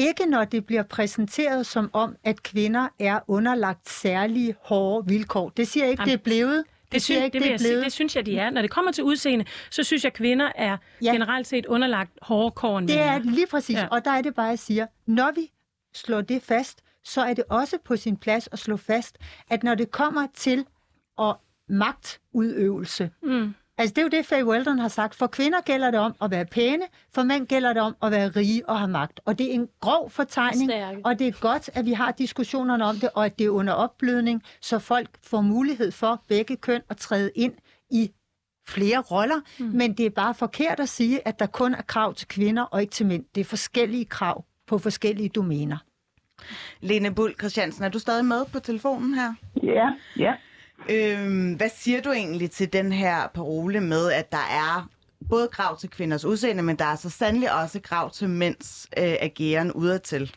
Ikke 0.01 0.27
når 0.27 0.45
det 0.45 0.67
bliver 0.67 0.83
præsenteret 0.83 1.67
som 1.67 1.91
om, 1.93 2.17
at 2.25 2.43
kvinder 2.43 2.89
er 2.99 3.21
underlagt 3.29 3.89
særlige 3.91 4.55
hårde 4.63 5.09
vilkår. 5.09 5.49
Det 5.49 5.69
siger 5.69 5.87
ikke, 5.87 6.03
Jamen, 6.03 6.13
det 6.13 6.21
er 6.21 6.25
blevet. 6.25 6.65
Det, 6.93 7.03
synes, 7.03 7.25
ikke, 7.25 7.35
det, 7.35 7.43
det 7.43 7.47
er 7.47 7.51
jeg 7.51 7.61
sige, 7.61 7.77
det 7.85 7.93
synes 7.93 8.17
jeg, 8.17 8.27
de 8.27 8.39
er. 8.39 8.51
Når 8.51 8.63
det 8.63 8.71
kommer 8.71 8.93
til 8.93 9.05
udseende, 9.05 9.45
så 9.71 9.83
synes 9.83 10.05
jeg, 10.05 10.09
at 10.11 10.15
kvinder 10.17 10.53
er 10.55 10.77
Ja. 11.03 11.13
generelt 11.13 11.47
set 11.47 11.67
underlagt 11.67 12.11
hårdere 12.23 12.51
kår 12.51 12.79
end 12.79 12.89
Det 12.89 13.01
er 13.01 13.19
lige 13.19 13.47
præcis, 13.47 13.77
ja. 13.77 13.81
Ja. 13.81 13.89
og 13.91 14.05
der 14.05 14.11
er 14.11 14.23
det 14.23 14.35
bare, 14.35 14.47
jeg 14.47 14.59
siger, 14.59 14.87
når 15.07 15.33
vi 15.35 15.51
slår 15.95 16.21
det 16.21 16.43
fast, 16.43 16.83
så 17.05 17.21
er 17.21 17.35
det 17.35 17.45
også 17.51 17.79
på 17.85 17.97
sin 17.97 18.17
plads 18.17 18.49
at 18.53 18.59
slå 18.59 18.77
fast, 18.77 19.19
at 19.51 19.63
når 19.63 19.75
det 19.75 19.91
kommer 19.91 20.27
til 20.35 20.65
at 21.19 21.35
magtudøvelse, 21.69 23.11
Mm. 23.23 23.55
Altså 23.81 23.95
det 23.95 23.99
er 23.99 24.03
jo 24.03 24.09
det, 24.09 24.26
Faye 24.26 24.47
Weldon 24.47 24.78
har 24.78 24.89
sagt, 24.89 25.14
for 25.14 25.26
kvinder 25.26 25.61
gælder 25.61 25.91
det 25.91 26.01
om 26.01 26.14
at 26.22 26.31
være 26.31 26.45
pæne, 26.45 26.85
for 27.14 27.22
mænd 27.22 27.47
gælder 27.47 27.72
det 27.72 27.83
om 27.83 27.97
at 28.03 28.11
være 28.12 28.28
rige 28.28 28.68
og 28.68 28.78
have 28.78 28.91
magt. 28.91 29.20
Og 29.24 29.39
det 29.39 29.51
er 29.51 29.53
en 29.55 29.68
grov 29.81 30.11
fortegning, 30.11 30.70
Stærke. 30.70 31.01
og 31.05 31.18
det 31.18 31.26
er 31.26 31.33
godt, 31.41 31.70
at 31.74 31.87
vi 31.87 31.93
har 31.93 32.11
diskussionerne 32.11 32.85
om 32.85 32.97
det, 32.97 33.09
og 33.14 33.26
at 33.26 33.39
det 33.39 33.47
er 33.47 33.51
under 33.51 33.72
opblødning, 33.72 34.43
så 34.61 34.78
folk 34.78 35.09
får 35.22 35.41
mulighed 35.41 35.93
for 35.93 36.22
begge 36.28 36.57
køn 36.57 36.83
at 36.89 36.97
træde 36.97 37.31
ind 37.35 37.53
i 37.91 38.11
flere 38.68 39.01
roller, 39.01 39.41
mm. 39.59 39.66
men 39.66 39.93
det 39.93 40.07
er 40.07 40.11
bare 40.11 40.35
forkert 40.35 40.81
at 40.81 40.89
sige, 40.89 41.28
at 41.28 41.39
der 41.39 41.47
kun 41.47 41.74
er 41.74 41.83
krav 41.83 42.14
til 42.14 42.28
kvinder 42.28 42.62
og 42.62 42.81
ikke 42.81 42.91
til 42.91 43.07
mænd. 43.07 43.24
Det 43.35 43.41
er 43.41 43.45
forskellige 43.45 44.05
krav 44.05 44.45
på 44.66 44.78
forskellige 44.78 45.28
domæner. 45.28 45.78
Lene 46.81 47.14
Bull 47.14 47.35
Christiansen, 47.39 47.85
er 47.85 47.89
du 47.89 47.99
stadig 47.99 48.24
med 48.24 48.45
på 48.53 48.59
telefonen 48.59 49.14
her? 49.14 49.35
Ja, 49.62 49.89
ja. 50.16 50.35
Øhm, 50.89 51.55
hvad 51.57 51.68
siger 51.68 52.01
du 52.03 52.11
egentlig 52.11 52.51
til 52.51 52.72
den 52.72 52.93
her 52.93 53.28
parole 53.35 53.81
med, 53.81 54.12
at 54.12 54.33
der 54.33 54.47
er 54.66 54.89
både 55.28 55.49
krav 55.49 55.76
til 55.76 55.91
kvinders 55.91 56.24
udseende, 56.24 56.62
men 56.62 56.76
der 56.76 56.85
er 56.85 56.97
så 56.97 57.11
sandelig 57.11 57.49
også 57.62 57.81
krav 57.83 58.11
til 58.11 58.28
mænds 58.28 58.89
øh, 58.99 59.16
ageren 59.20 59.72
udadtil? 59.72 60.31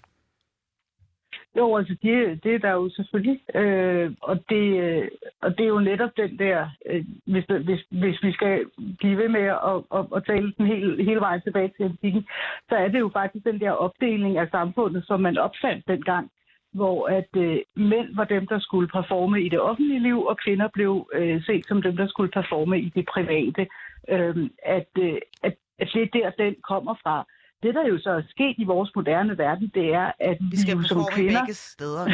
Jo, 1.57 1.77
altså 1.77 1.95
det, 2.01 2.43
det 2.43 2.55
er 2.55 2.59
der 2.59 2.71
jo 2.71 2.89
selvfølgelig. 2.89 3.55
Øh, 3.55 4.11
og, 4.21 4.49
det, 4.49 4.65
øh, 4.83 5.07
og 5.41 5.57
det 5.57 5.63
er 5.63 5.67
jo 5.67 5.79
netop 5.79 6.09
den 6.17 6.39
der, 6.39 6.69
øh, 6.85 7.05
hvis, 7.25 7.45
hvis, 7.65 7.81
hvis 7.89 8.23
vi 8.23 8.31
skal 8.31 8.65
blive 8.99 9.17
ved 9.17 9.29
med 9.29 9.41
at, 9.41 9.77
at, 9.97 10.05
at 10.15 10.25
tale 10.25 10.53
den 10.57 10.65
hele, 10.65 11.03
hele 11.03 11.19
vejen 11.19 11.41
tilbage 11.41 11.71
til 11.77 11.83
antikken, 11.83 12.27
så 12.69 12.75
er 12.75 12.87
det 12.87 12.99
jo 12.99 13.09
faktisk 13.13 13.45
den 13.45 13.59
der 13.59 13.71
opdeling 13.71 14.37
af 14.37 14.47
samfundet, 14.51 15.03
som 15.07 15.19
man 15.19 15.37
opfandt 15.37 15.87
dengang, 15.87 16.31
hvor 16.73 17.07
at 17.07 17.31
øh, 17.35 17.57
mænd 17.75 18.15
var 18.15 18.23
dem, 18.23 18.47
der 18.47 18.59
skulle 18.59 18.87
performe 18.87 19.41
i 19.41 19.49
det 19.49 19.59
offentlige 19.59 20.03
liv, 20.03 20.25
og 20.25 20.37
kvinder 20.37 20.67
blev 20.73 21.09
øh, 21.13 21.45
set 21.45 21.67
som 21.67 21.81
dem, 21.81 21.97
der 21.97 22.07
skulle 22.07 22.31
performe 22.31 22.79
i 22.79 22.89
det 22.95 23.05
private. 23.13 23.67
Øh, 24.09 24.49
at, 24.65 24.89
øh, 24.99 25.17
at, 25.43 25.55
at 25.79 25.89
det 25.93 26.01
er 26.03 26.07
der, 26.13 26.43
den 26.43 26.55
kommer 26.69 26.95
fra. 27.03 27.25
Det, 27.63 27.75
der 27.75 27.87
jo 27.87 27.97
så 27.99 28.09
er 28.09 28.21
sket 28.29 28.55
i 28.57 28.63
vores 28.63 28.91
moderne 28.95 29.37
verden, 29.37 29.71
det 29.73 29.93
er, 29.93 30.11
at 30.19 30.37
Vi 30.51 30.57
skal 30.57 30.75
jo 30.75 30.83
som 30.83 31.01
kvinder 31.15 31.41
begge 31.41 31.53
steder. 31.53 32.05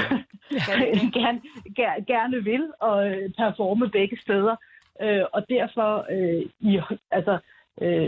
vi 1.03 1.20
gerne, 1.20 1.41
gerne, 1.76 2.05
gerne 2.05 2.43
vil 2.43 2.64
og 2.80 3.10
øh, 3.10 3.30
performe 3.38 3.89
begge 3.89 4.18
steder. 4.22 4.55
Øh, 5.01 5.24
og 5.34 5.45
derfor 5.49 6.05
øh, 6.16 6.43
i, 6.60 6.82
altså, 7.12 7.38
øh, 7.82 8.07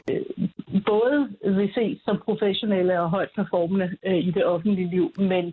både 0.85 1.29
vil 1.43 1.71
ses 1.73 2.01
som 2.05 2.21
professionelle 2.25 3.01
og 3.01 3.09
højt 3.09 3.31
performende 3.35 3.97
øh, 4.05 4.17
i 4.27 4.31
det 4.31 4.45
offentlige 4.45 4.89
liv, 4.89 5.13
men, 5.17 5.45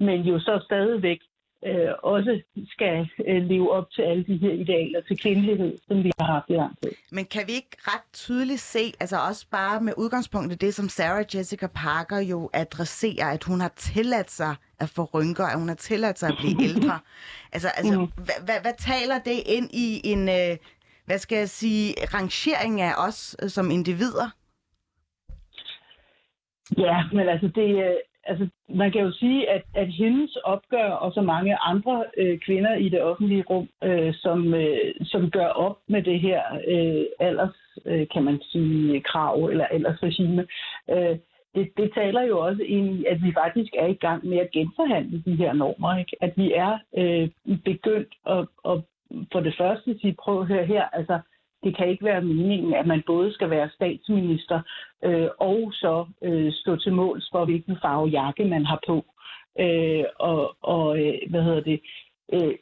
men 0.00 0.20
jo 0.20 0.38
så 0.40 0.60
stadigvæk 0.64 1.18
øh, 1.66 1.88
også 2.02 2.42
skal 2.68 3.08
øh, 3.28 3.42
leve 3.42 3.72
op 3.72 3.90
til 3.90 4.02
alle 4.02 4.24
de 4.24 4.36
her 4.36 4.50
idealer 4.52 5.00
til 5.00 5.18
kvindelighed, 5.18 5.78
som 5.88 6.04
vi 6.04 6.10
har 6.20 6.26
haft 6.32 6.44
i 6.48 6.52
lang 6.52 6.76
tid. 6.82 6.92
Men 7.12 7.24
kan 7.24 7.42
vi 7.46 7.52
ikke 7.52 7.76
ret 7.80 8.12
tydeligt 8.12 8.60
se, 8.60 8.92
altså 9.00 9.16
også 9.28 9.46
bare 9.50 9.80
med 9.80 9.92
udgangspunkt 9.96 10.52
i 10.52 10.56
det, 10.56 10.74
som 10.74 10.88
Sarah 10.88 11.24
Jessica 11.34 11.66
Parker 11.66 12.18
jo 12.18 12.50
adresserer, 12.52 13.26
at 13.30 13.44
hun 13.44 13.60
har 13.60 13.72
tilladt 13.76 14.30
sig 14.30 14.54
at 14.80 14.88
få 14.88 15.04
rynker, 15.04 15.44
at 15.44 15.58
hun 15.58 15.68
har 15.68 15.74
tilladt 15.76 16.18
sig 16.18 16.28
at 16.28 16.36
blive 16.40 16.62
ældre. 16.70 16.98
Altså, 17.52 17.68
altså 17.76 18.00
Mhm. 18.00 18.10
hvad, 18.16 18.44
hvad, 18.44 18.60
hvad 18.62 18.74
taler 18.78 19.18
det 19.18 19.42
ind 19.46 19.70
i 19.72 20.00
en, 20.04 20.28
øh, 20.28 20.56
hvad 21.06 21.18
skal 21.18 21.38
jeg 21.38 21.48
sige, 21.48 21.94
rangering 22.14 22.80
af 22.80 22.94
os 23.06 23.36
øh, 23.42 23.48
som 23.48 23.70
individer? 23.70 24.28
Ja, 26.78 26.96
men 27.12 27.28
altså 27.28 27.46
det, 27.54 27.70
øh, 27.86 27.96
altså 28.24 28.48
man 28.68 28.92
kan 28.92 29.00
jo 29.00 29.12
sige, 29.12 29.50
at, 29.50 29.62
at 29.74 29.88
hendes 29.88 30.36
opgør 30.36 30.90
og 30.90 31.12
så 31.12 31.20
mange 31.20 31.56
andre 31.56 32.04
øh, 32.16 32.38
kvinder 32.38 32.74
i 32.74 32.88
det 32.88 33.02
offentlige 33.02 33.44
rum, 33.50 33.68
øh, 33.84 34.14
som, 34.14 34.54
øh, 34.54 34.94
som 35.02 35.30
gør 35.30 35.46
op 35.46 35.78
med 35.88 36.02
det 36.02 36.20
her 36.20 36.42
øh, 36.68 37.04
alders, 37.20 37.56
øh, 37.86 38.06
kan 38.12 38.22
man 38.24 38.40
sige, 38.42 39.00
krav 39.00 39.44
eller 39.44 39.64
aldersregime, 39.64 40.46
øh, 40.90 41.16
det, 41.54 41.70
det 41.76 41.90
taler 41.94 42.22
jo 42.22 42.38
også 42.38 42.62
ind 42.62 42.90
i, 42.90 43.04
at 43.04 43.22
vi 43.22 43.32
faktisk 43.32 43.72
er 43.78 43.86
i 43.86 43.94
gang 43.94 44.26
med 44.26 44.38
at 44.38 44.50
genforhandle 44.50 45.22
de 45.26 45.34
her 45.34 45.52
normer. 45.52 45.98
Ikke? 45.98 46.16
At 46.20 46.32
vi 46.36 46.52
er 46.52 46.78
øh, 46.96 47.28
begyndt 47.64 48.14
at, 48.26 48.46
at 48.70 48.82
for 49.32 49.40
det 49.40 49.54
første 49.58 49.98
sige, 50.00 50.16
prøv 50.22 50.40
at 50.40 50.46
høre 50.46 50.66
her, 50.66 50.84
altså 50.92 51.20
det 51.64 51.76
kan 51.76 51.88
ikke 51.88 52.04
være 52.04 52.22
meningen, 52.22 52.74
at 52.74 52.86
man 52.86 53.02
både 53.06 53.32
skal 53.32 53.50
være 53.50 53.70
statsminister 53.74 54.60
øh, 55.04 55.28
og 55.38 55.72
så 55.72 56.06
øh, 56.22 56.52
stå 56.52 56.76
til 56.76 56.92
måls 56.92 57.28
for, 57.32 57.44
hvilken 57.44 57.76
farve 57.82 58.08
jakke 58.08 58.44
man 58.44 58.64
har 58.64 58.80
på. 58.86 59.04
Øh, 59.60 60.04
og 60.18 60.56
og 60.62 60.98
øh, 61.02 61.14
hvad 61.30 61.42
hedder 61.42 61.60
det? 61.60 61.80
Øh, 62.32 62.54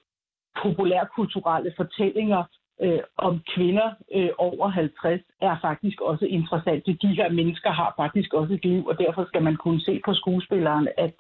populærkulturelle 0.63 1.73
fortællinger 1.77 2.45
øh, 2.85 3.01
om 3.17 3.35
kvinder 3.55 3.89
øh, 4.17 4.31
over 4.39 4.69
50 4.69 5.21
er 5.41 5.57
faktisk 5.67 6.01
også 6.01 6.25
interessante. 6.25 6.99
De 7.03 7.15
her 7.19 7.29
mennesker 7.39 7.71
har 7.71 7.95
faktisk 7.97 8.35
også 8.35 8.55
et 8.55 8.65
liv, 8.65 8.87
og 8.87 8.99
derfor 8.99 9.25
skal 9.25 9.43
man 9.43 9.57
kunne 9.57 9.81
se 9.81 10.01
på 10.05 10.15
skuespilleren, 10.15 10.89
at, 10.99 11.15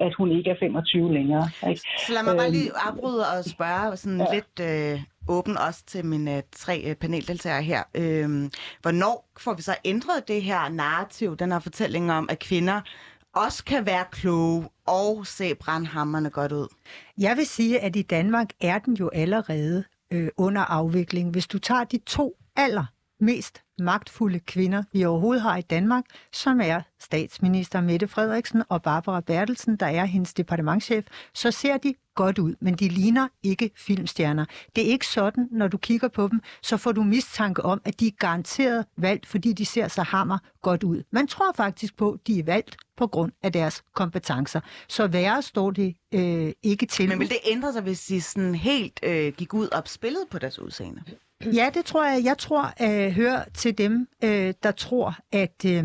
at 0.00 0.14
hun 0.14 0.30
ikke 0.32 0.50
er 0.50 0.56
25 0.60 1.12
længere. 1.12 1.44
Ikke? 1.68 1.80
Så 2.06 2.12
lad 2.12 2.22
mig 2.24 2.36
bare 2.36 2.46
Øhm, 2.46 2.58
lige 2.58 2.70
afbryde 2.86 3.24
og 3.34 3.44
spørge 3.44 3.96
sådan 3.96 4.20
ja. 4.20 4.34
lidt 4.34 4.54
øh, 4.70 5.00
åben 5.28 5.56
også 5.68 5.84
til 5.86 6.04
mine 6.04 6.36
øh, 6.36 6.42
tre 6.52 6.82
øh, 6.86 6.94
paneldeltagere 6.94 7.62
her. 7.62 7.82
Øhm, 7.94 8.50
hvornår 8.82 9.30
får 9.38 9.54
vi 9.54 9.62
så 9.62 9.74
ændret 9.84 10.28
det 10.28 10.42
her 10.42 10.68
narrativ, 10.68 11.36
den 11.36 11.52
her 11.52 11.58
fortælling 11.58 12.12
om, 12.12 12.28
at 12.30 12.38
kvinder 12.38 12.80
også 13.34 13.64
kan 13.64 13.86
være 13.86 14.04
kloge 14.10 14.68
og 14.86 15.26
se 15.26 15.54
brandhammerne 15.54 16.30
godt 16.30 16.52
ud? 16.52 16.68
Jeg 17.18 17.36
vil 17.36 17.46
sige, 17.46 17.80
at 17.80 17.96
i 17.96 18.02
Danmark 18.02 18.48
er 18.60 18.78
den 18.78 18.94
jo 18.94 19.10
allerede 19.12 19.84
øh, 20.12 20.28
under 20.36 20.60
afvikling. 20.60 21.30
Hvis 21.30 21.46
du 21.46 21.58
tager 21.58 21.84
de 21.84 21.98
to 21.98 22.36
aller 22.56 22.84
mest 23.20 23.62
magtfulde 23.78 24.40
kvinder, 24.40 24.82
vi 24.92 25.04
overhovedet 25.04 25.42
har 25.42 25.56
i 25.56 25.62
Danmark, 25.62 26.04
som 26.32 26.60
er 26.60 26.82
statsminister 27.00 27.80
Mette 27.80 28.08
Frederiksen 28.08 28.62
og 28.68 28.82
Barbara 28.82 29.20
Bertelsen, 29.20 29.76
der 29.76 29.86
er 29.86 30.04
hendes 30.04 30.34
departementchef, 30.34 31.06
så 31.34 31.50
ser 31.50 31.76
de 31.76 31.94
godt 32.14 32.38
ud, 32.38 32.54
men 32.60 32.74
de 32.74 32.88
ligner 32.88 33.28
ikke 33.42 33.70
filmstjerner. 33.76 34.44
Det 34.76 34.86
er 34.86 34.88
ikke 34.88 35.06
sådan, 35.06 35.48
når 35.50 35.68
du 35.68 35.78
kigger 35.78 36.08
på 36.08 36.28
dem, 36.28 36.40
så 36.62 36.76
får 36.76 36.92
du 36.92 37.02
mistanke 37.02 37.64
om, 37.64 37.80
at 37.84 38.00
de 38.00 38.06
er 38.06 38.10
garanteret 38.18 38.86
valgt, 38.96 39.26
fordi 39.26 39.52
de 39.52 39.64
ser 39.64 39.88
så 39.88 40.02
hammer 40.02 40.38
godt 40.62 40.82
ud. 40.82 41.02
Man 41.10 41.26
tror 41.26 41.52
faktisk 41.56 41.96
på, 41.96 42.12
at 42.12 42.26
de 42.26 42.38
er 42.38 42.44
valgt 42.44 42.76
på 42.96 43.06
grund 43.06 43.32
af 43.42 43.52
deres 43.52 43.82
kompetencer. 43.94 44.60
Så 44.88 45.06
værre 45.06 45.42
står 45.42 45.70
det 45.70 45.96
øh, 46.14 46.52
ikke 46.62 46.86
til. 46.86 47.08
Men 47.08 47.18
vil 47.18 47.28
det 47.28 47.38
ændre 47.44 47.72
sig, 47.72 47.82
hvis 47.82 48.04
de 48.04 48.20
sådan 48.20 48.54
helt 48.54 49.00
øh, 49.02 49.32
gik 49.32 49.54
ud 49.54 49.68
og 49.68 49.82
spillede 49.86 50.24
på 50.30 50.38
deres 50.38 50.58
udseende? 50.58 51.02
Ja, 51.58 51.70
det 51.74 51.84
tror 51.84 52.04
jeg. 52.04 52.24
Jeg 52.24 52.38
tror, 52.38 52.64
øh, 52.64 52.72
at 52.78 53.02
jeg 53.02 53.12
hører 53.12 53.44
til 53.54 53.78
dem, 53.78 54.08
øh, 54.24 54.54
der 54.62 54.70
tror, 54.70 55.16
at, 55.32 55.64
øh, 55.66 55.84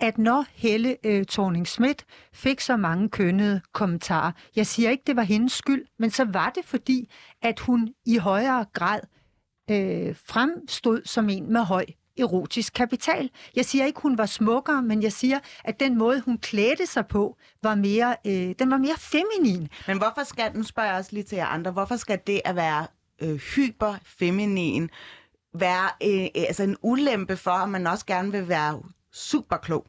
at 0.00 0.18
når 0.18 0.44
Helle 0.52 0.96
øh, 1.04 1.24
thorning 1.24 1.66
Schmidt 1.66 2.04
fik 2.32 2.60
så 2.60 2.76
mange 2.76 3.08
kønnede 3.08 3.60
kommentarer, 3.72 4.32
jeg 4.56 4.66
siger 4.66 4.90
ikke, 4.90 5.02
det 5.06 5.16
var 5.16 5.22
hendes 5.22 5.52
skyld, 5.52 5.84
men 5.98 6.10
så 6.10 6.24
var 6.24 6.50
det 6.50 6.64
fordi, 6.64 7.10
at 7.42 7.60
hun 7.60 7.94
i 8.06 8.16
højere 8.16 8.64
grad 8.72 9.00
øh, 9.70 10.16
fremstod 10.26 11.02
som 11.04 11.28
en 11.28 11.52
med 11.52 11.60
høj 11.60 11.84
erotisk 12.18 12.72
kapital. 12.72 13.30
Jeg 13.56 13.64
siger 13.64 13.84
ikke, 13.84 14.00
hun 14.00 14.18
var 14.18 14.26
smukkere, 14.26 14.82
men 14.82 15.02
jeg 15.02 15.12
siger, 15.12 15.38
at 15.64 15.80
den 15.80 15.98
måde, 15.98 16.20
hun 16.20 16.38
klædte 16.38 16.86
sig 16.86 17.06
på, 17.06 17.36
var 17.62 17.74
mere, 17.74 18.16
øh, 18.26 18.54
den 18.58 18.70
var 18.70 18.78
mere 18.78 18.96
feminin. 18.98 19.68
Men 19.86 19.98
hvorfor 19.98 20.24
skal, 20.24 20.56
nu 20.56 20.62
spørger 20.62 20.88
jeg 20.88 20.98
også 20.98 21.10
lige 21.12 21.24
til 21.24 21.36
jer 21.36 21.46
andre, 21.46 21.70
hvorfor 21.70 21.96
skal 21.96 22.20
det 22.26 22.40
at 22.44 22.56
være 22.56 22.86
øh, 23.22 23.36
hyperfeminin 23.36 24.90
være 25.54 25.88
øh, 26.02 26.28
altså 26.48 26.62
en 26.62 26.76
ulempe 26.82 27.36
for, 27.36 27.50
at 27.50 27.68
man 27.68 27.86
også 27.86 28.06
gerne 28.06 28.32
vil 28.32 28.48
være 28.48 28.82
super 29.12 29.56
klog? 29.56 29.86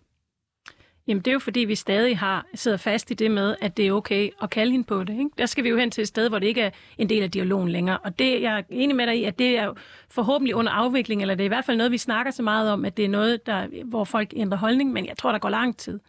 Jamen, 1.09 1.21
det 1.21 1.31
er 1.31 1.33
jo 1.33 1.39
fordi, 1.39 1.59
vi 1.59 1.75
stadig 1.75 2.17
har 2.17 2.45
sidder 2.55 2.77
fast 2.77 3.11
i 3.11 3.13
det 3.13 3.31
med, 3.31 3.55
at 3.61 3.77
det 3.77 3.87
er 3.87 3.91
okay 3.91 4.29
at 4.41 4.49
kalde 4.49 4.71
hende 4.71 4.85
på 4.85 5.03
det. 5.03 5.13
Ikke? 5.13 5.29
Der 5.37 5.45
skal 5.45 5.63
vi 5.63 5.69
jo 5.69 5.77
hen 5.77 5.91
til 5.91 6.01
et 6.01 6.07
sted, 6.07 6.29
hvor 6.29 6.39
det 6.39 6.47
ikke 6.47 6.61
er 6.61 6.71
en 6.97 7.09
del 7.09 7.23
af 7.23 7.31
dialogen 7.31 7.69
længere. 7.69 7.97
Og 7.97 8.19
det, 8.19 8.41
jeg 8.41 8.57
er 8.57 8.63
enig 8.69 8.95
med 8.95 9.07
dig 9.07 9.19
i, 9.19 9.23
at 9.23 9.39
det 9.39 9.57
er 9.57 9.73
forhåbentlig 10.09 10.55
under 10.55 10.71
afvikling, 10.71 11.21
eller 11.21 11.35
det 11.35 11.43
er 11.43 11.45
i 11.45 11.47
hvert 11.47 11.65
fald 11.65 11.77
noget, 11.77 11.91
vi 11.91 11.97
snakker 11.97 12.31
så 12.31 12.43
meget 12.43 12.71
om, 12.71 12.85
at 12.85 12.97
det 12.97 13.05
er 13.05 13.09
noget, 13.09 13.45
der, 13.45 13.67
hvor 13.85 14.03
folk 14.03 14.33
ændrer 14.35 14.57
holdning, 14.57 14.91
men 14.91 15.05
jeg 15.05 15.17
tror, 15.17 15.31
der 15.31 15.39
går 15.39 15.49
lang 15.49 15.77
tid. 15.77 15.99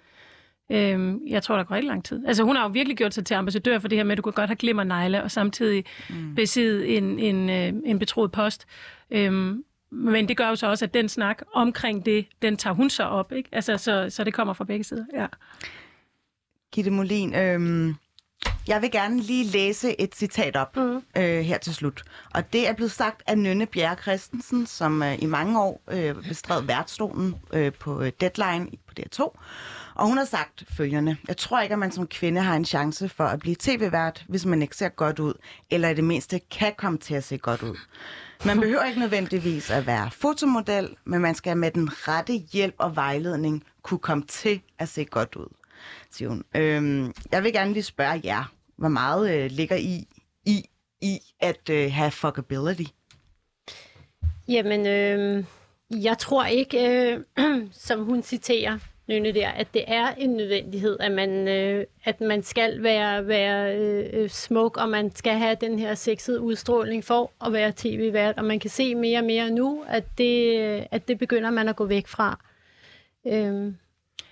Øhm, 0.70 1.20
jeg 1.26 1.42
tror, 1.42 1.56
der 1.56 1.64
går 1.64 1.74
rigtig 1.74 1.88
lang 1.88 2.04
tid. 2.04 2.26
Altså, 2.26 2.42
hun 2.42 2.56
har 2.56 2.62
jo 2.62 2.68
virkelig 2.68 2.96
gjort 2.96 3.14
sig 3.14 3.26
til 3.26 3.34
ambassadør 3.34 3.78
for 3.78 3.88
det 3.88 3.98
her 3.98 4.04
med, 4.04 4.12
at 4.12 4.18
du 4.18 4.22
kan 4.22 4.32
godt 4.32 4.50
have 4.50 4.56
glimmer 4.56 4.84
negle, 4.84 5.22
og 5.22 5.30
samtidig 5.30 5.84
mm. 6.10 6.34
besidde 6.34 6.88
en, 6.88 7.18
en, 7.18 7.50
øh, 7.50 7.72
en 7.84 7.98
betroet 7.98 8.32
post. 8.32 8.66
Øhm, 9.10 9.64
men 9.90 10.28
det 10.28 10.36
gør 10.36 10.48
jo 10.48 10.56
så 10.56 10.66
også, 10.66 10.84
at 10.84 10.94
den 10.94 11.08
snak 11.08 11.42
omkring 11.52 12.06
det, 12.06 12.26
den 12.42 12.56
tager 12.56 12.74
hun 12.74 12.90
så 12.90 13.02
op. 13.02 13.32
Ikke? 13.32 13.48
Altså, 13.52 13.76
så, 13.76 14.06
så 14.10 14.24
det 14.24 14.34
kommer 14.34 14.54
fra 14.54 14.64
begge 14.64 14.84
sider. 14.84 15.04
Ja. 15.14 15.26
Gitte 16.72 16.90
Molin, 16.90 17.34
øhm, 17.34 17.94
jeg 18.68 18.82
vil 18.82 18.90
gerne 18.90 19.20
lige 19.20 19.44
læse 19.44 20.00
et 20.00 20.14
citat 20.14 20.56
op 20.56 20.76
mm. 20.76 21.02
øh, 21.16 21.40
her 21.40 21.58
til 21.58 21.74
slut. 21.74 22.02
Og 22.34 22.52
det 22.52 22.68
er 22.68 22.72
blevet 22.72 22.92
sagt 22.92 23.22
af 23.26 23.38
Nynne 23.38 23.66
Bjerre 23.66 23.96
Christensen, 24.02 24.66
som 24.66 25.02
øh, 25.02 25.22
i 25.22 25.26
mange 25.26 25.60
år 25.60 25.82
øh, 25.90 26.14
bestred 26.28 26.62
værtsstolen 26.62 27.34
øh, 27.52 27.72
på 27.72 28.02
øh, 28.02 28.12
Deadline 28.20 28.66
på 28.86 28.94
DR2. 29.00 29.38
Og 30.00 30.06
hun 30.06 30.18
har 30.18 30.24
sagt 30.24 30.64
følgende. 30.68 31.16
Jeg 31.28 31.36
tror 31.36 31.60
ikke, 31.60 31.72
at 31.72 31.78
man 31.78 31.92
som 31.92 32.06
kvinde 32.06 32.40
har 32.40 32.56
en 32.56 32.64
chance 32.64 33.08
for 33.08 33.24
at 33.24 33.40
blive 33.40 33.56
tv-vært, 33.58 34.24
hvis 34.28 34.46
man 34.46 34.62
ikke 34.62 34.76
ser 34.76 34.88
godt 34.88 35.18
ud, 35.18 35.34
eller 35.70 35.88
i 35.88 35.94
det 35.94 36.04
mindste 36.04 36.38
kan 36.38 36.72
komme 36.78 36.98
til 36.98 37.14
at 37.14 37.24
se 37.24 37.38
godt 37.38 37.62
ud. 37.62 37.76
Man 38.44 38.60
behøver 38.60 38.84
ikke 38.84 39.00
nødvendigvis 39.00 39.70
at 39.70 39.86
være 39.86 40.10
fotomodel, 40.10 40.96
men 41.04 41.20
man 41.20 41.34
skal 41.34 41.56
med 41.56 41.70
den 41.70 42.08
rette 42.08 42.32
hjælp 42.32 42.74
og 42.78 42.96
vejledning 42.96 43.64
kunne 43.82 43.98
komme 43.98 44.24
til 44.28 44.60
at 44.78 44.88
se 44.88 45.04
godt 45.04 45.36
ud, 45.36 45.48
siger 46.10 46.28
hun. 46.28 46.44
Øhm, 46.54 47.12
jeg 47.32 47.44
vil 47.44 47.52
gerne 47.52 47.72
lige 47.72 47.82
spørge 47.82 48.20
jer, 48.24 48.52
hvor 48.76 48.88
meget 48.88 49.34
øh, 49.34 49.50
ligger 49.50 49.76
I 49.76 50.08
i, 50.46 50.64
i 51.02 51.18
at 51.40 51.70
øh, 51.70 51.92
have 51.92 52.10
fuckability? 52.10 52.90
Jamen, 54.48 54.86
øh, 54.86 55.44
jeg 55.90 56.18
tror 56.18 56.44
ikke, 56.44 57.12
øh, 57.38 57.68
som 57.72 58.04
hun 58.04 58.22
citerer, 58.22 58.78
Nynne 59.10 59.32
der, 59.32 59.48
at 59.48 59.74
det 59.74 59.84
er 59.86 60.14
en 60.18 60.30
nødvendighed, 60.30 60.96
at 61.00 61.12
man, 61.12 61.48
øh, 61.48 61.84
at 62.04 62.20
man 62.20 62.42
skal 62.42 62.82
være, 62.82 63.26
være 63.26 63.76
øh, 63.76 64.28
smuk, 64.28 64.76
og 64.76 64.88
man 64.88 65.14
skal 65.14 65.32
have 65.32 65.56
den 65.60 65.78
her 65.78 65.94
sexede 65.94 66.40
udstråling 66.40 67.04
for 67.04 67.32
at 67.46 67.52
være 67.52 67.72
tv-vært, 67.76 68.38
og 68.38 68.44
man 68.44 68.60
kan 68.60 68.70
se 68.70 68.94
mere 68.94 69.18
og 69.18 69.24
mere 69.24 69.50
nu, 69.50 69.84
at 69.88 70.04
det, 70.18 70.58
at 70.90 71.08
det 71.08 71.18
begynder 71.18 71.50
man 71.50 71.68
at 71.68 71.76
gå 71.76 71.84
væk 71.84 72.06
fra. 72.06 72.38
Øhm, 73.26 73.76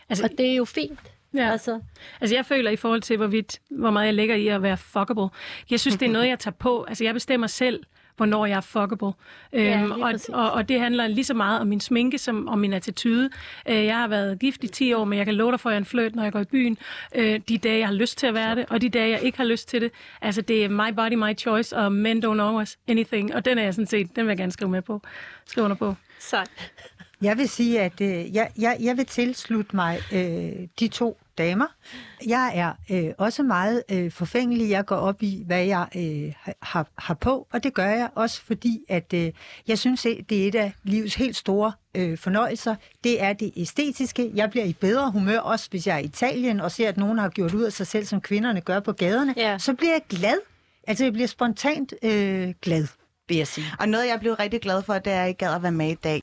altså, 0.09 0.25
og 0.25 0.31
det 0.31 0.51
er 0.51 0.55
jo 0.55 0.65
fint. 0.65 0.99
Ja. 1.35 1.51
Altså. 1.51 1.81
altså 2.21 2.37
jeg 2.37 2.47
føler 2.47 2.71
i 2.71 2.77
forhold 2.77 3.03
til, 3.03 3.17
hvorvidt, 3.17 3.61
hvor 3.71 3.91
meget 3.91 4.07
jeg 4.07 4.15
lægger 4.15 4.35
i 4.35 4.49
at 4.49 4.63
være 4.63 4.77
fuckable. 4.77 5.29
Jeg 5.71 5.81
synes, 5.81 5.97
det 5.97 6.07
er 6.07 6.13
noget, 6.13 6.29
jeg 6.29 6.39
tager 6.39 6.55
på. 6.59 6.85
Altså 6.85 7.05
jeg 7.05 7.15
bestemmer 7.15 7.47
selv, 7.47 7.85
hvornår 8.19 8.47
jeg 8.47 8.57
er 8.57 8.61
fuckable. 8.61 9.13
Ja, 9.53 9.83
øhm, 9.83 9.91
og, 9.91 10.13
og, 10.29 10.53
og 10.53 10.69
det 10.69 10.81
handler 10.81 11.07
lige 11.07 11.25
så 11.25 11.35
meget 11.35 11.61
om 11.61 11.67
min 11.67 11.81
sminke 11.81 12.19
som 12.19 12.49
om 12.49 12.59
min 12.59 12.73
attitude. 12.73 13.31
Øh, 13.69 13.85
jeg 13.85 13.97
har 13.97 14.09
været 14.09 14.39
gift 14.39 14.65
i 14.65 14.69
10 14.69 14.93
år, 14.93 15.05
men 15.05 15.19
jeg 15.19 15.27
kan 15.27 15.35
love 15.35 15.51
dig 15.51 15.61
for, 15.61 15.69
at 15.69 15.73
jeg 15.73 15.77
er 15.77 15.81
en 15.81 15.85
fløjt, 15.85 16.15
når 16.15 16.23
jeg 16.23 16.33
går 16.33 16.41
i 16.41 16.45
byen. 16.45 16.79
Øh, 17.15 17.41
de 17.49 17.59
dage, 17.59 17.79
jeg 17.79 17.87
har 17.89 17.95
lyst 17.95 18.19
til 18.19 18.27
at 18.27 18.35
være 18.35 18.55
det, 18.55 18.67
og 18.71 18.81
de 18.81 18.89
dage, 18.89 19.11
jeg 19.11 19.23
ikke 19.23 19.39
har 19.39 19.45
lyst 19.45 19.69
til 19.69 19.81
det. 19.81 19.93
Altså, 20.23 20.43
det 20.43 20.65
er 20.65 20.69
my 20.69 20.95
body, 20.97 21.15
my 21.15 21.39
choice, 21.39 21.77
og 21.77 21.93
men 21.93 22.25
don't 22.25 22.33
know 22.33 22.61
us 22.61 22.79
anything. 22.89 23.35
Og 23.35 23.45
den 23.45 23.59
er 23.59 23.63
jeg 23.63 23.75
sådan 23.75 23.87
set, 23.87 24.17
den 24.17 24.27
vil 24.27 24.31
jeg 24.31 24.39
gerne 24.39 24.53
skrive 24.53 24.71
med 24.71 24.83
på. 24.83 25.03
Skrive 25.47 25.65
under 25.65 25.77
på. 25.77 25.95
Sejt. 26.19 26.51
Jeg 27.23 27.39
vil 27.39 27.49
sige, 27.49 27.81
at 27.81 28.01
øh, 28.01 28.35
jeg, 28.35 28.51
jeg, 28.59 28.77
jeg 28.81 28.97
vil 28.97 29.07
tilslutte 29.07 29.77
mig 29.77 29.99
øh, 30.13 30.69
de 30.81 30.89
to 30.89 31.19
damer. 31.39 31.67
Jeg 32.27 32.53
er 32.55 32.73
øh, 32.91 33.13
også 33.19 33.43
meget 33.43 33.83
øh, 33.91 34.13
forfængelig. 34.13 34.71
Jeg 34.71 34.85
går 34.85 34.97
op 34.97 35.23
i, 35.23 35.43
hvad 35.47 35.65
jeg 35.65 35.87
øh, 35.97 36.53
har, 36.63 36.87
har 36.99 37.15
på, 37.15 37.47
og 37.53 37.63
det 37.65 37.75
gør 37.75 37.89
jeg 37.89 38.11
også, 38.15 38.43
fordi 38.43 38.79
at 38.89 39.13
øh, 39.15 39.33
jeg 39.69 39.79
synes, 39.79 40.03
det 40.03 40.45
er 40.45 40.49
et 40.49 40.55
af 40.55 40.73
livets 40.85 41.15
helt 41.15 41.37
store 41.37 41.73
øh, 41.95 42.19
fornøjelser. 42.19 42.75
Det 43.05 43.23
er 43.23 43.33
det 43.33 43.53
æstetiske. 43.57 44.31
Jeg 44.35 44.51
bliver 44.51 44.65
i 44.65 44.73
bedre 44.73 45.11
humør, 45.11 45.39
også 45.39 45.71
hvis 45.71 45.87
jeg 45.87 45.95
er 45.95 45.99
i 45.99 46.05
Italien 46.05 46.61
og 46.61 46.73
ser, 46.73 46.89
at 46.89 46.97
nogen 46.97 47.19
har 47.19 47.29
gjort 47.29 47.55
ud 47.55 47.63
af 47.63 47.73
sig 47.73 47.87
selv, 47.87 48.05
som 48.05 48.21
kvinderne 48.21 48.61
gør 48.61 48.81
på 48.81 48.93
gaderne. 48.93 49.35
Ja. 49.37 49.59
Så 49.59 49.75
bliver 49.75 49.93
jeg 49.93 50.03
glad. 50.09 50.39
Altså, 50.87 51.05
jeg 51.05 51.13
bliver 51.13 51.29
spontant 51.29 51.95
øh, 52.03 52.55
glad, 52.63 52.87
vil 53.29 53.37
jeg 53.37 53.47
sige. 53.47 53.67
Og 53.79 53.89
noget, 53.89 54.09
jeg 54.09 54.21
blev 54.21 54.33
rigtig 54.33 54.61
glad 54.61 54.83
for, 54.83 54.99
det 54.99 55.13
er, 55.13 55.23
at 55.23 55.31
I 55.31 55.33
gad 55.33 55.55
at 55.55 55.63
være 55.63 55.73
med 55.73 55.91
i 55.91 55.95
dag. 55.95 56.21